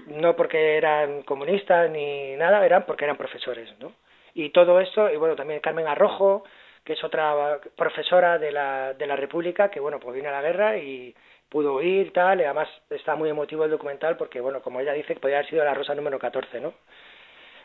no 0.07 0.36
porque 0.36 0.76
eran 0.76 1.22
comunistas 1.22 1.90
ni 1.90 2.36
nada, 2.36 2.64
eran 2.64 2.86
porque 2.86 3.05
eran 3.05 3.16
profesores, 3.16 3.68
¿no? 3.80 3.92
Y 4.34 4.50
todo 4.50 4.80
esto, 4.80 5.11
y 5.11 5.16
bueno, 5.16 5.36
también 5.36 5.61
Carmen 5.61 5.86
Arrojo, 5.86 6.44
que 6.84 6.94
es 6.94 7.05
otra 7.05 7.61
profesora 7.76 8.38
de 8.38 8.52
la, 8.52 8.94
de 8.94 9.07
la 9.07 9.16
República, 9.16 9.70
que 9.70 9.80
bueno, 9.80 9.98
pues 10.00 10.14
vino 10.14 10.28
a 10.28 10.32
la 10.32 10.42
guerra 10.42 10.76
y 10.78 11.14
pudo 11.48 11.80
ir, 11.82 12.12
tal, 12.12 12.40
y 12.40 12.44
además 12.44 12.68
está 12.90 13.14
muy 13.16 13.30
emotivo 13.30 13.64
el 13.64 13.70
documental 13.70 14.16
porque, 14.16 14.40
bueno, 14.40 14.61
como 14.62 14.80
ella 14.80 14.92
dice, 14.92 15.14
podría 15.16 15.38
haber 15.38 15.50
sido 15.50 15.64
la 15.64 15.74
rosa 15.74 15.94
número 15.94 16.18
14, 16.18 16.61
¿no? 16.61 16.74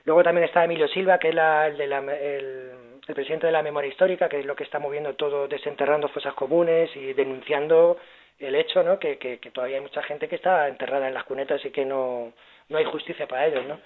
Luego 0.10 0.24
también 0.24 0.46
está 0.46 0.64
Emilio 0.64 0.88
Silva, 0.88 1.20
que 1.20 1.30
es 1.30 1.36
la, 1.36 1.68
el, 1.68 1.78
de 1.78 1.86
la, 1.86 2.00
el, 2.00 2.72
presidente 3.14 3.46
de 3.46 3.52
la 3.52 3.62
memoria 3.62 3.92
histórica, 3.92 4.28
que 4.28 4.40
es 4.40 4.46
lo 4.48 4.56
que 4.56 4.64
está 4.64 4.80
moviendo 4.80 5.14
todo, 5.14 5.48
desenterrando 5.48 6.08
fosas 6.08 6.34
comunes 6.34 6.90
y 6.96 7.14
denunciando 7.14 7.96
el 8.40 8.56
hecho, 8.56 8.82
¿no? 8.82 8.98
Que 8.98 9.40
todavía 9.54 9.76
hay 9.76 9.84
mucha 9.84 10.02
gente 10.02 10.28
que 10.28 10.38
está 10.38 10.68
enterrada 10.68 11.08
en 11.08 11.14
las 11.14 11.26
cunetas 11.26 11.64
y 11.64 11.70
que 11.70 11.86
no, 11.86 12.34
no 12.70 12.78
hay 12.80 12.86
justicia 12.86 13.28
para 13.28 13.46
ellos, 13.46 13.68
¿no? 13.68 13.80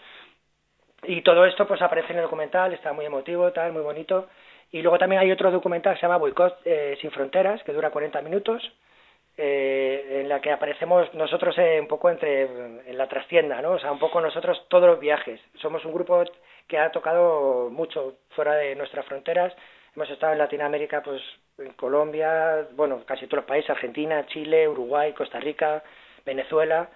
Y 1.04 1.24
todo 1.24 1.46
esto 1.46 1.68
pues 1.68 1.82
aparece 1.82 2.14
en 2.14 2.20
el 2.20 2.24
documental, 2.24 2.72
está 2.72 2.94
muy 2.94 3.04
emotivo, 3.04 3.52
tal, 3.52 3.74
muy 3.74 3.82
bonito. 3.82 4.30
Y 4.72 4.82
luego 4.82 4.98
también 4.98 5.22
hay 5.22 5.30
otro 5.30 5.52
documental 5.52 5.96
que 5.96 6.00
se 6.00 6.06
llama 6.06 6.20
Boicot 6.20 6.62
eh, 6.64 6.98
sin 7.02 7.12
fronteras, 7.12 7.62
que 7.64 7.74
dura 7.74 7.90
40 7.90 8.22
minutos, 8.22 8.64
eh, 9.38 10.20
en 10.22 10.30
la 10.30 10.42
que 10.42 10.52
aparecemos 10.52 11.12
nosotros 11.14 11.58
eh, 11.58 11.80
un 11.80 11.88
poco 11.88 12.10
entre 12.10 12.44
en 12.44 12.98
la 12.98 13.08
trastienda, 13.08 13.62
¿no? 13.62 13.72
O 13.72 13.80
sea, 13.80 13.92
un 13.92 14.00
poco 14.00 14.22
nosotros 14.22 14.66
todos 14.70 14.88
los 14.88 15.00
viajes. 15.00 15.40
Somos 15.56 15.84
un 15.86 15.94
grupo 15.94 16.24
que 16.68 16.78
ha 16.78 16.92
tocado 16.92 17.70
mucho 17.72 18.18
fuera 18.30 18.54
de 18.56 18.76
nuestras 18.76 19.06
fronteras. 19.06 19.54
Hemos 19.96 20.10
estado 20.10 20.34
en 20.34 20.40
Latinoamérica, 20.40 21.02
pues 21.02 21.22
en 21.58 21.74
Colombia, 21.74 22.68
bueno, 22.74 23.04
casi 23.06 23.26
todos 23.26 23.44
los 23.44 23.46
países, 23.46 23.70
Argentina, 23.70 24.26
Chile, 24.28 24.68
Uruguay, 24.68 25.14
Costa 25.14 25.40
Rica, 25.40 25.84
Venezuela. 26.26 26.90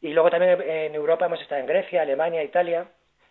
Y 0.00 0.12
luego 0.12 0.30
también 0.30 0.60
en 0.62 0.94
Europa 0.94 1.26
hemos 1.26 1.40
estado 1.40 1.60
en 1.60 1.66
Grecia, 1.66 2.02
Alemania, 2.02 2.42
Italia, 2.42 2.86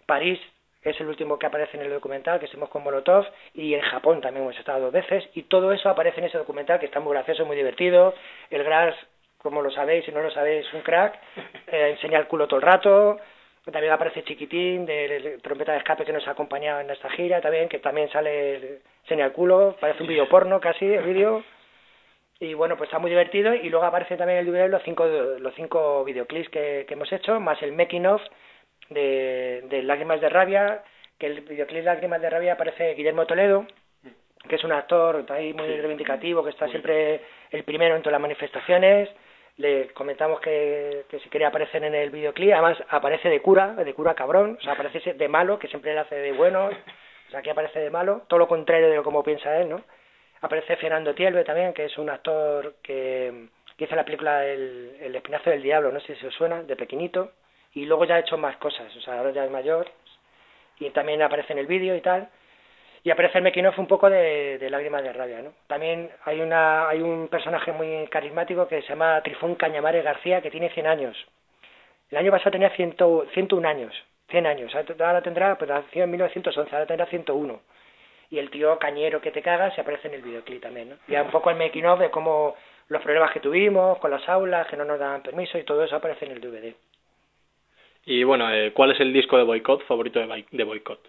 París, 0.06 0.40
es 0.84 1.00
el 1.00 1.08
último 1.08 1.40
que 1.40 1.46
aparece 1.46 1.78
en 1.78 1.84
el 1.84 1.92
documental, 1.92 2.40
que 2.40 2.46
estuvimos 2.46 2.70
con 2.70 2.84
Molotov, 2.84 3.26
y 3.54 3.74
en 3.74 3.82
Japón 3.82 4.22
también 4.22 4.44
hemos 4.44 4.58
estado 4.58 4.82
dos 4.82 4.94
veces, 4.94 5.30
y 5.34 5.44
todo 5.44 5.72
eso 5.72 5.90
aparece 5.90 6.20
en 6.20 6.28
ese 6.28 6.38
documental, 6.38 6.80
que 6.80 6.86
está 6.86 7.00
muy 7.00 7.14
gracioso, 7.14 7.46
muy 7.46 7.56
divertido, 7.56 8.14
el 8.50 8.64
Gras 8.64 8.96
como 9.44 9.62
lo 9.62 9.70
sabéis, 9.72 10.06
si 10.06 10.12
no 10.12 10.22
lo 10.22 10.32
sabéis, 10.32 10.66
un 10.74 10.82
crack, 10.82 11.20
eh, 11.68 11.90
enseña 11.92 12.18
el 12.18 12.28
culo 12.28 12.48
todo 12.48 12.62
el 12.62 12.66
rato, 12.66 13.18
también 13.70 13.94
aparece 13.94 14.24
Chiquitín, 14.24 14.86
de 14.86 15.40
trompeta 15.42 15.74
de 15.74 15.80
escape 15.80 16.06
que 16.06 16.14
nos 16.14 16.28
ha 16.28 16.32
acompañado 16.32 16.80
en 16.80 16.90
esta 16.90 17.10
gira 17.10 17.42
también, 17.42 17.70
que 17.70 17.80
también 17.80 18.10
sale, 18.10 18.82
enseña 19.04 19.26
el 19.26 19.32
culo, 19.34 19.76
parece 19.80 20.02
un 20.02 20.10
vídeo 20.10 20.28
porno 20.30 20.60
casi, 20.60 20.86
el 20.86 21.04
vídeo, 21.04 21.44
y 22.40 22.54
bueno, 22.54 22.78
pues 22.78 22.88
está 22.88 23.00
muy 23.00 23.10
divertido, 23.10 23.54
y 23.54 23.70
luego 23.70 23.86
aparece 23.86 24.18
también 24.18 24.40
el 24.40 24.46
DVD 24.46 24.70
los 24.70 24.84
cinco, 24.84 25.06
los 25.06 25.54
cinco 25.56 26.04
videoclips 26.04 26.50
que, 26.50 26.86
que 26.88 26.94
hemos 26.94 27.12
hecho, 27.12 27.40
más 27.40 27.62
el 27.62 27.74
making 27.74 28.06
of 28.06 28.22
de, 28.90 29.64
de 29.70 29.84
Lágrimas 29.84 30.22
de 30.22 30.30
Rabia, 30.30 30.84
que 31.18 31.28
el 31.28 31.42
videoclip 31.42 31.84
Lágrimas 31.86 32.22
de 32.22 32.30
Rabia 32.30 32.54
aparece 32.54 32.94
Guillermo 32.96 33.26
Toledo, 33.26 33.66
que 34.48 34.56
es 34.56 34.64
un 34.64 34.72
actor 34.72 35.26
ahí 35.30 35.54
muy 35.54 35.68
reivindicativo, 35.68 36.44
que 36.44 36.50
está 36.50 36.68
siempre 36.68 37.22
el 37.52 37.64
primero 37.64 37.96
en 37.96 38.02
todas 38.02 38.14
las 38.14 38.22
manifestaciones. 38.22 39.10
Le 39.58 39.90
comentamos 39.90 40.42
que, 40.42 41.06
que 41.10 41.20
si 41.20 41.30
quería 41.30 41.50
aparecer 41.50 41.84
en 41.84 41.94
el 41.94 42.10
videoclip, 42.10 42.54
además 42.54 42.78
aparece 42.90 43.30
de 43.30 43.40
cura, 43.40 43.76
de 43.76 43.94
cura 43.94 44.16
cabrón, 44.16 44.58
o 44.60 44.64
sea, 44.64 44.74
aparece 44.74 45.14
de 45.14 45.28
malo, 45.28 45.60
que 45.60 45.68
siempre 45.68 45.94
le 45.94 46.00
hace 46.00 46.16
de 46.16 46.32
bueno, 46.32 46.66
o 46.66 47.30
sea, 47.30 47.40
aquí 47.40 47.52
aparece 47.52 47.80
de 47.80 47.92
malo, 47.92 48.24
todo 48.28 48.40
lo 48.40 48.48
contrario 48.48 48.90
de 48.90 48.96
lo 48.96 49.04
como 49.04 49.24
piensa 49.24 49.56
él, 49.62 49.70
¿no? 49.70 49.84
Aparece 50.42 50.76
Fernando 50.78 51.14
Tielbe 51.14 51.44
también, 51.44 51.72
que 51.72 51.86
es 51.86 51.98
un 52.00 52.10
actor 52.10 52.76
que, 52.82 53.48
que 53.78 53.86
hizo 53.86 53.96
la 53.96 54.04
película 54.04 54.46
El, 54.46 54.98
el 55.00 55.16
Espinazo 55.16 55.52
del 55.52 55.62
Diablo, 55.62 55.92
no 55.92 56.00
sé 56.00 56.16
si 56.16 56.26
os 56.26 56.34
suena, 56.34 56.64
de 56.64 56.76
pequeñito, 56.76 57.32
y 57.74 57.86
luego 57.86 58.06
ya 58.06 58.16
ha 58.16 58.20
hecho 58.20 58.38
más 58.38 58.58
cosas, 58.58 58.96
o 58.96 59.02
sea, 59.02 59.18
ahora 59.18 59.32
ya 59.32 59.46
es 59.46 59.52
mayor, 59.52 59.90
y 60.80 60.90
también 60.92 61.22
aparece 61.22 61.54
en 61.54 61.60
el 61.60 61.68
vídeo 61.68 61.96
y 61.96 62.02
tal 62.02 62.30
y 63.04 63.12
aparece 63.12 63.38
el 63.38 63.44
making 63.44 63.66
of 63.66 63.78
un 63.78 63.88
poco 63.88 64.10
de, 64.10 64.66
lágrimas 64.70 65.04
de 65.04 65.12
rabia, 65.12 65.42
¿no? 65.42 65.54
También 65.68 66.10
hay 66.24 66.40
una 66.40 66.88
hay 66.88 67.02
un 67.02 67.28
personaje 67.28 67.74
muy 67.74 68.08
carismático 68.08 68.68
que 68.68 68.82
se 68.82 68.90
llama 68.90 69.22
Trifón 69.22 69.56
Cañamares 69.56 70.06
García 70.06 70.42
que 70.42 70.50
tiene 70.50 70.70
100 70.70 70.88
años. 70.88 71.28
El 72.10 72.18
año 72.18 72.32
pasado 72.32 72.52
tenía 72.52 72.70
100, 72.70 72.96
101 73.34 73.68
años, 73.68 73.94
100 74.30 74.46
años. 74.46 74.74
Ahora 75.00 75.22
tendrá, 75.22 75.58
pues 75.58 75.70
nació 75.70 76.06
en 76.06 76.12
1911, 76.12 76.74
ahora 76.74 76.86
tendrá 76.86 77.06
101. 77.08 77.60
Y 78.30 78.40
el 78.40 78.50
tío 78.50 78.80
cañero 78.80 79.20
que 79.20 79.32
te 79.32 79.42
cagas 79.42 79.76
se 79.76 79.82
aparece 79.82 80.08
en 80.08 80.14
el 80.14 80.22
videoclip 80.22 80.62
también, 80.62 80.92
¿no? 80.92 80.96
Y 81.08 81.16
un 81.16 81.30
poco 81.30 81.50
el 81.50 81.58
making 81.58 81.86
of 81.86 82.00
de 82.00 82.10
cómo 82.10 82.56
los 82.88 83.02
problemas 83.02 83.32
que 83.32 83.42
tuvimos 83.42 83.98
con 83.98 84.12
las 84.12 84.28
aulas, 84.30 84.68
que 84.68 84.78
no 84.78 84.86
nos 84.86 85.00
daban 85.00 85.24
permiso 85.24 85.58
y 85.58 85.64
todo 85.64 85.84
eso 85.84 85.98
aparece 85.98 86.26
en 86.26 86.32
el 86.32 86.42
DVD. 86.42 86.74
Y 88.06 88.24
bueno, 88.24 88.50
eh, 88.50 88.72
¿cuál 88.74 88.92
es 88.92 89.00
el 89.02 89.12
disco 89.12 89.38
de 89.38 89.44
boicot 89.44 89.84
favorito 89.86 90.20
de, 90.20 90.26
Boi- 90.28 90.48
de 90.52 90.64
boicot? 90.64 91.02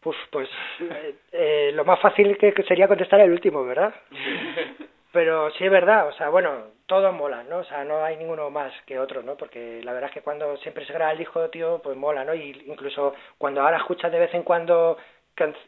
Pues, 0.00 0.16
pues 0.30 0.48
eh, 0.80 1.14
eh, 1.32 1.70
lo 1.74 1.84
más 1.84 1.98
fácil 2.00 2.36
que, 2.36 2.52
que 2.52 2.62
sería 2.64 2.88
contestar 2.88 3.20
el 3.20 3.32
último, 3.32 3.64
¿verdad? 3.64 3.94
Pero 5.12 5.50
sí 5.52 5.64
es 5.64 5.70
verdad, 5.70 6.08
o 6.08 6.12
sea, 6.12 6.28
bueno, 6.28 6.72
todos 6.86 7.14
molan, 7.14 7.48
¿no? 7.48 7.58
O 7.58 7.64
sea, 7.64 7.84
no 7.84 8.04
hay 8.04 8.16
ninguno 8.16 8.50
más 8.50 8.72
que 8.84 8.98
otro, 8.98 9.22
¿no? 9.22 9.36
Porque 9.36 9.80
la 9.84 9.92
verdad 9.92 10.10
es 10.10 10.14
que 10.14 10.22
cuando 10.22 10.56
siempre 10.58 10.84
se 10.84 10.92
graba 10.92 11.12
el 11.12 11.18
disco, 11.18 11.48
tío, 11.50 11.80
pues 11.82 11.96
mola, 11.96 12.24
¿no? 12.24 12.34
Y 12.34 12.50
incluso 12.66 13.14
cuando 13.38 13.62
ahora 13.62 13.76
escuchas 13.78 14.10
de 14.10 14.18
vez 14.18 14.34
en 14.34 14.42
cuando 14.42 14.98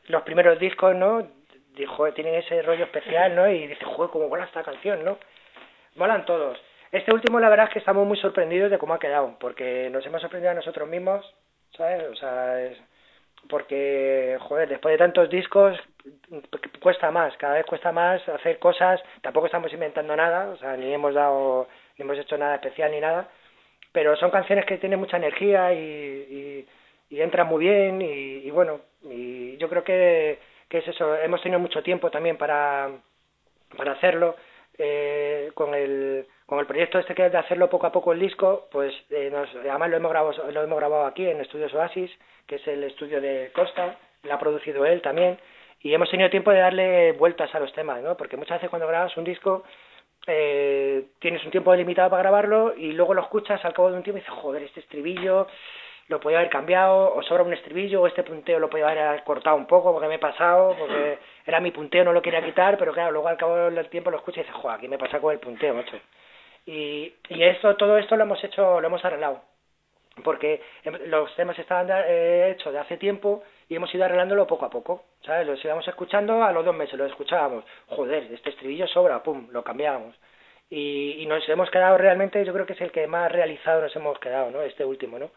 los 0.08 0.22
primeros 0.22 0.58
discos, 0.58 0.94
¿no? 0.96 1.26
Dijo, 1.74 2.12
tienen 2.12 2.34
ese 2.36 2.60
rollo 2.62 2.84
especial, 2.84 3.34
¿no? 3.36 3.48
Y 3.48 3.68
dices, 3.68 3.86
joder, 3.86 4.10
cómo 4.10 4.28
mola 4.28 4.44
esta 4.44 4.64
canción, 4.64 5.04
¿no? 5.04 5.18
Molan 5.96 6.26
todos. 6.26 6.58
Este 6.92 7.12
último, 7.12 7.40
la 7.40 7.48
verdad 7.48 7.66
es 7.66 7.72
que 7.72 7.78
estamos 7.80 8.06
muy 8.06 8.16
sorprendidos 8.18 8.70
de 8.70 8.78
cómo 8.78 8.94
ha 8.94 8.98
quedado, 8.98 9.36
porque 9.40 9.90
nos 9.90 10.04
hemos 10.06 10.20
sorprendido 10.20 10.52
a 10.52 10.54
nosotros 10.54 10.88
mismos, 10.88 11.24
¿sabes? 11.76 12.04
O 12.10 12.14
sea, 12.16 12.60
es 12.62 12.78
porque, 13.48 14.38
joder, 14.42 14.68
después 14.68 14.92
de 14.94 14.98
tantos 14.98 15.30
discos 15.30 15.78
cu- 16.30 16.80
cuesta 16.80 17.10
más, 17.10 17.36
cada 17.38 17.54
vez 17.54 17.66
cuesta 17.66 17.92
más 17.92 18.26
hacer 18.28 18.58
cosas, 18.58 19.00
tampoco 19.22 19.46
estamos 19.46 19.72
inventando 19.72 20.16
nada, 20.16 20.50
o 20.50 20.56
sea, 20.58 20.76
ni 20.76 20.92
hemos 20.92 21.14
dado, 21.14 21.68
ni 21.98 22.04
hemos 22.04 22.18
hecho 22.18 22.38
nada 22.38 22.56
especial 22.56 22.90
ni 22.92 23.00
nada, 23.00 23.28
pero 23.92 24.16
son 24.16 24.30
canciones 24.30 24.66
que 24.66 24.78
tienen 24.78 25.00
mucha 25.00 25.18
energía 25.18 25.72
y, 25.74 25.78
y, 27.10 27.16
y 27.16 27.22
entran 27.22 27.48
muy 27.48 27.64
bien 27.66 28.02
y, 28.02 28.06
y 28.46 28.50
bueno, 28.50 28.80
y 29.04 29.56
yo 29.58 29.68
creo 29.68 29.84
que, 29.84 30.40
que 30.68 30.78
es 30.78 30.88
eso, 30.88 31.16
hemos 31.16 31.42
tenido 31.42 31.60
mucho 31.60 31.82
tiempo 31.82 32.10
también 32.10 32.36
para, 32.38 32.90
para 33.76 33.92
hacerlo, 33.92 34.36
eh, 34.78 35.50
con 35.54 35.74
el 35.74 36.26
con 36.46 36.60
el 36.60 36.66
proyecto 36.66 36.98
este 36.98 37.14
que 37.14 37.26
es 37.26 37.32
de 37.32 37.38
hacerlo 37.38 37.68
poco 37.68 37.86
a 37.86 37.92
poco 37.92 38.12
el 38.12 38.20
disco, 38.20 38.68
pues 38.70 38.94
eh, 39.10 39.28
nos, 39.30 39.52
además 39.56 39.90
lo 39.90 39.96
hemos 39.96 40.10
grabado 40.10 40.50
lo 40.50 40.62
hemos 40.62 40.78
grabado 40.78 41.04
aquí 41.06 41.28
en 41.28 41.40
Estudios 41.40 41.74
Oasis, 41.74 42.10
que 42.46 42.56
es 42.56 42.68
el 42.68 42.84
estudio 42.84 43.20
de 43.20 43.50
Costa, 43.52 43.96
lo 44.22 44.32
ha 44.32 44.38
producido 44.38 44.86
él 44.86 45.02
también, 45.02 45.38
y 45.80 45.92
hemos 45.92 46.08
tenido 46.08 46.30
tiempo 46.30 46.52
de 46.52 46.60
darle 46.60 47.12
vueltas 47.12 47.54
a 47.54 47.60
los 47.60 47.72
temas, 47.72 48.00
¿no? 48.02 48.16
Porque 48.16 48.36
muchas 48.36 48.58
veces 48.58 48.70
cuando 48.70 48.86
grabas 48.86 49.16
un 49.16 49.24
disco 49.24 49.64
eh, 50.28 51.04
tienes 51.18 51.44
un 51.44 51.50
tiempo 51.50 51.74
limitado 51.74 52.10
para 52.10 52.22
grabarlo 52.22 52.74
y 52.76 52.92
luego 52.92 53.14
lo 53.14 53.22
escuchas 53.22 53.64
al 53.64 53.72
cabo 53.74 53.90
de 53.90 53.96
un 53.96 54.02
tiempo 54.02 54.18
y 54.18 54.20
dices, 54.20 54.34
joder, 54.34 54.62
este 54.62 54.80
estribillo 54.80 55.48
lo 56.08 56.20
podía 56.20 56.38
haber 56.38 56.50
cambiado, 56.50 57.12
o 57.14 57.22
sobra 57.22 57.42
un 57.42 57.52
estribillo, 57.52 58.02
o 58.02 58.06
este 58.06 58.22
punteo 58.22 58.60
lo 58.60 58.70
podía 58.70 58.88
haber 58.88 59.24
cortado 59.24 59.56
un 59.56 59.66
poco 59.66 59.92
porque 59.92 60.06
me 60.06 60.14
he 60.14 60.20
pasado, 60.20 60.76
porque 60.78 61.18
era 61.44 61.58
mi 61.58 61.72
punteo, 61.72 62.04
no 62.04 62.12
lo 62.12 62.22
quería 62.22 62.44
quitar, 62.44 62.78
pero 62.78 62.92
claro, 62.92 63.10
luego 63.10 63.26
al 63.26 63.36
cabo 63.36 63.56
del 63.56 63.88
tiempo 63.88 64.12
lo 64.12 64.18
escuchas 64.18 64.44
y 64.44 64.46
dices, 64.46 64.60
joder, 64.60 64.78
aquí 64.78 64.88
me 64.88 64.98
pasa 64.98 65.18
con 65.18 65.32
el 65.32 65.40
punteo, 65.40 65.74
macho. 65.74 65.96
Y, 66.66 67.14
y 67.28 67.42
esto, 67.44 67.76
todo 67.76 67.96
esto 67.96 68.16
lo 68.16 68.24
hemos 68.24 68.42
hecho, 68.42 68.80
lo 68.80 68.86
hemos 68.88 69.04
arreglado, 69.04 69.40
porque 70.24 70.60
los 71.06 71.34
temas 71.36 71.56
estaban 71.58 71.88
eh, 72.08 72.50
hechos 72.50 72.72
de 72.72 72.80
hace 72.80 72.96
tiempo 72.96 73.44
y 73.68 73.76
hemos 73.76 73.94
ido 73.94 74.04
arreglándolo 74.04 74.46
poco 74.46 74.64
a 74.66 74.70
poco, 74.70 75.04
¿sabes? 75.24 75.46
Los 75.46 75.64
íbamos 75.64 75.86
escuchando, 75.86 76.42
a 76.42 76.50
los 76.52 76.64
dos 76.64 76.74
meses 76.74 76.98
lo 76.98 77.06
escuchábamos, 77.06 77.64
joder, 77.88 78.24
este 78.32 78.50
estribillo 78.50 78.86
sobra, 78.88 79.22
pum, 79.22 79.48
lo 79.52 79.62
cambiábamos. 79.62 80.16
Y, 80.68 81.22
y 81.22 81.26
nos 81.26 81.48
hemos 81.48 81.70
quedado 81.70 81.96
realmente, 81.98 82.44
yo 82.44 82.52
creo 82.52 82.66
que 82.66 82.72
es 82.72 82.80
el 82.80 82.90
que 82.90 83.06
más 83.06 83.30
realizado 83.30 83.82
nos 83.82 83.94
hemos 83.94 84.18
quedado, 84.18 84.50
¿no? 84.50 84.62
Este 84.62 84.84
último, 84.84 85.18
¿no? 85.20 85.30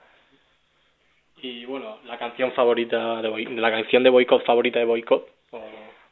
Y 1.41 1.65
bueno, 1.65 1.99
la 2.05 2.17
canción 2.17 2.51
favorita 2.53 3.21
de 3.21 3.30
Boi- 3.30 3.47
la 3.55 3.71
canción 3.71 4.03
de 4.03 4.09
boicot 4.09 4.43
favorita 4.45 4.80
de 4.80 4.86
boicot. 4.86 5.27
o- 5.51 5.61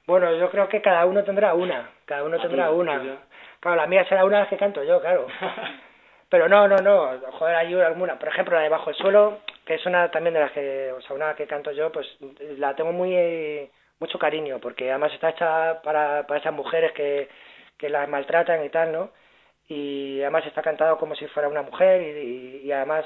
Bueno, 0.05 0.34
yo 0.38 0.49
creo 0.51 0.70
que 0.70 0.82
cada 0.82 1.05
uno 1.05 1.24
tendrá 1.24 1.53
una, 1.53 1.89
cada 2.05 2.24
uno 2.24 2.38
La 2.38 2.41
tendrá 2.43 2.72
una. 2.72 3.18
Claro, 3.60 3.78
la 3.78 3.88
mía 3.88 4.05
será 4.08 4.26
una 4.26 4.38
de 4.38 4.41
las 4.43 4.49
que 4.49 4.58
canto 4.58 4.84
yo, 4.84 5.01
claro. 5.01 5.28
Pero 6.30 6.49
no, 6.49 6.68
no, 6.68 6.78
no, 6.78 7.20
joder, 7.34 7.55
hay 7.55 7.74
alguna. 7.74 8.20
Por 8.20 8.28
ejemplo, 8.30 8.55
la 8.55 8.62
de 8.64 8.70
Bajo 8.70 8.89
el 8.89 8.95
Suelo, 8.97 9.39
que 9.66 9.76
es 9.76 9.86
una 9.86 10.12
también 10.12 10.34
de 10.34 10.41
las 10.41 10.51
que, 10.51 10.91
o 10.91 11.01
sea, 11.01 11.16
una 11.16 11.36
que 11.36 11.47
canto 11.47 11.72
yo, 11.72 11.91
pues 11.91 12.05
la 12.58 12.76
tengo 12.76 12.91
muy, 12.91 13.70
mucho 13.99 14.20
cariño, 14.20 14.60
porque 14.60 14.89
además 14.91 15.14
está 15.14 15.30
hecha 15.30 15.82
para, 15.82 16.28
para 16.28 16.39
esas 16.39 16.53
mujeres 16.53 16.91
que, 16.93 17.30
que 17.78 17.89
las 17.89 18.10
maltratan 18.10 18.64
y 18.66 18.70
tal, 18.70 18.91
¿no? 18.91 19.12
Y 19.70 20.22
además 20.22 20.45
está 20.45 20.62
cantado 20.62 20.97
como 20.97 21.16
si 21.16 21.28
fuera 21.28 21.49
una 21.49 21.62
mujer 21.62 22.01
y, 22.01 22.05
y, 22.64 22.68
y 22.68 22.72
además 22.72 23.05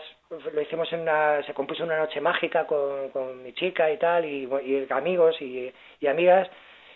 lo 0.53 0.61
hicimos 0.61 0.91
en 0.93 1.01
una, 1.01 1.43
se 1.43 1.53
compuso 1.53 1.83
en 1.83 1.89
una 1.89 1.99
noche 1.99 2.21
mágica 2.21 2.65
con, 2.67 3.09
con 3.11 3.43
mi 3.43 3.53
chica 3.53 3.91
y 3.91 3.97
tal, 3.97 4.25
y, 4.25 4.47
y 4.65 4.87
amigos 4.91 5.39
y, 5.41 5.73
y 5.99 6.07
amigas, 6.07 6.49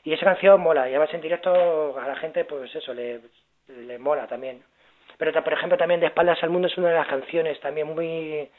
y 0.04 0.14
esa 0.14 0.26
canción 0.26 0.62
mola, 0.62 0.88
y 0.88 0.92
además 0.92 1.14
en 1.14 1.22
directo 1.22 1.98
a 2.00 2.08
la 2.08 2.16
gente, 2.18 2.46
pues 2.46 2.74
eso, 2.76 2.94
le, 2.94 3.22
le 3.68 3.98
mola 3.98 4.28
también. 4.28 4.64
Pero 5.18 5.32
por 5.44 5.54
ejemplo 5.54 5.78
también 5.78 6.02
De 6.02 6.08
espaldas 6.08 6.42
al 6.44 6.50
mundo 6.50 6.68
es 6.68 6.78
una 6.78 6.90
de 6.90 6.96
las 6.96 7.08
canciones 7.08 7.60
también 7.62 7.88
muy 7.88 8.50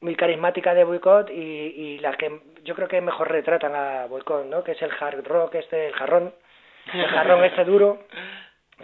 muy 0.00 0.14
carismática 0.14 0.74
de 0.74 0.84
Boycott 0.84 1.30
y, 1.30 1.34
y 1.34 1.98
las 2.00 2.16
que 2.16 2.40
yo 2.64 2.74
creo 2.74 2.88
que 2.88 3.00
mejor 3.00 3.30
retratan 3.30 3.74
a 3.74 4.06
Boycott, 4.06 4.46
¿no? 4.46 4.62
Que 4.62 4.72
es 4.72 4.82
el 4.82 4.90
hard 4.98 5.26
rock 5.26 5.54
este, 5.54 5.86
el 5.88 5.94
jarrón, 5.94 6.34
el 6.92 7.06
jarrón 7.06 7.44
este 7.44 7.64
duro, 7.64 8.04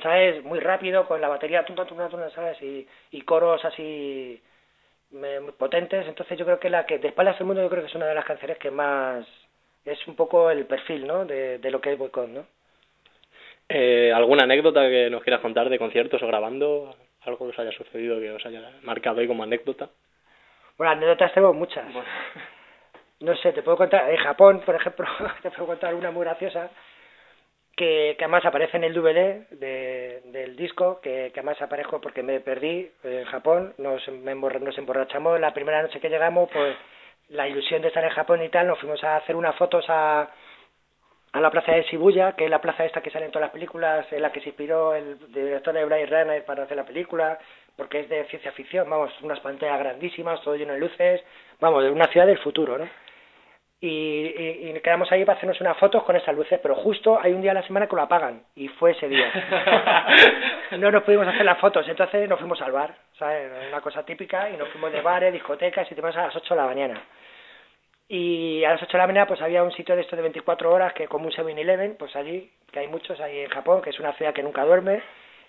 ¿sabes? 0.02 0.42
Muy 0.44 0.60
rápido 0.60 1.06
con 1.06 1.20
la 1.20 1.28
batería 1.28 1.64
tum, 1.64 1.76
tum, 1.76 1.86
tum, 1.86 2.30
¿sabes? 2.34 2.60
Y, 2.62 2.86
y 3.10 3.20
coros 3.22 3.64
así 3.64 4.42
muy 5.10 5.52
potentes, 5.58 6.06
entonces 6.08 6.38
yo 6.38 6.46
creo 6.46 6.58
que 6.58 6.70
la 6.70 6.86
que 6.86 6.98
De 6.98 7.08
espaldas 7.08 7.38
al 7.38 7.46
mundo 7.46 7.62
yo 7.62 7.68
creo 7.68 7.82
que 7.82 7.88
es 7.88 7.94
una 7.94 8.06
de 8.06 8.14
las 8.14 8.24
canciones 8.24 8.56
que 8.58 8.70
más 8.70 9.26
es 9.84 10.06
un 10.08 10.16
poco 10.16 10.50
el 10.50 10.64
perfil, 10.64 11.06
¿no? 11.06 11.26
De, 11.26 11.58
de 11.58 11.70
lo 11.70 11.80
que 11.80 11.92
es 11.92 11.98
Boycott, 11.98 12.28
¿no? 12.28 12.46
Eh, 13.74 14.12
¿Alguna 14.14 14.44
anécdota 14.44 14.82
que 14.88 15.08
nos 15.08 15.22
quieras 15.22 15.40
contar 15.40 15.68
de 15.70 15.78
conciertos 15.78 16.22
o 16.22 16.26
grabando? 16.26 16.94
Algo 17.22 17.46
que 17.46 17.52
os 17.52 17.58
haya 17.58 17.72
sucedido 17.72 18.20
que 18.20 18.30
os 18.30 18.44
haya 18.44 18.70
marcado 18.82 19.20
ahí 19.20 19.26
como 19.26 19.44
anécdota. 19.44 19.88
Bueno, 20.76 20.92
anécdotas 20.92 21.32
tengo 21.32 21.54
muchas. 21.54 21.84
No 23.20 23.34
sé, 23.36 23.52
te 23.52 23.62
puedo 23.62 23.76
contar, 23.78 24.10
en 24.10 24.16
Japón, 24.18 24.62
por 24.66 24.74
ejemplo, 24.74 25.06
te 25.42 25.50
puedo 25.50 25.66
contar 25.68 25.94
una 25.94 26.10
muy 26.10 26.24
graciosa, 26.24 26.68
que, 27.76 28.14
que 28.18 28.24
además 28.24 28.44
aparece 28.44 28.76
en 28.76 28.84
el 28.84 28.92
DVD 28.94 29.46
de, 29.52 30.20
del 30.26 30.56
disco, 30.56 31.00
que, 31.00 31.30
que 31.32 31.40
además 31.40 31.62
aparezco 31.62 32.00
porque 32.00 32.22
me 32.22 32.40
perdí 32.40 32.90
en 33.04 33.24
Japón, 33.24 33.74
nos, 33.78 34.06
me 34.08 34.32
emborra- 34.32 34.58
nos 34.60 34.76
emborrachamos 34.76 35.40
la 35.40 35.54
primera 35.54 35.80
noche 35.80 36.00
que 36.00 36.10
llegamos, 36.10 36.50
pues 36.52 36.76
la 37.28 37.48
ilusión 37.48 37.80
de 37.80 37.88
estar 37.88 38.04
en 38.04 38.10
Japón 38.10 38.42
y 38.42 38.50
tal, 38.50 38.66
nos 38.66 38.78
fuimos 38.78 39.02
a 39.04 39.16
hacer 39.16 39.34
unas 39.36 39.56
fotos 39.56 39.84
a, 39.88 40.28
a 41.32 41.40
la 41.40 41.50
plaza 41.50 41.72
de 41.72 41.82
Shibuya, 41.82 42.32
que 42.32 42.44
es 42.44 42.50
la 42.50 42.60
plaza 42.60 42.84
esta 42.84 43.00
que 43.00 43.10
sale 43.10 43.24
en 43.24 43.32
todas 43.32 43.46
las 43.46 43.52
películas, 43.52 44.06
en 44.12 44.22
la 44.22 44.30
que 44.32 44.40
se 44.40 44.50
inspiró 44.50 44.94
el 44.94 45.18
director 45.32 45.74
de 45.74 45.84
Blade 45.84 46.06
Runner 46.06 46.44
para 46.44 46.64
hacer 46.64 46.76
la 46.76 46.84
película, 46.84 47.38
porque 47.76 48.00
es 48.00 48.08
de 48.08 48.24
ciencia 48.24 48.52
ficción, 48.52 48.88
vamos, 48.88 49.12
unas 49.22 49.40
pantallas 49.40 49.78
grandísimas, 49.78 50.42
todo 50.42 50.56
lleno 50.56 50.74
de 50.74 50.80
luces, 50.80 51.22
vamos, 51.60 51.82
de 51.82 51.90
una 51.90 52.06
ciudad 52.08 52.26
del 52.26 52.38
futuro, 52.38 52.78
¿no? 52.78 52.88
y, 53.82 53.88
y, 53.88 54.70
y 54.70 54.80
quedamos 54.80 55.10
ahí 55.10 55.24
para 55.24 55.36
hacernos 55.36 55.60
unas 55.60 55.76
fotos 55.76 56.04
con 56.04 56.14
esas 56.14 56.36
luces, 56.36 56.60
pero 56.62 56.76
justo 56.76 57.18
hay 57.20 57.32
un 57.32 57.42
día 57.42 57.50
a 57.50 57.54
la 57.54 57.66
semana 57.66 57.88
que 57.88 57.96
lo 57.96 58.02
apagan 58.02 58.44
y 58.54 58.68
fue 58.68 58.92
ese 58.92 59.08
día. 59.08 59.26
no 60.78 60.92
nos 60.92 61.02
pudimos 61.02 61.26
hacer 61.26 61.44
las 61.44 61.58
fotos, 61.58 61.88
entonces 61.88 62.28
nos 62.28 62.38
fuimos 62.38 62.62
al 62.62 62.70
bar, 62.70 62.94
¿sabes? 63.18 63.50
Una 63.68 63.80
cosa 63.80 64.04
típica 64.04 64.48
y 64.50 64.56
nos 64.56 64.68
fuimos 64.68 64.92
de 64.92 65.00
bares, 65.00 65.32
discotecas 65.32 65.90
y 65.90 65.96
demás 65.96 66.16
a 66.16 66.26
las 66.26 66.36
8 66.36 66.54
de 66.54 66.60
la 66.60 66.66
mañana. 66.68 67.02
Y 68.14 68.62
a 68.64 68.72
las 68.72 68.82
8 68.82 68.92
de 68.92 68.98
la 68.98 69.06
mañana 69.06 69.26
pues 69.26 69.40
había 69.40 69.62
un 69.62 69.72
sitio 69.72 69.96
de 69.96 70.02
esto 70.02 70.16
de 70.16 70.20
24 70.20 70.70
horas 70.70 70.92
que 70.92 71.08
como 71.08 71.24
un 71.24 71.32
7-Eleven, 71.32 71.96
pues 71.96 72.14
allí, 72.14 72.50
que 72.70 72.80
hay 72.80 72.86
muchos 72.86 73.18
ahí 73.20 73.38
en 73.38 73.48
Japón, 73.48 73.80
que 73.80 73.88
es 73.88 73.98
una 73.98 74.12
ciudad 74.12 74.34
que 74.34 74.42
nunca 74.42 74.66
duerme, 74.66 75.02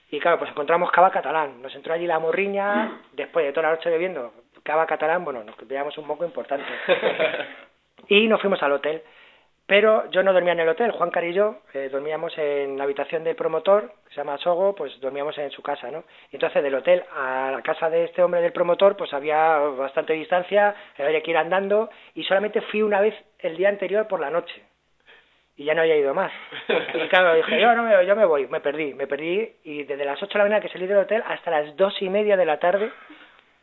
y 0.09 0.17
claro, 0.21 0.39
pues 0.39 0.49
encontramos 0.49 0.89
cava 0.89 1.11
catalán. 1.11 1.61
Nos 1.61 1.75
entró 1.75 1.93
allí 1.93 2.07
la 2.07 2.19
morriña, 2.19 3.01
después 3.11 3.45
de 3.45 3.51
toda 3.51 3.67
la 3.67 3.75
noche 3.75 3.89
bebiendo 3.89 4.31
cava 4.63 4.85
catalán, 4.85 5.25
bueno, 5.25 5.43
nos 5.43 5.57
pillamos 5.57 5.97
un 5.97 6.07
poco 6.07 6.23
importante. 6.23 6.63
y 8.07 8.27
nos 8.29 8.39
fuimos 8.39 8.63
al 8.63 8.71
hotel. 8.71 9.03
Pero 9.65 10.09
yo 10.11 10.23
no 10.23 10.33
dormía 10.33 10.51
en 10.51 10.59
el 10.59 10.69
hotel, 10.69 10.91
Juan 10.91 11.09
Car 11.09 11.23
y 11.23 11.33
yo 11.33 11.61
eh, 11.73 11.87
dormíamos 11.89 12.37
en 12.37 12.77
la 12.77 12.83
habitación 12.83 13.23
del 13.23 13.35
promotor, 13.35 13.93
que 14.03 14.09
se 14.09 14.15
llama 14.17 14.37
Sogo, 14.37 14.75
pues 14.75 14.99
dormíamos 14.99 15.37
en 15.37 15.51
su 15.51 15.61
casa, 15.61 15.89
¿no? 15.89 16.03
Entonces 16.31 16.61
del 16.61 16.75
hotel 16.75 17.03
a 17.15 17.51
la 17.51 17.61
casa 17.61 17.89
de 17.89 18.03
este 18.03 18.21
hombre 18.21 18.41
del 18.41 18.51
promotor, 18.51 18.97
pues 18.97 19.13
había 19.13 19.57
bastante 19.59 20.13
distancia, 20.13 20.75
había 20.97 21.21
que 21.21 21.31
ir 21.31 21.37
andando, 21.37 21.89
y 22.13 22.23
solamente 22.23 22.59
fui 22.61 22.81
una 22.81 22.99
vez 22.99 23.15
el 23.39 23.55
día 23.55 23.69
anterior 23.69 24.05
por 24.07 24.19
la 24.19 24.29
noche. 24.29 24.63
Y 25.55 25.65
ya 25.65 25.75
no 25.75 25.81
había 25.81 25.95
ido 25.95 26.13
más. 26.13 26.31
Y 26.95 27.07
claro, 27.07 27.35
dije, 27.35 27.61
yo, 27.61 27.73
no 27.73 27.83
me, 27.83 28.05
yo 28.05 28.15
me 28.17 28.25
voy, 28.25 28.47
me 28.47 28.59
perdí, 28.59 28.93
me 28.95 29.07
perdí, 29.07 29.49
y 29.63 29.83
desde 29.83 30.03
las 30.03 30.21
8 30.21 30.33
de 30.33 30.37
la 30.39 30.43
mañana 30.45 30.61
que 30.61 30.69
salí 30.69 30.87
del 30.87 30.97
hotel 30.97 31.23
hasta 31.25 31.51
las 31.51 31.77
dos 31.77 32.01
y 32.01 32.09
media 32.09 32.35
de 32.35 32.45
la 32.45 32.59
tarde 32.59 32.91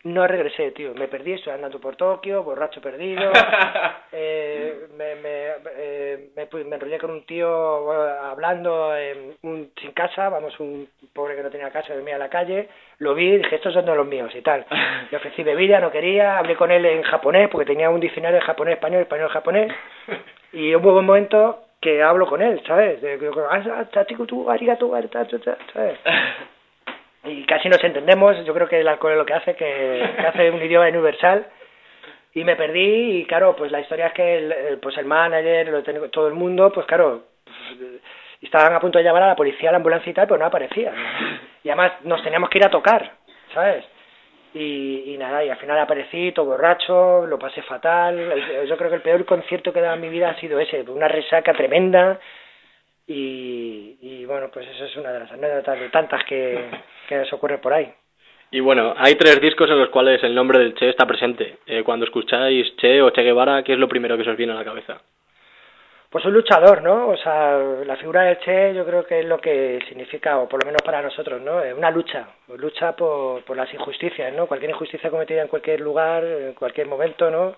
no 0.04 0.26
regresé, 0.26 0.70
tío. 0.70 0.94
Me 0.94 1.08
perdí, 1.08 1.32
estoy 1.32 1.52
andando 1.52 1.78
por 1.78 1.96
Tokio, 1.96 2.42
borracho 2.42 2.80
perdido. 2.80 3.30
eh, 4.12 4.86
me, 4.96 5.14
me, 5.16 5.46
eh, 5.76 6.30
me, 6.34 6.64
me 6.64 6.76
enrollé 6.76 6.98
con 6.98 7.10
un 7.10 7.26
tío 7.26 7.82
bueno, 7.82 8.02
hablando 8.02 8.96
en 8.96 9.36
un, 9.42 9.70
sin 9.80 9.92
casa, 9.92 10.28
vamos, 10.30 10.58
un 10.58 10.88
pobre 11.12 11.36
que 11.36 11.42
no 11.42 11.50
tenía 11.50 11.70
casa, 11.70 11.94
dormía 11.94 12.14
en 12.14 12.20
la 12.20 12.30
calle. 12.30 12.68
Lo 12.98 13.14
vi, 13.14 13.36
dije, 13.36 13.56
estos 13.56 13.74
son 13.74 13.84
de 13.84 13.94
los 13.94 14.06
míos 14.06 14.32
y 14.34 14.40
tal. 14.40 14.64
Le 15.10 15.16
ofrecí 15.16 15.42
bebida, 15.42 15.80
no 15.80 15.90
quería, 15.90 16.38
hablé 16.38 16.56
con 16.56 16.70
él 16.70 16.86
en 16.86 17.02
japonés, 17.02 17.48
porque 17.50 17.66
tenía 17.66 17.90
un 17.90 18.00
diccionario 18.00 18.38
de 18.40 18.46
japonés, 18.46 18.74
español, 18.74 19.02
español, 19.02 19.28
japonés. 19.28 19.72
Y 20.52 20.74
hubo 20.74 20.98
un 20.98 21.06
momento 21.06 21.64
que 21.80 22.02
hablo 22.02 22.26
con 22.26 22.42
él, 22.42 22.62
¿sabes? 22.66 23.00
¿sabes? 25.72 25.98
Y 27.24 27.44
casi 27.44 27.68
nos 27.68 27.82
entendemos. 27.84 28.44
Yo 28.44 28.54
creo 28.54 28.68
que 28.68 28.80
el 28.80 28.88
alcohol 28.88 29.12
es 29.12 29.18
lo 29.18 29.26
que 29.26 29.34
hace, 29.34 29.54
que, 29.54 30.02
hace 30.26 30.50
un 30.50 30.62
idioma 30.62 30.88
universal. 30.88 31.46
Y 32.32 32.44
me 32.44 32.54
perdí 32.56 33.18
y 33.20 33.24
claro, 33.24 33.56
pues 33.56 33.72
la 33.72 33.80
historia 33.80 34.06
es 34.08 34.12
que 34.12 34.38
el, 34.38 34.78
pues 34.80 34.96
el 34.98 35.04
manager, 35.04 35.68
lo 35.68 35.82
ten- 35.82 36.10
todo 36.10 36.28
el 36.28 36.34
mundo, 36.34 36.70
pues 36.72 36.86
claro, 36.86 37.24
pues, 37.44 37.88
estaban 38.40 38.72
a 38.72 38.80
punto 38.80 38.98
de 38.98 39.04
llamar 39.04 39.24
a 39.24 39.28
la 39.28 39.36
policía, 39.36 39.68
a 39.70 39.72
la 39.72 39.76
ambulancia 39.78 40.10
y 40.10 40.14
tal, 40.14 40.28
pero 40.28 40.38
no 40.38 40.46
aparecía. 40.46 40.92
Y 41.64 41.68
además 41.68 41.92
nos 42.04 42.22
teníamos 42.22 42.48
que 42.48 42.58
ir 42.58 42.64
a 42.64 42.70
tocar, 42.70 43.10
¿sabes? 43.52 43.84
Y, 44.54 45.12
y 45.12 45.18
nada, 45.18 45.44
y 45.44 45.50
al 45.50 45.56
final 45.58 45.78
aparecí 45.78 46.32
todo 46.32 46.46
borracho, 46.46 47.26
lo 47.26 47.38
pasé 47.38 47.62
fatal. 47.62 48.16
Yo 48.66 48.76
creo 48.76 48.90
que 48.90 48.96
el 48.96 49.02
peor 49.02 49.24
concierto 49.24 49.72
que 49.72 49.80
he 49.80 49.82
dado 49.82 49.94
en 49.96 50.00
mi 50.00 50.08
vida 50.08 50.30
ha 50.30 50.40
sido 50.40 50.58
ese, 50.60 50.82
una 50.82 51.08
resaca 51.08 51.52
tremenda. 51.52 52.18
Y, 53.12 53.98
y 54.02 54.24
bueno, 54.24 54.50
pues 54.52 54.68
eso 54.68 54.84
es 54.84 54.96
una 54.96 55.10
de 55.10 55.18
las 55.18 55.32
anécdotas 55.32 55.80
de 55.80 55.88
tantas 55.88 56.22
que, 56.26 56.70
que 57.08 57.16
nos 57.16 57.32
ocurre 57.32 57.58
por 57.58 57.72
ahí. 57.72 57.92
Y 58.52 58.60
bueno, 58.60 58.94
hay 58.96 59.16
tres 59.16 59.40
discos 59.40 59.68
en 59.68 59.80
los 59.80 59.88
cuales 59.88 60.22
el 60.22 60.32
nombre 60.32 60.60
del 60.60 60.74
Che 60.74 60.90
está 60.90 61.06
presente. 61.06 61.58
Eh, 61.66 61.82
cuando 61.82 62.04
escucháis 62.04 62.76
Che 62.76 63.02
o 63.02 63.10
Che 63.10 63.24
Guevara, 63.24 63.64
¿qué 63.64 63.72
es 63.72 63.80
lo 63.80 63.88
primero 63.88 64.16
que 64.16 64.22
se 64.22 64.30
os 64.30 64.36
viene 64.36 64.52
a 64.52 64.56
la 64.56 64.64
cabeza? 64.64 65.00
Pues 66.08 66.24
un 66.24 66.34
luchador, 66.34 66.82
¿no? 66.82 67.08
O 67.08 67.16
sea, 67.16 67.58
la 67.84 67.96
figura 67.96 68.22
del 68.22 68.38
Che 68.38 68.74
yo 68.74 68.86
creo 68.86 69.04
que 69.04 69.18
es 69.18 69.26
lo 69.26 69.38
que 69.38 69.80
significa, 69.88 70.38
o 70.38 70.48
por 70.48 70.62
lo 70.62 70.66
menos 70.66 70.82
para 70.84 71.02
nosotros, 71.02 71.42
¿no? 71.42 71.60
Es 71.64 71.74
una 71.74 71.90
lucha, 71.90 72.28
lucha 72.58 72.94
por, 72.94 73.42
por 73.42 73.56
las 73.56 73.74
injusticias, 73.74 74.32
¿no? 74.32 74.46
Cualquier 74.46 74.70
injusticia 74.70 75.10
cometida 75.10 75.42
en 75.42 75.48
cualquier 75.48 75.80
lugar, 75.80 76.22
en 76.22 76.54
cualquier 76.54 76.86
momento, 76.86 77.28
¿no? 77.28 77.56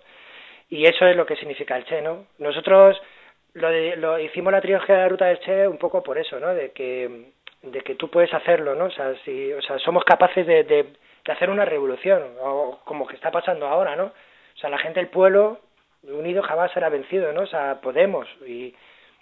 Y 0.70 0.86
eso 0.86 1.06
es 1.06 1.14
lo 1.14 1.26
que 1.26 1.36
significa 1.36 1.76
el 1.76 1.84
Che, 1.84 2.00
¿no? 2.00 2.24
Nosotros 2.38 2.98
lo, 3.54 3.68
de- 3.70 3.96
lo 3.96 4.18
hicimos 4.18 4.52
la 4.52 4.60
trilogía 4.60 4.96
de 4.96 5.02
la 5.02 5.08
ruta 5.08 5.26
del 5.26 5.40
Che 5.40 5.66
un 5.68 5.78
poco 5.78 6.02
por 6.02 6.18
eso, 6.18 6.38
¿no? 6.40 6.54
De 6.54 6.70
que, 6.72 7.32
de 7.62 7.80
que 7.82 7.94
tú 7.94 8.08
puedes 8.10 8.32
hacerlo, 8.34 8.74
¿no? 8.74 8.86
O 8.86 8.90
sea, 8.90 9.14
si, 9.24 9.52
o 9.52 9.62
sea 9.62 9.78
somos 9.78 10.04
capaces 10.04 10.46
de, 10.46 10.64
de, 10.64 10.82
de 11.24 11.32
hacer 11.32 11.50
una 11.50 11.64
revolución, 11.64 12.22
o 12.40 12.80
como 12.84 13.06
que 13.06 13.16
está 13.16 13.30
pasando 13.30 13.66
ahora, 13.66 13.96
¿no? 13.96 14.04
O 14.06 14.58
sea, 14.58 14.70
la 14.70 14.78
gente 14.78 15.00
del 15.00 15.08
pueblo 15.08 15.58
unido 16.02 16.42
jamás 16.42 16.72
será 16.72 16.88
vencido, 16.88 17.32
¿no? 17.32 17.42
O 17.42 17.46
sea, 17.46 17.80
podemos. 17.80 18.26
Y, 18.46 18.74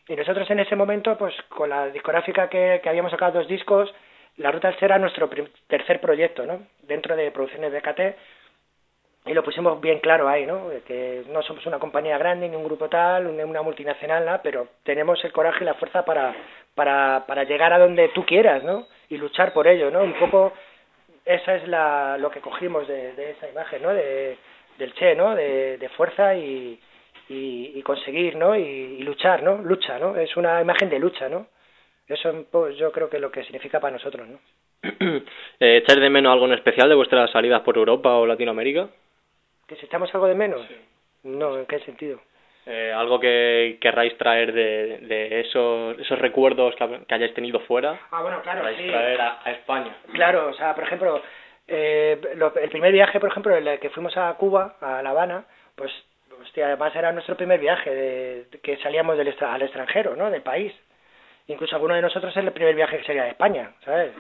y 0.09 0.17
nosotros 0.17 0.51
en 0.51 0.61
ese 0.61 0.77
momento, 0.77 1.17
pues 1.19 1.35
con 1.49 1.69
la 1.71 1.89
discográfica 1.89 2.49
que, 2.49 2.81
habíamos 2.85 3.11
sacado 3.13 3.39
dos 3.39 3.49
discos, 3.49 3.93
La 4.39 4.51
Ruta 4.51 4.69
del 4.69 4.79
Ser 4.79 4.87
era 4.91 4.99
nuestro 4.99 5.29
tercer 5.69 6.01
proyecto, 6.01 6.47
¿no? 6.47 6.63
Dentro 6.83 7.15
de 7.17 7.31
Producciones 7.31 7.73
BKT. 7.73 8.01
Y 9.27 9.35
lo 9.35 9.45
pusimos 9.45 9.81
bien 9.81 10.01
claro 10.01 10.29
ahí, 10.29 10.47
¿no? 10.47 10.71
Que 10.87 11.25
no 11.29 11.43
somos 11.43 11.65
una 11.67 11.79
compañía 11.79 12.17
grande 12.17 12.49
ni 12.49 12.57
un 12.57 12.65
grupo 12.65 12.89
tal, 12.89 13.27
una 13.27 13.63
multinacional, 13.63 14.25
nada, 14.25 14.41
pero 14.43 14.69
tenemos 14.83 15.23
el 15.25 15.33
coraje 15.33 15.63
y 15.63 15.67
la 15.67 15.75
fuerza 15.75 16.05
para, 16.05 16.35
para, 16.75 17.25
para 17.27 17.45
llegar 17.45 17.73
a 17.73 17.79
donde 17.79 18.09
tú 18.09 18.25
quieras, 18.25 18.65
¿no? 18.65 18.87
Y 19.11 19.19
luchar 19.19 19.53
por 19.53 19.69
ello, 19.69 19.91
¿no? 19.91 20.03
Un 20.03 20.15
poco 20.15 20.53
esa 21.25 21.55
es 21.55 21.69
la, 21.69 22.17
lo 22.19 22.31
que 22.31 22.41
cogimos 22.41 22.89
de, 22.89 23.13
de 23.13 23.31
esa 23.33 23.49
imagen, 23.49 23.83
¿no? 23.83 23.93
De, 23.93 24.39
del 24.79 24.95
Che, 24.95 25.15
¿no? 25.15 25.35
De, 25.35 25.77
de 25.77 25.89
fuerza 25.91 26.35
y, 26.35 26.81
y, 27.29 27.73
y 27.75 27.83
conseguir, 27.83 28.37
¿no? 28.37 28.57
Y, 28.57 28.63
y 28.63 29.03
luchar, 29.03 29.43
¿no? 29.43 29.59
Lucha, 29.59 29.99
¿no? 29.99 30.17
Es 30.17 30.37
una 30.37 30.61
imagen 30.63 30.89
de 30.89 30.99
lucha, 30.99 31.29
¿no? 31.29 31.47
Eso 32.09 32.47
pues, 32.51 32.77
yo 32.77 32.91
creo 32.91 33.09
que 33.09 33.17
es 33.17 33.23
lo 33.23 33.31
que 33.31 33.45
significa 33.45 33.79
para 33.79 33.93
nosotros, 33.93 34.27
¿no? 34.27 34.39
eh, 35.61 35.77
¿Echáis 35.77 36.01
de 36.01 36.11
menos 36.11 36.33
algo 36.33 36.47
en 36.47 36.55
especial 36.55 36.89
de 36.89 36.95
vuestras 36.95 37.31
salidas 37.31 37.61
por 37.61 37.77
Europa 37.77 38.17
o 38.17 38.27
Latinoamérica? 38.27 38.89
¿Que 39.71 39.77
si 39.77 39.85
estamos 39.85 40.13
algo 40.13 40.27
de 40.27 40.35
menos? 40.35 40.67
No, 41.23 41.57
¿en 41.57 41.65
qué 41.67 41.79
sentido? 41.79 42.19
Eh, 42.67 42.93
¿Algo 42.93 43.21
que 43.21 43.79
querráis 43.81 44.19
traer 44.19 44.53
de, 44.53 44.99
de 44.99 45.41
esos, 45.43 45.97
esos 46.01 46.19
recuerdos 46.19 46.75
que, 46.75 47.15
hayáis 47.15 47.35
tenido 47.35 47.61
fuera? 47.61 47.97
Ah, 48.11 48.21
bueno, 48.21 48.43
claro, 48.43 48.63
Queráis 48.63 48.79
sí. 48.79 48.89
traer 48.89 49.21
a, 49.21 49.39
a 49.45 49.51
España. 49.53 49.97
Claro, 50.13 50.49
o 50.49 50.55
sea, 50.55 50.75
por 50.75 50.83
ejemplo, 50.83 51.23
eh, 51.69 52.21
lo- 52.35 52.53
el 52.57 52.69
primer 52.69 52.91
viaje, 52.91 53.21
por 53.21 53.31
ejemplo, 53.31 53.55
el 53.55 53.79
que 53.79 53.91
fuimos 53.91 54.17
a 54.17 54.35
Cuba, 54.35 54.75
a 54.81 55.01
La 55.03 55.11
Habana, 55.11 55.45
pues, 55.77 55.93
hostia, 56.43 56.67
además 56.67 56.93
era 56.97 57.13
nuestro 57.13 57.37
primer 57.37 57.61
viaje 57.61 57.95
de, 57.95 58.45
de 58.51 58.59
que 58.59 58.77
salíamos 58.79 59.17
del 59.17 59.29
extra- 59.29 59.55
al 59.55 59.63
extranjero, 59.63 60.17
¿no? 60.17 60.33
Del 60.33 60.43
país. 60.43 60.75
Incluso 61.47 61.77
alguno 61.77 61.95
de 61.95 62.03
nosotros 62.03 62.37
es 62.37 62.43
el 62.45 62.51
primer 62.51 62.75
viaje 62.75 62.99
que 62.99 63.05
sería 63.05 63.23
de 63.23 63.31
España, 63.31 63.71
¿sabes? 63.85 64.11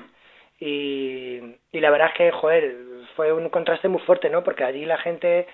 Y, 0.60 1.40
la 1.72 1.90
verdad 1.90 2.08
es 2.08 2.14
que, 2.14 2.30
joder, 2.32 2.76
fue 3.16 3.32
un 3.32 3.48
contraste 3.48 3.88
muy 3.88 4.00
fuerte, 4.02 4.28
¿no? 4.30 4.44
Porque 4.44 4.64
allí 4.64 4.84
la 4.84 4.98
gente, 4.98 5.46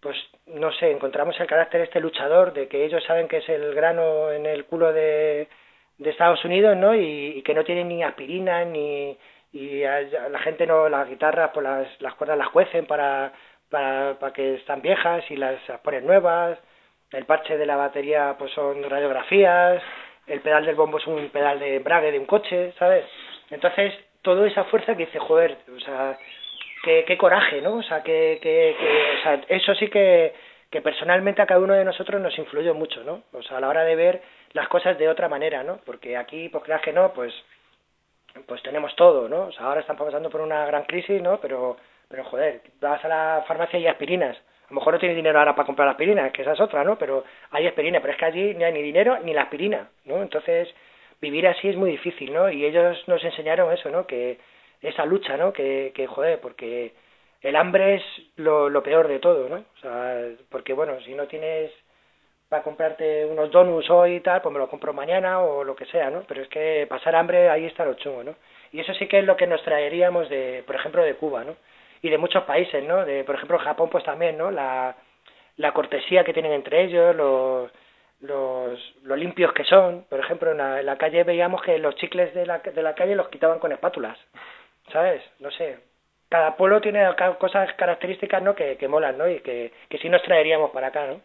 pues, 0.00 0.16
no 0.46 0.72
sé, 0.72 0.90
encontramos 0.90 1.38
el 1.40 1.48
carácter 1.48 1.82
este 1.82 2.00
luchador 2.00 2.52
de 2.52 2.68
que 2.68 2.84
ellos 2.84 3.02
saben 3.04 3.28
que 3.28 3.38
es 3.38 3.48
el 3.48 3.74
grano 3.74 4.30
en 4.30 4.46
el 4.46 4.64
culo 4.66 4.92
de, 4.92 5.48
de 5.98 6.10
Estados 6.10 6.44
Unidos, 6.44 6.76
¿no? 6.76 6.94
Y, 6.94 7.42
que 7.42 7.54
no 7.54 7.64
tienen 7.64 7.88
ni 7.88 8.02
aspirina 8.04 8.64
ni 8.64 9.18
y 9.52 9.82
la 9.82 10.38
gente 10.42 10.66
no 10.66 10.88
las 10.88 11.08
guitarras 11.08 11.50
pues 11.52 11.64
las, 11.64 12.00
las 12.00 12.14
cuerdas 12.14 12.38
las 12.38 12.48
cuecen 12.48 12.86
para, 12.86 13.32
para 13.68 14.18
para 14.18 14.32
que 14.32 14.54
están 14.54 14.80
viejas 14.80 15.30
y 15.30 15.36
las 15.36 15.60
ponen 15.82 16.06
nuevas 16.06 16.58
el 17.10 17.26
parche 17.26 17.58
de 17.58 17.66
la 17.66 17.76
batería 17.76 18.34
pues 18.38 18.50
son 18.52 18.82
radiografías 18.88 19.82
el 20.26 20.40
pedal 20.40 20.64
del 20.64 20.74
bombo 20.74 20.96
es 20.96 21.06
un 21.06 21.28
pedal 21.28 21.60
de 21.60 21.76
embrague 21.76 22.12
de 22.12 22.18
un 22.18 22.24
coche 22.24 22.72
sabes 22.78 23.04
entonces 23.50 23.92
toda 24.22 24.46
esa 24.46 24.64
fuerza 24.64 24.96
que 24.96 25.06
dice 25.06 25.18
joder 25.18 25.58
o 25.76 25.80
sea 25.80 26.18
qué, 26.84 27.16
coraje 27.18 27.60
no 27.60 27.74
o 27.74 27.82
sea 27.82 28.02
que, 28.02 28.38
que, 28.42 28.76
o 29.18 29.22
sea, 29.22 29.40
eso 29.48 29.74
sí 29.74 29.88
que 29.88 30.34
que 30.70 30.80
personalmente 30.80 31.42
a 31.42 31.46
cada 31.46 31.60
uno 31.60 31.74
de 31.74 31.84
nosotros 31.84 32.20
nos 32.20 32.36
influyó 32.38 32.74
mucho 32.74 33.04
no 33.04 33.22
o 33.32 33.42
sea 33.42 33.58
a 33.58 33.60
la 33.60 33.68
hora 33.68 33.84
de 33.84 33.96
ver 33.96 34.22
las 34.52 34.68
cosas 34.68 34.98
de 34.98 35.08
otra 35.08 35.28
manera 35.28 35.62
no 35.62 35.78
porque 35.84 36.16
aquí 36.16 36.48
pues 36.48 36.64
creas 36.64 36.82
que 36.82 36.92
no 36.92 37.12
pues 37.12 37.32
pues 38.46 38.62
tenemos 38.62 38.94
todo, 38.96 39.28
¿no? 39.28 39.46
O 39.46 39.52
sea, 39.52 39.66
ahora 39.66 39.80
están 39.80 39.96
pasando 39.96 40.30
por 40.30 40.40
una 40.40 40.64
gran 40.66 40.84
crisis, 40.84 41.20
¿no? 41.22 41.38
Pero, 41.40 41.76
pero 42.08 42.24
joder, 42.24 42.62
vas 42.80 43.04
a 43.04 43.08
la 43.08 43.44
farmacia 43.46 43.78
y 43.78 43.86
aspirinas. 43.86 44.36
A 44.36 44.74
lo 44.74 44.76
mejor 44.76 44.94
no 44.94 45.00
tienes 45.00 45.16
dinero 45.16 45.38
ahora 45.38 45.54
para 45.54 45.66
comprar 45.66 45.88
aspirinas, 45.88 46.32
que 46.32 46.42
esa 46.42 46.52
es 46.52 46.60
otra, 46.60 46.82
¿no? 46.84 46.96
Pero 46.96 47.24
hay 47.50 47.66
aspirina, 47.66 48.00
pero 48.00 48.12
es 48.12 48.18
que 48.18 48.24
allí 48.24 48.54
ni 48.54 48.64
hay 48.64 48.72
ni 48.72 48.82
dinero 48.82 49.18
ni 49.22 49.34
la 49.34 49.42
aspirina, 49.42 49.88
¿no? 50.04 50.22
Entonces, 50.22 50.68
vivir 51.22 51.46
así 51.46 51.68
es 51.68 51.76
muy 51.76 51.92
difícil, 51.92 52.34
¿no? 52.34 52.50
Y 52.50 52.66
ellos 52.66 53.02
nos 53.06 53.24
enseñaron 53.24 53.72
eso, 53.72 53.88
¿no? 53.88 54.06
Que 54.06 54.38
esa 54.82 55.06
lucha, 55.06 55.36
¿no? 55.36 55.52
Que, 55.52 55.92
que 55.94 56.06
joder, 56.06 56.40
porque 56.40 56.92
el 57.40 57.56
hambre 57.56 57.94
es 57.94 58.02
lo, 58.36 58.82
peor 58.82 59.08
de 59.08 59.20
todo, 59.20 59.48
¿no? 59.48 59.56
O 59.56 59.80
sea, 59.80 60.20
porque 60.50 60.74
bueno, 60.74 61.00
si 61.02 61.14
no 61.14 61.26
tienes 61.28 61.70
para 62.48 62.64
comprarte 62.64 63.24
unos 63.24 63.50
donuts 63.50 63.88
hoy 63.88 64.16
y 64.16 64.20
tal, 64.20 64.42
pues 64.42 64.52
me 64.52 64.58
lo 64.58 64.68
compro 64.68 64.92
mañana 64.92 65.40
o 65.40 65.64
lo 65.64 65.74
que 65.74 65.86
sea, 65.86 66.10
¿no? 66.10 66.24
Pero 66.28 66.42
es 66.42 66.48
que 66.48 66.86
pasar 66.88 67.14
hambre 67.14 67.48
ahí 67.48 67.64
está 67.64 67.84
lo 67.84 67.94
chungo, 67.94 68.24
¿no? 68.24 68.34
Y 68.72 68.80
eso 68.80 68.92
sí 68.94 69.06
que 69.06 69.20
es 69.20 69.24
lo 69.24 69.36
que 69.36 69.46
nos 69.46 69.62
traeríamos 69.62 70.28
de, 70.28 70.62
por 70.66 70.74
ejemplo, 70.76 71.02
de 71.02 71.14
Cuba, 71.14 71.44
¿no? 71.44 71.56
Y 72.02 72.10
de 72.10 72.18
muchos 72.18 72.42
países, 72.44 72.84
¿no? 72.84 73.04
De, 73.04 73.24
por 73.24 73.36
ejemplo, 73.36 73.58
Japón, 73.58 73.88
pues 73.90 74.04
también, 74.04 74.36
¿no? 74.36 74.50
La 74.50 74.94
cortesía 75.72 76.24
que 76.24 76.32
tienen 76.32 76.52
entre 76.52 76.84
ellos, 76.84 77.14
los, 77.14 77.70
los, 78.22 78.94
lo 79.02 79.16
limpios 79.16 79.52
que 79.52 79.64
son. 79.64 80.04
Por 80.08 80.20
ejemplo, 80.20 80.52
en 80.52 80.58
la, 80.58 80.80
en 80.80 80.86
la 80.86 80.96
calle 80.96 81.24
veíamos 81.24 81.62
que 81.62 81.78
los 81.78 81.94
chicles 81.96 82.32
de 82.34 82.46
la, 82.46 82.58
de 82.58 82.82
la 82.82 82.94
calle 82.94 83.14
los 83.14 83.28
quitaban 83.28 83.58
con 83.58 83.72
espátulas, 83.72 84.18
¿sabes? 84.92 85.22
No 85.40 85.50
sé. 85.50 85.78
Cada 86.28 86.56
pueblo 86.56 86.80
tiene 86.80 87.06
cosas 87.38 87.72
características, 87.74 88.42
¿no? 88.42 88.54
Que, 88.54 88.76
que 88.78 88.88
molan, 88.88 89.18
¿no? 89.18 89.28
Y 89.28 89.40
que, 89.40 89.72
que 89.88 89.98
sí 89.98 90.08
nos 90.08 90.22
traeríamos 90.22 90.70
para 90.70 90.86
acá, 90.86 91.06
¿no? 91.06 91.20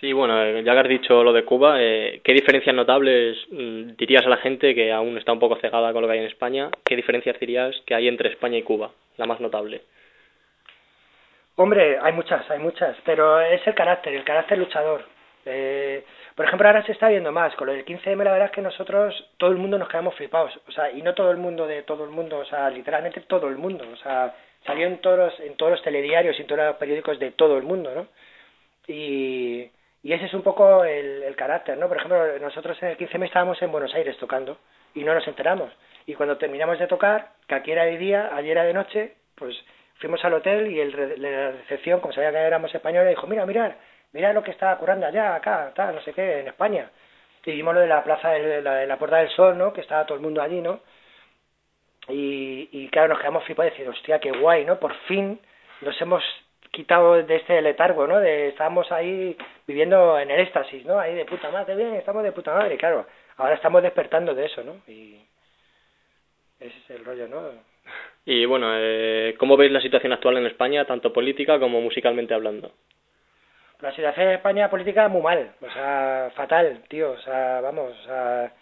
Sí, 0.00 0.12
bueno, 0.12 0.42
eh, 0.42 0.62
ya 0.64 0.72
que 0.72 0.78
has 0.80 0.88
dicho 0.88 1.22
lo 1.22 1.32
de 1.32 1.44
Cuba, 1.44 1.76
eh, 1.80 2.20
¿qué 2.24 2.32
diferencias 2.32 2.74
notables 2.74 3.38
mm, 3.50 3.92
dirías 3.96 4.26
a 4.26 4.28
la 4.28 4.38
gente 4.38 4.74
que 4.74 4.92
aún 4.92 5.16
está 5.16 5.32
un 5.32 5.38
poco 5.38 5.56
cegada 5.56 5.92
con 5.92 6.02
lo 6.02 6.08
que 6.08 6.14
hay 6.14 6.18
en 6.18 6.26
España? 6.26 6.68
¿Qué 6.84 6.96
diferencias 6.96 7.38
dirías 7.38 7.74
que 7.86 7.94
hay 7.94 8.08
entre 8.08 8.30
España 8.30 8.58
y 8.58 8.62
Cuba? 8.62 8.90
La 9.16 9.26
más 9.26 9.40
notable. 9.40 9.82
Hombre, 11.56 11.98
hay 12.02 12.12
muchas, 12.12 12.50
hay 12.50 12.58
muchas, 12.58 12.96
pero 13.04 13.40
es 13.40 13.64
el 13.64 13.74
carácter, 13.74 14.14
el 14.14 14.24
carácter 14.24 14.58
luchador. 14.58 15.04
Eh, 15.46 16.04
por 16.34 16.46
ejemplo, 16.46 16.66
ahora 16.68 16.84
se 16.84 16.92
está 16.92 17.08
viendo 17.08 17.32
más. 17.32 17.54
Con 17.56 17.66
lo 17.66 17.72
del 17.72 17.84
15M, 17.84 18.24
la 18.24 18.32
verdad 18.32 18.46
es 18.46 18.52
que 18.52 18.62
nosotros, 18.62 19.30
todo 19.38 19.50
el 19.50 19.56
mundo 19.58 19.78
nos 19.78 19.88
quedamos 19.88 20.14
flipados. 20.14 20.58
O 20.68 20.72
sea, 20.72 20.90
y 20.90 21.02
no 21.02 21.14
todo 21.14 21.30
el 21.30 21.36
mundo 21.36 21.66
de 21.66 21.82
todo 21.82 22.04
el 22.04 22.10
mundo, 22.10 22.38
o 22.38 22.44
sea, 22.44 22.70
literalmente 22.70 23.20
todo 23.22 23.48
el 23.48 23.56
mundo. 23.56 23.84
O 23.92 23.96
sea, 23.96 24.34
salió 24.66 24.86
en 24.86 24.98
todos, 24.98 25.18
los- 25.18 25.40
en 25.40 25.56
todos 25.56 25.72
los 25.72 25.82
telediarios 25.82 26.38
y 26.38 26.42
en 26.42 26.46
todos 26.48 26.64
los 26.64 26.76
periódicos 26.76 27.18
de 27.18 27.30
todo 27.32 27.56
el 27.58 27.64
mundo, 27.64 27.92
¿no? 27.94 28.06
Y, 28.86 29.70
y 30.02 30.12
ese 30.12 30.26
es 30.26 30.34
un 30.34 30.42
poco 30.42 30.84
el, 30.84 31.22
el 31.22 31.36
carácter, 31.36 31.76
¿no? 31.78 31.88
Por 31.88 31.96
ejemplo, 31.96 32.38
nosotros 32.38 32.76
en 32.82 32.88
el 32.90 32.96
15M 32.98 33.24
estábamos 33.26 33.60
en 33.62 33.72
Buenos 33.72 33.94
Aires 33.94 34.16
tocando 34.18 34.58
y 34.94 35.04
no 35.04 35.14
nos 35.14 35.26
enteramos. 35.26 35.70
Y 36.06 36.14
cuando 36.14 36.36
terminamos 36.36 36.78
de 36.78 36.86
tocar, 36.86 37.30
que 37.48 37.54
aquí 37.54 37.72
era 37.72 37.84
de 37.84 37.96
día, 37.98 38.30
allí 38.34 38.50
era 38.50 38.64
de 38.64 38.74
noche, 38.74 39.14
pues 39.36 39.56
fuimos 39.96 40.22
al 40.24 40.34
hotel 40.34 40.70
y 40.70 40.80
el 40.80 41.22
la 41.22 41.52
recepción, 41.52 42.00
como 42.00 42.12
sabía 42.12 42.30
que 42.30 42.36
éramos 42.38 42.74
españoles, 42.74 43.08
dijo, 43.10 43.26
mira, 43.26 43.46
mirad, 43.46 43.72
mirad 44.14 44.32
lo 44.32 44.42
que 44.42 44.52
está 44.52 44.72
ocurriendo 44.74 45.06
allá, 45.06 45.34
acá, 45.34 45.72
tal, 45.74 45.96
no 45.96 46.00
sé 46.02 46.14
qué, 46.14 46.40
en 46.40 46.48
España. 46.48 46.90
Y 47.44 47.52
vimos 47.52 47.74
lo 47.74 47.80
de 47.80 47.88
la 47.88 48.02
plaza 48.02 48.30
de 48.30 48.62
la, 48.62 48.76
de 48.76 48.86
la 48.86 48.96
Puerta 48.96 49.18
del 49.18 49.28
Sol, 49.30 49.58
¿no? 49.58 49.72
Que 49.74 49.82
estaba 49.82 50.06
todo 50.06 50.16
el 50.16 50.22
mundo 50.22 50.40
allí, 50.40 50.62
¿no? 50.62 50.80
Y, 52.08 52.68
y 52.72 52.88
claro, 52.88 53.08
nos 53.08 53.18
quedamos 53.18 53.44
flipados 53.44 53.72
y 53.72 53.76
decir, 53.76 53.88
hostia, 53.88 54.18
qué 54.20 54.30
guay, 54.30 54.64
¿no? 54.64 54.78
Por 54.78 54.94
fin 55.06 55.38
nos 55.82 56.00
hemos 56.00 56.22
quitado 56.70 57.22
de 57.22 57.36
este 57.36 57.60
letargo, 57.60 58.06
¿no? 58.06 58.20
De, 58.20 58.48
estábamos 58.48 58.90
ahí 58.92 59.36
viviendo 59.66 60.18
en 60.18 60.30
el 60.30 60.40
éxtasis, 60.40 60.84
¿no? 60.86 60.98
Ahí 60.98 61.14
de 61.14 61.24
puta 61.24 61.50
madre, 61.50 61.74
bien, 61.76 61.94
estamos 61.94 62.22
de 62.22 62.32
puta 62.32 62.54
madre, 62.54 62.76
claro. 62.78 63.06
Ahora 63.36 63.54
estamos 63.54 63.82
despertando 63.82 64.34
de 64.34 64.46
eso, 64.46 64.62
¿no? 64.62 64.76
Y 64.86 65.20
es 66.60 66.72
el 66.88 67.04
rollo, 67.04 67.28
¿no? 67.28 67.42
Y 68.26 68.46
bueno, 68.46 68.70
eh, 68.74 69.34
¿cómo 69.38 69.54
veis 69.58 69.70
la 69.70 69.82
situación 69.82 70.14
actual 70.14 70.38
en 70.38 70.46
España, 70.46 70.86
tanto 70.86 71.12
política 71.12 71.58
como 71.58 71.82
musicalmente 71.82 72.32
hablando? 72.32 72.72
La 73.80 73.92
situación 73.92 74.28
en 74.28 74.34
España 74.34 74.70
política 74.70 75.08
muy 75.08 75.20
mal, 75.22 75.52
o 75.60 75.70
sea, 75.70 76.30
fatal, 76.34 76.82
tío, 76.88 77.10
o 77.12 77.18
sea, 77.18 77.60
vamos, 77.60 77.90
o 77.90 78.04
sea, 78.04 78.52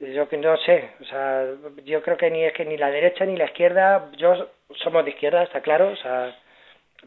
yo 0.00 0.28
que 0.28 0.36
no 0.36 0.56
sé, 0.58 0.90
o 1.00 1.04
sea, 1.04 1.44
yo 1.84 2.02
creo 2.02 2.16
que 2.16 2.30
ni 2.30 2.44
es 2.44 2.52
que 2.52 2.64
ni 2.64 2.76
la 2.76 2.90
derecha 2.90 3.24
ni 3.24 3.36
la 3.36 3.46
izquierda, 3.46 4.10
yo 4.16 4.48
somos 4.82 5.04
de 5.04 5.12
izquierda, 5.12 5.42
está 5.42 5.60
claro, 5.60 5.88
o 5.88 5.96
sea, 5.96 6.36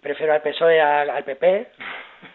prefiero 0.02 0.34
al 0.34 0.42
PSOE 0.42 0.82
al, 0.82 1.10
al 1.10 1.24
PP, 1.24 1.68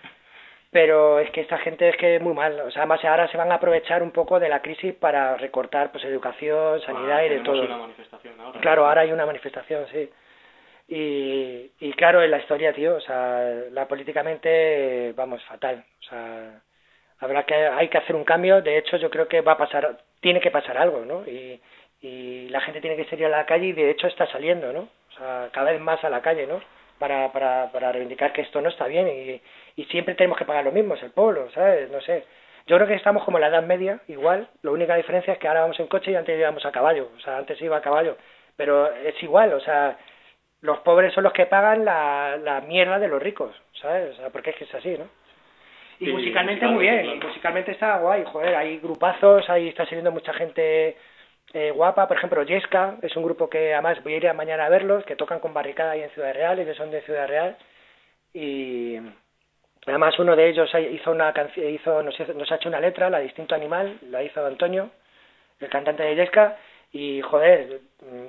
pero 0.70 1.18
es 1.20 1.30
que 1.30 1.40
esta 1.40 1.58
gente 1.58 1.88
es 1.88 1.96
que 1.96 2.20
muy 2.20 2.34
mal, 2.34 2.60
o 2.60 2.70
sea, 2.70 2.82
además 2.82 3.04
ahora 3.04 3.28
se 3.28 3.38
van 3.38 3.50
a 3.50 3.56
aprovechar 3.56 4.02
un 4.02 4.12
poco 4.12 4.38
de 4.38 4.48
la 4.48 4.60
crisis 4.60 4.94
para 4.94 5.36
recortar 5.36 5.90
pues 5.90 6.04
educación, 6.04 6.80
sanidad 6.82 7.24
y 7.24 7.30
de 7.30 7.40
todo. 7.40 7.66
manifestación 7.66 8.38
ahora. 8.40 8.60
Claro, 8.60 8.86
ahora 8.86 9.00
hay 9.00 9.12
una 9.12 9.26
manifestación, 9.26 9.86
sí. 9.90 10.10
Y, 10.88 11.92
claro, 11.96 12.22
en 12.22 12.30
la 12.30 12.38
historia, 12.38 12.72
tío, 12.72 12.96
o 12.96 13.00
sea, 13.00 13.40
la 13.72 13.88
políticamente, 13.88 15.12
vamos, 15.16 15.42
fatal. 15.44 15.84
O 16.00 16.02
sea, 16.04 16.60
habrá 17.18 17.44
que, 17.44 17.54
hay 17.54 17.88
que 17.88 17.98
hacer 17.98 18.14
un 18.14 18.24
cambio. 18.24 18.62
De 18.62 18.78
hecho, 18.78 18.96
yo 18.96 19.10
creo 19.10 19.28
que 19.28 19.40
va 19.40 19.52
a 19.52 19.58
pasar, 19.58 19.98
tiene 20.20 20.40
que 20.40 20.50
pasar 20.50 20.78
algo, 20.78 21.04
¿no? 21.04 21.26
Y, 21.26 21.60
y 22.00 22.48
la 22.50 22.60
gente 22.60 22.80
tiene 22.80 22.96
que 22.96 23.08
salir 23.08 23.26
a 23.26 23.30
la 23.30 23.46
calle 23.46 23.66
y 23.66 23.72
de 23.72 23.90
hecho 23.90 24.06
está 24.06 24.26
saliendo, 24.26 24.72
¿no? 24.72 24.88
O 25.10 25.18
sea, 25.18 25.48
cada 25.52 25.72
vez 25.72 25.80
más 25.80 26.02
a 26.04 26.10
la 26.10 26.22
calle, 26.22 26.46
¿no? 26.46 26.60
Para, 26.98 27.32
para, 27.32 27.70
para 27.72 27.92
reivindicar 27.92 28.32
que 28.32 28.42
esto 28.42 28.60
no 28.60 28.68
está 28.68 28.86
bien 28.86 29.08
y, 29.08 29.42
y 29.76 29.84
siempre 29.86 30.14
tenemos 30.14 30.38
que 30.38 30.44
pagar 30.44 30.64
lo 30.64 30.72
mismo, 30.72 30.94
es 30.94 31.02
el 31.02 31.10
pueblo, 31.10 31.50
¿sabes? 31.52 31.90
No 31.90 32.00
sé. 32.00 32.24
Yo 32.66 32.76
creo 32.76 32.88
que 32.88 32.94
estamos 32.94 33.24
como 33.24 33.38
en 33.38 33.42
la 33.42 33.48
Edad 33.48 33.62
Media, 33.62 34.00
igual. 34.08 34.48
La 34.62 34.72
única 34.72 34.96
diferencia 34.96 35.32
es 35.32 35.38
que 35.38 35.46
ahora 35.46 35.60
vamos 35.62 35.78
en 35.78 35.86
coche 35.86 36.10
y 36.10 36.16
antes 36.16 36.38
íbamos 36.38 36.64
a 36.66 36.72
caballo. 36.72 37.10
O 37.16 37.20
sea, 37.20 37.38
antes 37.38 37.60
iba 37.62 37.76
a 37.76 37.82
caballo. 37.82 38.16
Pero 38.56 38.92
es 38.92 39.22
igual, 39.22 39.52
o 39.52 39.60
sea, 39.60 39.96
los 40.66 40.80
pobres 40.80 41.14
son 41.14 41.24
los 41.24 41.32
que 41.32 41.46
pagan 41.46 41.84
la, 41.84 42.36
la 42.42 42.60
mierda 42.62 42.98
de 42.98 43.08
los 43.08 43.22
ricos, 43.22 43.54
¿sabes? 43.80 44.14
O 44.14 44.16
sea, 44.16 44.30
porque 44.30 44.50
es 44.50 44.56
que 44.56 44.64
es 44.64 44.74
así, 44.74 44.96
¿no? 44.98 45.06
Y 46.00 46.06
Sí, 46.06 46.12
musicalmente 46.12 46.66
muy 46.66 46.82
bien, 46.82 47.02
claro. 47.04 47.28
musicalmente 47.28 47.72
está 47.72 47.98
guay, 47.98 48.24
joder, 48.26 48.54
hay 48.56 48.78
grupazos, 48.78 49.48
ahí 49.48 49.68
está 49.68 49.84
saliendo 49.86 50.12
mucha 50.12 50.34
gente 50.34 50.96
eh, 51.54 51.70
guapa, 51.70 52.06
por 52.08 52.18
ejemplo, 52.18 52.42
Yesca, 52.42 52.96
es 53.02 53.16
un 53.16 53.22
grupo 53.24 53.48
que 53.48 53.72
además 53.72 54.02
voy 54.02 54.14
a 54.14 54.16
ir 54.18 54.28
a 54.28 54.34
mañana 54.34 54.66
a 54.66 54.68
verlos, 54.68 55.04
que 55.04 55.16
tocan 55.16 55.40
con 55.40 55.54
Barricada 55.54 55.92
ahí 55.92 56.02
en 56.02 56.10
Ciudad 56.10 56.34
Real, 56.34 56.58
ellos 56.58 56.76
son 56.76 56.90
de 56.90 57.00
Ciudad 57.02 57.28
Real, 57.28 57.56
y 58.34 58.98
además 59.86 60.18
uno 60.18 60.36
de 60.36 60.48
ellos 60.48 60.70
hizo 60.92 61.10
una 61.12 61.32
canción, 61.32 61.68
hizo, 61.70 62.02
nos, 62.02 62.18
hizo- 62.20 62.34
nos 62.34 62.50
ha 62.52 62.56
hecho 62.56 62.68
una 62.68 62.80
letra, 62.80 63.08
la 63.10 63.20
Distinto 63.20 63.54
Animal, 63.54 63.98
la 64.10 64.22
hizo 64.22 64.44
Antonio, 64.44 64.90
el 65.60 65.68
cantante 65.70 66.02
de 66.02 66.16
Yesca, 66.16 66.56
y 66.96 67.20
joder, 67.20 67.80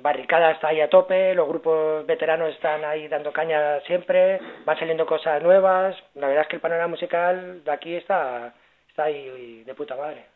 Barricada 0.02 0.50
está 0.50 0.68
ahí 0.68 0.80
a 0.80 0.90
tope, 0.90 1.34
los 1.34 1.48
grupos 1.48 2.06
veteranos 2.06 2.50
están 2.50 2.84
ahí 2.84 3.08
dando 3.08 3.32
caña 3.32 3.80
siempre, 3.80 4.38
van 4.64 4.78
saliendo 4.78 5.06
cosas 5.06 5.42
nuevas, 5.42 5.96
la 6.14 6.28
verdad 6.28 6.42
es 6.42 6.48
que 6.48 6.56
el 6.56 6.62
panorama 6.62 6.88
musical 6.88 7.64
de 7.64 7.70
aquí 7.70 7.94
está, 7.94 8.52
está 8.88 9.04
ahí 9.04 9.62
de 9.64 9.74
puta 9.74 9.96
madre. 9.96 10.26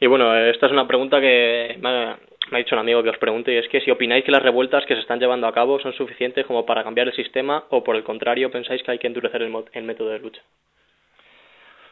Y 0.00 0.06
bueno, 0.06 0.36
esta 0.36 0.66
es 0.66 0.72
una 0.72 0.88
pregunta 0.88 1.20
que 1.20 1.76
me 1.80 1.88
ha, 1.88 2.18
me 2.50 2.58
ha 2.58 2.58
dicho 2.58 2.74
un 2.74 2.80
amigo 2.80 3.02
que 3.02 3.10
os 3.10 3.18
pregunte 3.18 3.52
y 3.52 3.58
es 3.58 3.68
que 3.68 3.80
si 3.80 3.90
opináis 3.90 4.24
que 4.24 4.32
las 4.32 4.42
revueltas 4.42 4.84
que 4.86 4.94
se 4.94 5.00
están 5.00 5.20
llevando 5.20 5.46
a 5.46 5.54
cabo 5.54 5.78
son 5.78 5.92
suficientes 5.92 6.46
como 6.46 6.66
para 6.66 6.82
cambiar 6.82 7.08
el 7.08 7.14
sistema 7.14 7.64
o 7.70 7.84
por 7.84 7.94
el 7.94 8.04
contrario 8.04 8.50
pensáis 8.50 8.82
que 8.82 8.90
hay 8.90 8.98
que 8.98 9.06
endurecer 9.06 9.42
el, 9.42 9.54
el 9.72 9.84
método 9.84 10.10
de 10.10 10.18
lucha. 10.18 10.42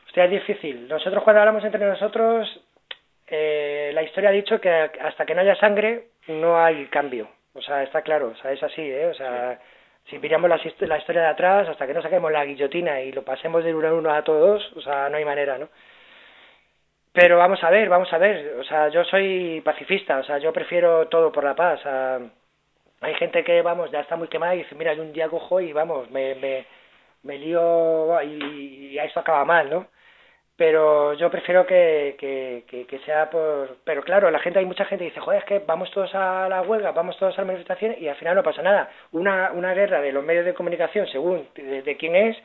Hostia, 0.06 0.24
es 0.24 0.30
difícil. 0.30 0.88
Nosotros 0.88 1.22
cuando 1.22 1.40
hablamos 1.40 1.64
entre 1.64 1.84
nosotros, 1.84 2.60
eh, 3.28 3.90
la 3.94 4.02
historia 4.02 4.30
ha 4.30 4.32
dicho 4.32 4.60
que 4.60 4.70
hasta 4.70 5.26
que 5.26 5.34
no 5.34 5.40
haya 5.42 5.56
sangre 5.56 6.08
no 6.28 6.58
hay 6.62 6.86
cambio. 6.86 7.28
O 7.54 7.62
sea, 7.62 7.82
está 7.82 8.02
claro, 8.02 8.28
o 8.28 8.36
sea, 8.36 8.52
es 8.52 8.62
así, 8.62 8.82
¿eh? 8.82 9.06
O 9.06 9.14
sea, 9.14 9.58
si 10.10 10.18
miramos 10.18 10.50
la, 10.50 10.58
hist- 10.58 10.86
la 10.86 10.98
historia 10.98 11.22
de 11.22 11.28
atrás, 11.28 11.68
hasta 11.68 11.86
que 11.86 11.94
no 11.94 12.02
saquemos 12.02 12.30
la 12.32 12.44
guillotina 12.44 13.00
y 13.00 13.12
lo 13.12 13.24
pasemos 13.24 13.64
de 13.64 13.74
uno 13.74 13.88
a 13.88 13.94
uno 13.94 14.14
a 14.14 14.22
todos, 14.24 14.72
o 14.76 14.80
sea, 14.82 15.08
no 15.08 15.16
hay 15.16 15.24
manera, 15.24 15.58
¿no? 15.58 15.68
Pero 17.12 17.38
vamos 17.38 17.62
a 17.64 17.70
ver, 17.70 17.88
vamos 17.88 18.12
a 18.12 18.18
ver. 18.18 18.56
O 18.60 18.64
sea, 18.64 18.88
yo 18.88 19.04
soy 19.04 19.60
pacifista, 19.64 20.18
o 20.18 20.24
sea, 20.24 20.38
yo 20.38 20.52
prefiero 20.52 21.08
todo 21.08 21.32
por 21.32 21.44
la 21.44 21.54
paz. 21.54 21.80
O 21.80 21.82
sea, 21.82 22.20
hay 23.02 23.14
gente 23.16 23.44
que, 23.44 23.62
vamos, 23.62 23.90
ya 23.92 24.00
está 24.00 24.16
muy 24.16 24.28
quemada 24.28 24.54
y 24.54 24.58
dice, 24.60 24.74
mira, 24.76 24.94
yo 24.94 25.02
un 25.02 25.12
día 25.12 25.28
cojo 25.28 25.60
y, 25.60 25.72
vamos, 25.72 26.10
me, 26.10 26.34
me, 26.36 26.66
me 27.24 27.38
lío 27.38 28.20
y, 28.22 28.92
y 28.94 28.98
a 28.98 29.04
esto 29.04 29.20
acaba 29.20 29.44
mal, 29.46 29.70
¿no? 29.70 29.88
Pero 30.56 31.12
yo 31.14 31.30
prefiero 31.30 31.66
que, 31.66 32.16
que, 32.18 32.64
que, 32.66 32.86
que 32.86 32.98
sea 33.00 33.28
por... 33.28 33.76
Pero 33.84 34.02
claro, 34.02 34.30
la 34.30 34.38
gente, 34.38 34.58
hay 34.58 34.64
mucha 34.64 34.86
gente 34.86 35.04
que 35.04 35.10
dice, 35.10 35.20
joder, 35.20 35.40
es 35.40 35.44
que 35.44 35.58
vamos 35.58 35.90
todos 35.90 36.14
a 36.14 36.48
la 36.48 36.62
huelga, 36.62 36.92
vamos 36.92 37.18
todos 37.18 37.36
a 37.36 37.42
la 37.42 37.46
manifestación 37.46 37.94
y 37.98 38.08
al 38.08 38.16
final 38.16 38.36
no 38.36 38.42
pasa 38.42 38.62
nada. 38.62 38.90
Una, 39.12 39.50
una 39.52 39.74
guerra 39.74 40.00
de 40.00 40.12
los 40.12 40.24
medios 40.24 40.46
de 40.46 40.54
comunicación, 40.54 41.06
según 41.08 41.46
de, 41.54 41.82
de 41.82 41.96
quién 41.96 42.16
es, 42.16 42.36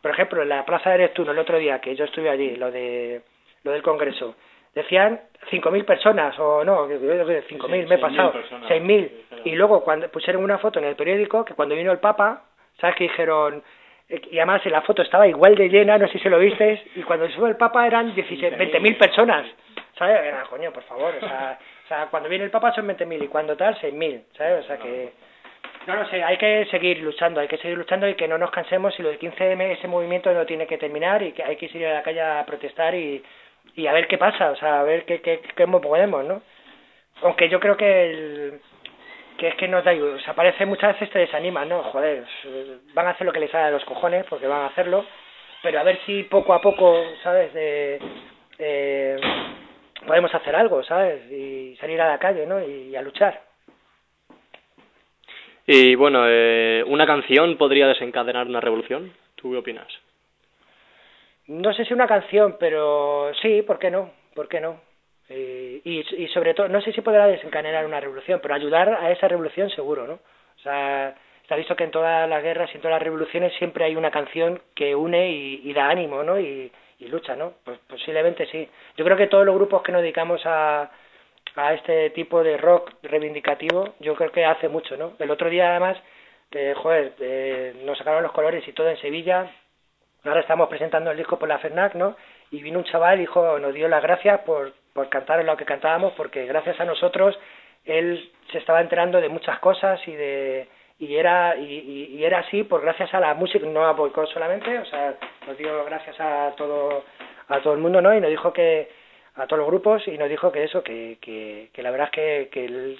por 0.00 0.12
ejemplo, 0.12 0.42
en 0.42 0.48
la 0.48 0.64
Plaza 0.64 0.90
de 0.90 0.98
Neptuno 0.98 1.32
el 1.32 1.38
otro 1.40 1.58
día, 1.58 1.80
que 1.80 1.96
yo 1.96 2.04
estuve 2.04 2.30
allí, 2.30 2.54
lo 2.54 2.70
de 2.70 3.22
lo 3.64 3.72
del 3.72 3.82
Congreso, 3.82 4.36
decían 4.74 5.20
5.000 5.50 5.84
personas, 5.84 6.38
o 6.38 6.64
no, 6.64 6.88
5.000, 6.88 7.24
me 7.24 7.94
he 7.94 7.98
6.000 7.98 8.00
pasado, 8.00 8.32
personas. 8.32 8.70
6.000. 8.70 9.10
Y 9.44 9.56
luego 9.56 9.82
cuando 9.82 10.08
pusieron 10.08 10.44
una 10.44 10.58
foto 10.58 10.78
en 10.78 10.84
el 10.84 10.94
periódico, 10.94 11.44
que 11.44 11.54
cuando 11.54 11.74
vino 11.74 11.90
el 11.90 11.98
Papa, 11.98 12.44
¿sabes 12.80 12.94
qué 12.96 13.04
dijeron? 13.04 13.62
Y 14.08 14.38
además 14.38 14.64
en 14.64 14.72
la 14.72 14.82
foto 14.82 15.02
estaba 15.02 15.26
igual 15.26 15.56
de 15.56 15.68
llena, 15.68 15.98
no 15.98 16.06
sé 16.08 16.18
si 16.18 16.28
lo 16.28 16.38
viste, 16.38 16.80
y 16.94 17.02
cuando 17.02 17.28
sube 17.30 17.48
el 17.48 17.56
Papa 17.56 17.86
eran 17.86 18.14
16 18.14 18.54
20.000 18.54 18.98
personas. 18.98 19.46
¿Sabes? 19.98 20.20
Era, 20.22 20.42
coño, 20.42 20.72
por 20.72 20.84
favor, 20.84 21.14
o 21.16 21.20
sea, 21.20 21.58
o 21.84 21.88
sea, 21.88 22.06
cuando 22.06 22.28
viene 22.28 22.44
el 22.44 22.50
Papa 22.50 22.72
son 22.72 22.86
20.000 22.86 23.24
y 23.24 23.28
cuando 23.28 23.56
tal, 23.56 23.76
6.000, 23.80 24.22
¿sabes? 24.36 24.64
O 24.64 24.66
sea 24.66 24.76
que... 24.78 25.12
No 25.86 25.94
lo 25.94 26.08
sé, 26.08 26.22
hay 26.22 26.36
que 26.36 26.66
seguir 26.70 26.98
luchando, 26.98 27.40
hay 27.40 27.46
que 27.46 27.58
seguir 27.58 27.78
luchando 27.78 28.08
y 28.08 28.14
que 28.14 28.26
no 28.26 28.38
nos 28.38 28.50
cansemos 28.50 28.98
y 28.98 29.02
lo 29.02 29.08
del 29.08 29.20
15M, 29.20 29.72
ese 29.72 29.86
movimiento 29.86 30.32
no 30.32 30.44
tiene 30.44 30.66
que 30.66 30.78
terminar 30.78 31.22
y 31.22 31.32
que 31.32 31.44
hay 31.44 31.56
que 31.56 31.66
ir 31.66 31.86
a 31.86 31.94
la 31.94 32.02
calle 32.02 32.20
a 32.20 32.44
protestar 32.44 32.94
y, 32.94 33.22
y 33.76 33.86
a 33.86 33.92
ver 33.92 34.08
qué 34.08 34.18
pasa, 34.18 34.50
o 34.50 34.56
sea, 34.56 34.80
a 34.80 34.82
ver 34.82 35.04
qué, 35.04 35.20
qué, 35.20 35.40
cómo 35.56 35.80
podemos, 35.80 36.24
¿no? 36.24 36.42
Aunque 37.22 37.48
yo 37.48 37.60
creo 37.60 37.76
que 37.76 38.10
el, 38.10 38.60
que 39.36 39.48
es 39.48 39.54
que 39.56 39.68
nos 39.68 39.84
da 39.84 39.92
igual, 39.94 40.14
o 40.14 40.20
sea, 40.20 40.34
parece 40.34 40.66
muchas 40.66 40.94
veces 40.94 41.10
te 41.10 41.18
desaniman, 41.20 41.68
¿no? 41.68 41.82
Joder, 41.84 42.24
eh, 42.44 42.78
van 42.94 43.06
a 43.06 43.10
hacer 43.10 43.26
lo 43.26 43.32
que 43.32 43.40
les 43.40 43.50
sale 43.50 43.64
a 43.64 43.70
los 43.70 43.84
cojones 43.84 44.24
porque 44.28 44.46
van 44.46 44.62
a 44.62 44.66
hacerlo, 44.66 45.04
pero 45.62 45.80
a 45.80 45.82
ver 45.82 45.98
si 46.06 46.24
poco 46.24 46.54
a 46.54 46.60
poco, 46.60 47.02
¿sabes? 47.22 47.52
De, 47.52 48.00
eh, 48.58 49.16
podemos 50.06 50.34
hacer 50.34 50.54
algo, 50.56 50.82
¿sabes? 50.82 51.30
Y 51.30 51.76
salir 51.80 52.00
a 52.00 52.08
la 52.08 52.18
calle, 52.18 52.46
¿no? 52.46 52.62
Y 52.62 52.96
a 52.96 53.02
luchar. 53.02 53.42
Y 55.66 55.94
bueno, 55.96 56.24
eh, 56.28 56.84
¿una 56.86 57.06
canción 57.06 57.56
podría 57.56 57.88
desencadenar 57.88 58.46
una 58.46 58.60
revolución? 58.60 59.12
¿Tú 59.34 59.50
qué 59.50 59.58
opinas? 59.58 59.88
no 61.48 61.72
sé 61.72 61.84
si 61.84 61.94
una 61.94 62.06
canción, 62.06 62.56
pero 62.58 63.32
sí, 63.40 63.62
¿por 63.62 63.78
qué 63.78 63.90
no? 63.90 64.10
¿Por 64.34 64.48
qué 64.48 64.60
no? 64.60 64.80
Eh, 65.28 65.80
y, 65.84 66.22
y 66.22 66.28
sobre 66.28 66.54
todo, 66.54 66.68
no 66.68 66.80
sé 66.80 66.92
si 66.92 67.00
podrá 67.00 67.26
desencadenar 67.26 67.84
una 67.84 68.00
revolución, 68.00 68.40
pero 68.40 68.54
ayudar 68.54 68.88
a 68.88 69.10
esa 69.10 69.28
revolución 69.28 69.70
seguro, 69.70 70.06
¿no? 70.06 70.14
O 70.14 70.60
sea, 70.62 71.14
está 71.42 71.56
visto 71.56 71.76
que 71.76 71.84
en 71.84 71.90
todas 71.90 72.28
las 72.28 72.42
guerras 72.42 72.70
y 72.72 72.76
en 72.76 72.82
todas 72.82 72.94
las 72.94 73.02
revoluciones 73.02 73.52
siempre 73.54 73.84
hay 73.84 73.96
una 73.96 74.10
canción 74.10 74.60
que 74.74 74.94
une 74.94 75.30
y, 75.30 75.72
da 75.72 75.88
ánimo, 75.88 76.22
¿no? 76.22 76.38
Y, 76.38 76.70
y 76.98 77.08
lucha, 77.08 77.36
¿no? 77.36 77.54
Pues 77.64 77.78
posiblemente 77.88 78.46
sí. 78.46 78.68
Yo 78.96 79.04
creo 79.04 79.16
que 79.16 79.26
todos 79.26 79.44
los 79.44 79.54
grupos 79.54 79.82
que 79.82 79.92
nos 79.92 80.02
dedicamos 80.02 80.40
a, 80.44 80.90
a 81.56 81.74
este 81.74 82.10
tipo 82.10 82.42
de 82.42 82.56
rock 82.56 82.92
reivindicativo, 83.02 83.94
yo 84.00 84.14
creo 84.14 84.30
que 84.30 84.44
hace 84.44 84.68
mucho, 84.68 84.96
¿no? 84.96 85.14
El 85.18 85.30
otro 85.30 85.48
día 85.48 85.70
además, 85.70 85.96
que, 86.50 86.74
joder, 86.74 87.14
eh, 87.20 87.74
nos 87.84 87.98
sacaron 87.98 88.22
los 88.22 88.32
colores 88.32 88.66
y 88.66 88.72
todo 88.72 88.88
en 88.88 88.98
Sevilla, 88.98 89.50
ahora 90.24 90.40
estamos 90.40 90.68
presentando 90.68 91.10
el 91.10 91.16
disco 91.16 91.38
por 91.38 91.48
la 91.48 91.58
FERNAC, 91.58 91.94
¿no? 91.94 92.16
Y 92.50 92.62
vino 92.62 92.78
un 92.78 92.84
chaval 92.84 93.18
dijo, 93.18 93.58
nos 93.58 93.74
dio 93.74 93.88
las 93.88 94.02
gracias 94.02 94.40
por, 94.40 94.72
por 94.96 95.10
cantar 95.10 95.44
lo 95.44 95.56
que 95.58 95.66
cantábamos, 95.66 96.14
porque 96.14 96.46
gracias 96.46 96.80
a 96.80 96.86
nosotros 96.86 97.38
él 97.84 98.32
se 98.50 98.58
estaba 98.58 98.80
enterando 98.80 99.20
de 99.20 99.28
muchas 99.28 99.58
cosas 99.60 100.00
y 100.08 100.12
de 100.12 100.68
y 100.98 101.14
era 101.16 101.54
y, 101.56 102.24
era 102.24 102.38
así 102.38 102.64
por 102.64 102.80
gracias 102.80 103.12
a 103.12 103.20
la 103.20 103.34
música 103.34 103.66
no 103.66 103.84
a 103.84 103.92
Boicot 103.92 104.28
solamente 104.30 104.78
o 104.78 104.84
sea 104.86 105.14
nos 105.46 105.58
dio 105.58 105.84
gracias 105.84 106.18
a 106.18 106.54
todo 106.56 107.04
a 107.48 107.60
todo 107.60 107.74
el 107.74 107.80
mundo 107.80 108.00
no 108.00 108.14
y 108.14 108.20
nos 108.20 108.30
dijo 108.30 108.50
que 108.54 108.88
a 109.34 109.46
todos 109.46 109.58
los 109.58 109.68
grupos 109.68 110.08
y 110.08 110.16
nos 110.16 110.30
dijo 110.30 110.50
que 110.50 110.64
eso 110.64 110.82
que, 110.82 111.18
que, 111.20 111.68
que 111.74 111.82
la 111.82 111.90
verdad 111.90 112.06
es 112.06 112.12
que, 112.12 112.48
que 112.50 112.64
él 112.64 112.98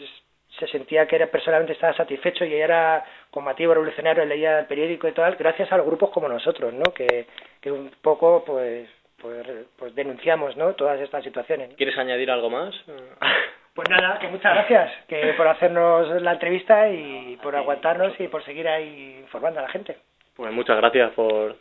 se 0.59 0.67
sentía 0.67 1.07
que 1.07 1.17
era 1.17 1.29
personalmente 1.29 1.73
estaba 1.73 1.95
satisfecho 1.95 2.45
y 2.45 2.55
era 2.55 3.03
combativo 3.31 3.73
revolucionario 3.73 4.27
leía 4.27 4.59
el 4.61 4.67
periódico 4.67 5.09
y 5.09 5.13
tal 5.13 5.35
gracias 5.37 5.73
a 5.73 5.79
los 5.79 5.87
grupos 5.87 6.11
como 6.11 6.29
nosotros 6.29 6.75
no 6.75 6.93
que 6.93 7.27
un 7.65 7.91
poco 8.03 8.45
pues 8.45 8.87
pues, 9.21 9.47
pues 9.79 9.95
denunciamos 9.95 10.57
no 10.57 10.75
todas 10.75 11.01
estas 11.01 11.25
situaciones 11.25 11.75
¿Quieres 11.77 11.97
añadir 11.99 12.31
algo 12.31 12.51
más? 12.51 12.75
pues 13.75 13.89
nada, 13.91 14.19
que 14.19 14.29
muchas 14.29 14.55
gracias 14.55 14.93
que 15.09 15.35
por 15.37 15.49
hacernos 15.49 16.23
la 16.23 16.33
entrevista 16.33 16.89
y 16.91 17.39
por 17.43 17.55
aguantarnos 17.57 18.19
y 18.21 18.29
por 18.29 18.45
seguir 18.45 18.69
ahí 18.69 19.19
informando 19.21 19.61
a 19.61 19.65
la 19.65 19.69
gente. 19.71 19.97
Pues 20.35 20.53
muchas 20.53 20.77
gracias 20.77 21.13
por 21.13 21.57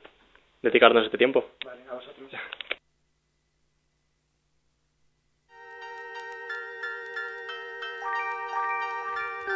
dedicarnos 0.61 1.05
este 1.05 1.17
tiempo. 1.17 1.45
Vale, 1.65 1.81
a 1.89 1.93
vosotros. 1.95 2.29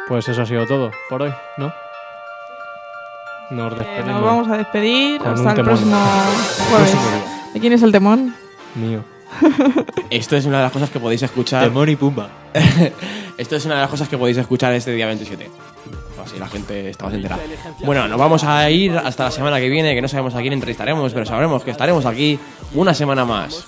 Pues 0.08 0.28
eso 0.28 0.42
ha 0.42 0.46
sido 0.46 0.66
todo 0.66 0.90
por 1.08 1.22
hoy, 1.22 1.32
¿no? 1.56 1.72
Nos 3.50 3.72
Eh, 3.72 3.76
despedimos. 3.76 4.06
nos 4.14 4.22
vamos 4.24 4.48
a 4.48 4.56
despedir 4.58 5.20
hasta 5.24 5.52
el 5.52 5.64
próximo 5.64 5.96
jueves. 6.70 7.39
¿De 7.52 7.60
quién 7.60 7.72
es 7.72 7.82
el 7.82 7.92
temón? 7.92 8.34
Mío. 8.74 9.04
Esto 10.10 10.36
es 10.36 10.46
una 10.46 10.58
de 10.58 10.64
las 10.64 10.72
cosas 10.72 10.90
que 10.90 11.00
podéis 11.00 11.22
escuchar. 11.22 11.64
Temón 11.64 11.88
y 11.88 11.96
pumba. 11.96 12.30
Esto 13.38 13.56
es 13.56 13.64
una 13.64 13.76
de 13.76 13.80
las 13.82 13.90
cosas 13.90 14.08
que 14.08 14.18
podéis 14.18 14.36
escuchar 14.36 14.72
este 14.74 14.92
día 14.92 15.06
27. 15.06 15.50
Así 16.22 16.38
la 16.38 16.48
gente 16.48 16.90
está 16.90 17.06
más 17.06 17.14
enterada. 17.14 17.42
Bueno, 17.84 18.08
nos 18.08 18.18
vamos 18.18 18.44
a 18.44 18.70
ir 18.70 18.92
hasta 18.92 19.24
la 19.24 19.30
semana 19.30 19.60
que 19.60 19.68
viene, 19.68 19.94
que 19.94 20.02
no 20.02 20.08
sabemos 20.08 20.34
a 20.34 20.40
quién 20.40 20.52
entrevistaremos, 20.52 21.12
pero 21.12 21.26
sabremos 21.26 21.62
que 21.62 21.70
estaremos 21.70 22.06
aquí 22.06 22.38
una 22.74 22.94
semana 22.94 23.24
más. 23.24 23.66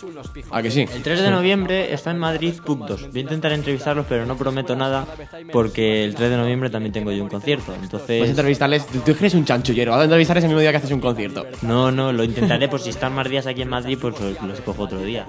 ¿A 0.50 0.62
que 0.62 0.70
sí? 0.70 0.86
El 0.92 1.02
3 1.02 1.22
de 1.22 1.30
noviembre 1.30 1.92
está 1.92 2.10
en 2.10 2.18
Madrid 2.18 2.54
Puntos. 2.64 3.08
Voy 3.10 3.18
a 3.18 3.22
intentar 3.22 3.52
entrevistarlos, 3.52 4.06
pero 4.08 4.26
no 4.26 4.36
prometo 4.36 4.76
nada 4.76 5.06
porque 5.52 6.04
el 6.04 6.14
3 6.14 6.30
de 6.30 6.36
noviembre 6.36 6.70
también 6.70 6.92
tengo 6.92 7.10
yo 7.12 7.22
un 7.22 7.28
concierto. 7.28 7.74
Entonces... 7.74 8.18
Pues 8.18 8.30
entrevistarles. 8.30 8.86
Tú 8.86 9.10
eres 9.10 9.34
un 9.34 9.44
chanchullero. 9.44 9.92
Vas 9.92 10.00
a 10.00 10.04
entrevistarles 10.04 10.44
el 10.44 10.48
mismo 10.48 10.60
día 10.60 10.70
que 10.70 10.76
haces 10.78 10.90
un 10.90 11.00
concierto. 11.00 11.46
No, 11.62 11.90
no, 11.90 12.12
lo 12.12 12.24
intentaré 12.24 12.68
por 12.68 12.80
si 12.80 12.90
están 12.90 13.14
más 13.14 13.28
días 13.28 13.46
aquí 13.46 13.62
en 13.62 13.68
Madrid, 13.68 13.98
pues 14.00 14.18
los, 14.20 14.42
los 14.42 14.60
cojo 14.60 14.84
otro 14.84 15.00
día. 15.00 15.26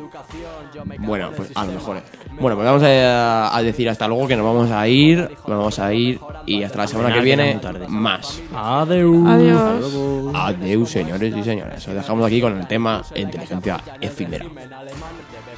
Bueno, 1.00 1.32
pues 1.36 1.52
a 1.56 1.66
lo 1.66 1.74
mejor. 1.74 2.02
Bueno, 2.40 2.56
pues 2.56 2.66
vamos 2.66 2.84
a, 2.84 3.56
a 3.56 3.64
decir 3.64 3.90
hasta 3.90 4.08
luego 4.08 4.28
que 4.28 4.36
nos 4.36 4.46
vamos 4.46 4.72
a 4.72 4.88
ir. 4.88 5.20
Nos 5.20 5.58
vamos 5.58 5.80
a 5.80 5.94
ir 5.94 6.20
y 6.46 6.64
hasta 6.64 6.80
la 6.80 6.88
semana 6.88 7.13
que 7.13 7.13
que 7.14 7.22
viene 7.22 7.60
más. 7.88 8.42
Adeu. 8.56 9.28
Adiós. 9.28 10.34
Adiós, 10.34 10.90
señores 10.90 11.36
y 11.36 11.44
señoras. 11.44 11.88
Os 11.88 11.94
dejamos 11.94 12.26
aquí 12.26 12.42
con 12.42 12.60
el 12.60 12.68
tema 12.68 13.02
inteligencia 13.16 13.80
efímera. 14.02 14.46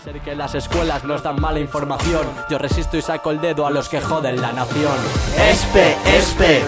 Ser 0.06 0.22
que 0.22 0.36
las 0.36 0.54
escuelas 0.54 1.04
nos 1.04 1.24
dan 1.24 1.42
mala 1.42 1.60
información. 1.60 2.28
Yo 2.48 2.60
resisto 2.60 2.96
y 2.96 3.02
saco 3.02 3.32
el 3.32 3.42
dedo 3.42 3.66
a 3.66 3.72
los 3.72 3.90
que 3.90 4.00
joden 4.00 4.40
la 4.40 4.52
nación. 4.52 4.94
Espe, 5.50 5.98
espe. 6.06 6.64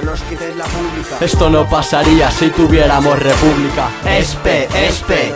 Esto 1.21 1.47
no 1.47 1.69
pasaría 1.69 2.31
si 2.31 2.49
tuviéramos 2.49 3.19
república. 3.19 3.91
Espe, 4.07 4.67
espe. 4.87 5.35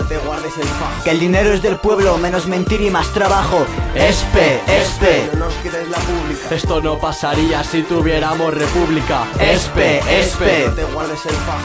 Que 1.03 1.11
el 1.11 1.19
dinero 1.19 1.53
es 1.53 1.61
del 1.61 1.75
pueblo, 1.75 2.17
menos 2.17 2.47
mentir 2.47 2.81
y 2.81 2.89
más 2.89 3.07
trabajo. 3.13 3.67
Espe, 3.93 4.61
espe. 4.65 5.29
Esto 6.49 6.81
no 6.81 6.97
pasaría 6.97 7.63
si 7.63 7.83
tuviéramos 7.83 8.51
república. 8.51 9.27
Espe, 9.39 9.99
espe. 10.19 10.71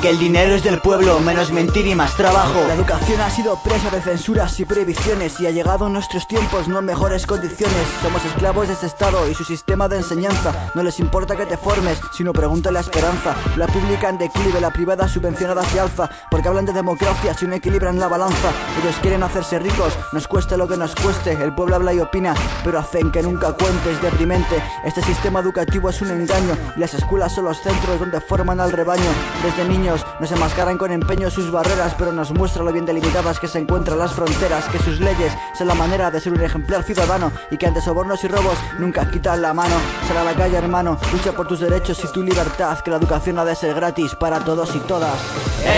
Que 0.02 0.10
el 0.10 0.18
dinero 0.18 0.54
es 0.54 0.62
del 0.62 0.82
pueblo, 0.82 1.18
menos 1.20 1.50
mentir 1.50 1.86
y 1.86 1.94
más 1.94 2.14
trabajo. 2.14 2.62
La 2.68 2.74
educación 2.74 3.22
ha 3.22 3.30
sido 3.30 3.58
presa 3.64 3.88
de 3.88 4.02
censuras 4.02 4.60
y 4.60 4.66
prohibiciones 4.66 5.40
y 5.40 5.46
ha 5.46 5.50
llegado 5.50 5.86
a 5.86 5.88
nuestros 5.88 6.25
tiempos 6.26 6.68
no 6.68 6.82
mejores 6.82 7.26
condiciones. 7.26 7.86
Somos 8.02 8.24
esclavos 8.24 8.68
de 8.68 8.74
ese 8.74 8.86
estado 8.86 9.28
y 9.28 9.34
su 9.34 9.44
sistema 9.44 9.88
de 9.88 9.98
enseñanza. 9.98 10.70
No 10.74 10.82
les 10.82 10.98
importa 11.00 11.36
que 11.36 11.46
te 11.46 11.56
formes, 11.56 12.00
sino 12.12 12.32
pregunta 12.32 12.70
la 12.70 12.80
esperanza. 12.80 13.34
La 13.56 13.66
pública 13.66 14.08
en 14.08 14.18
declive, 14.18 14.60
la 14.60 14.72
privada 14.72 15.08
subvencionada 15.08 15.64
se 15.64 15.80
alza. 15.80 16.10
Porque 16.30 16.48
hablan 16.48 16.66
de 16.66 16.72
democracia 16.72 17.34
si 17.34 17.46
no 17.46 17.54
equilibran 17.54 17.98
la 17.98 18.08
balanza. 18.08 18.50
Ellos 18.82 18.96
quieren 19.00 19.22
hacerse 19.22 19.58
ricos, 19.58 19.96
nos 20.12 20.26
cueste 20.26 20.56
lo 20.56 20.66
que 20.66 20.76
nos 20.76 20.94
cueste. 20.94 21.32
El 21.32 21.54
pueblo 21.54 21.76
habla 21.76 21.94
y 21.94 22.00
opina, 22.00 22.34
pero 22.64 22.78
hacen 22.78 23.10
que 23.10 23.22
nunca 23.22 23.52
cuente. 23.52 23.92
Es 23.92 24.02
deprimente. 24.02 24.62
Este 24.84 25.02
sistema 25.02 25.40
educativo 25.40 25.90
es 25.90 26.00
un 26.02 26.10
engaño 26.10 26.56
y 26.76 26.80
las 26.80 26.94
escuelas 26.94 27.34
son 27.34 27.44
los 27.44 27.60
centros 27.62 28.00
donde 28.00 28.20
forman 28.20 28.60
al 28.60 28.72
rebaño. 28.72 29.10
Desde 29.42 29.68
niños 29.68 30.04
nos 30.20 30.32
enmascaran 30.32 30.78
con 30.78 30.90
empeño 30.90 31.30
sus 31.30 31.50
barreras, 31.50 31.94
pero 31.96 32.12
nos 32.12 32.32
muestra 32.32 32.62
lo 32.62 32.72
bien 32.72 32.86
delimitadas 32.86 33.38
que 33.38 33.48
se 33.48 33.58
encuentran 33.58 33.98
las 33.98 34.12
fronteras, 34.12 34.64
que 34.66 34.78
sus 34.78 35.00
leyes 35.00 35.32
son 35.56 35.68
la 35.68 35.74
manera 35.74 36.10
de 36.10 36.15
ser 36.20 36.32
un 36.32 36.42
ejemplar 36.42 36.82
ciudadano 36.82 37.32
y 37.50 37.56
que 37.56 37.66
ante 37.66 37.80
sobornos 37.80 38.22
y 38.24 38.28
robos 38.28 38.58
nunca 38.78 39.10
quitan 39.10 39.42
la 39.42 39.54
mano. 39.54 39.76
Sal 40.08 40.18
a 40.18 40.24
la 40.24 40.34
calle, 40.34 40.56
hermano, 40.56 40.98
lucha 41.12 41.32
por 41.32 41.46
tus 41.46 41.60
derechos 41.60 42.02
y 42.04 42.12
tu 42.12 42.22
libertad, 42.22 42.78
que 42.80 42.90
la 42.90 42.96
educación 42.96 43.38
ha 43.38 43.44
de 43.44 43.54
ser 43.54 43.74
gratis 43.74 44.14
para 44.14 44.40
todos 44.40 44.74
y 44.74 44.78
todas. 44.80 45.18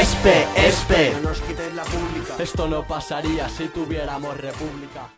Espe, 0.01 0.47
espe. 0.57 1.13
Esto 2.39 2.69
no 2.69 2.85
pasaría 2.85 3.49
si 3.49 3.69
tuviéramos 3.69 4.37
república. 4.37 5.18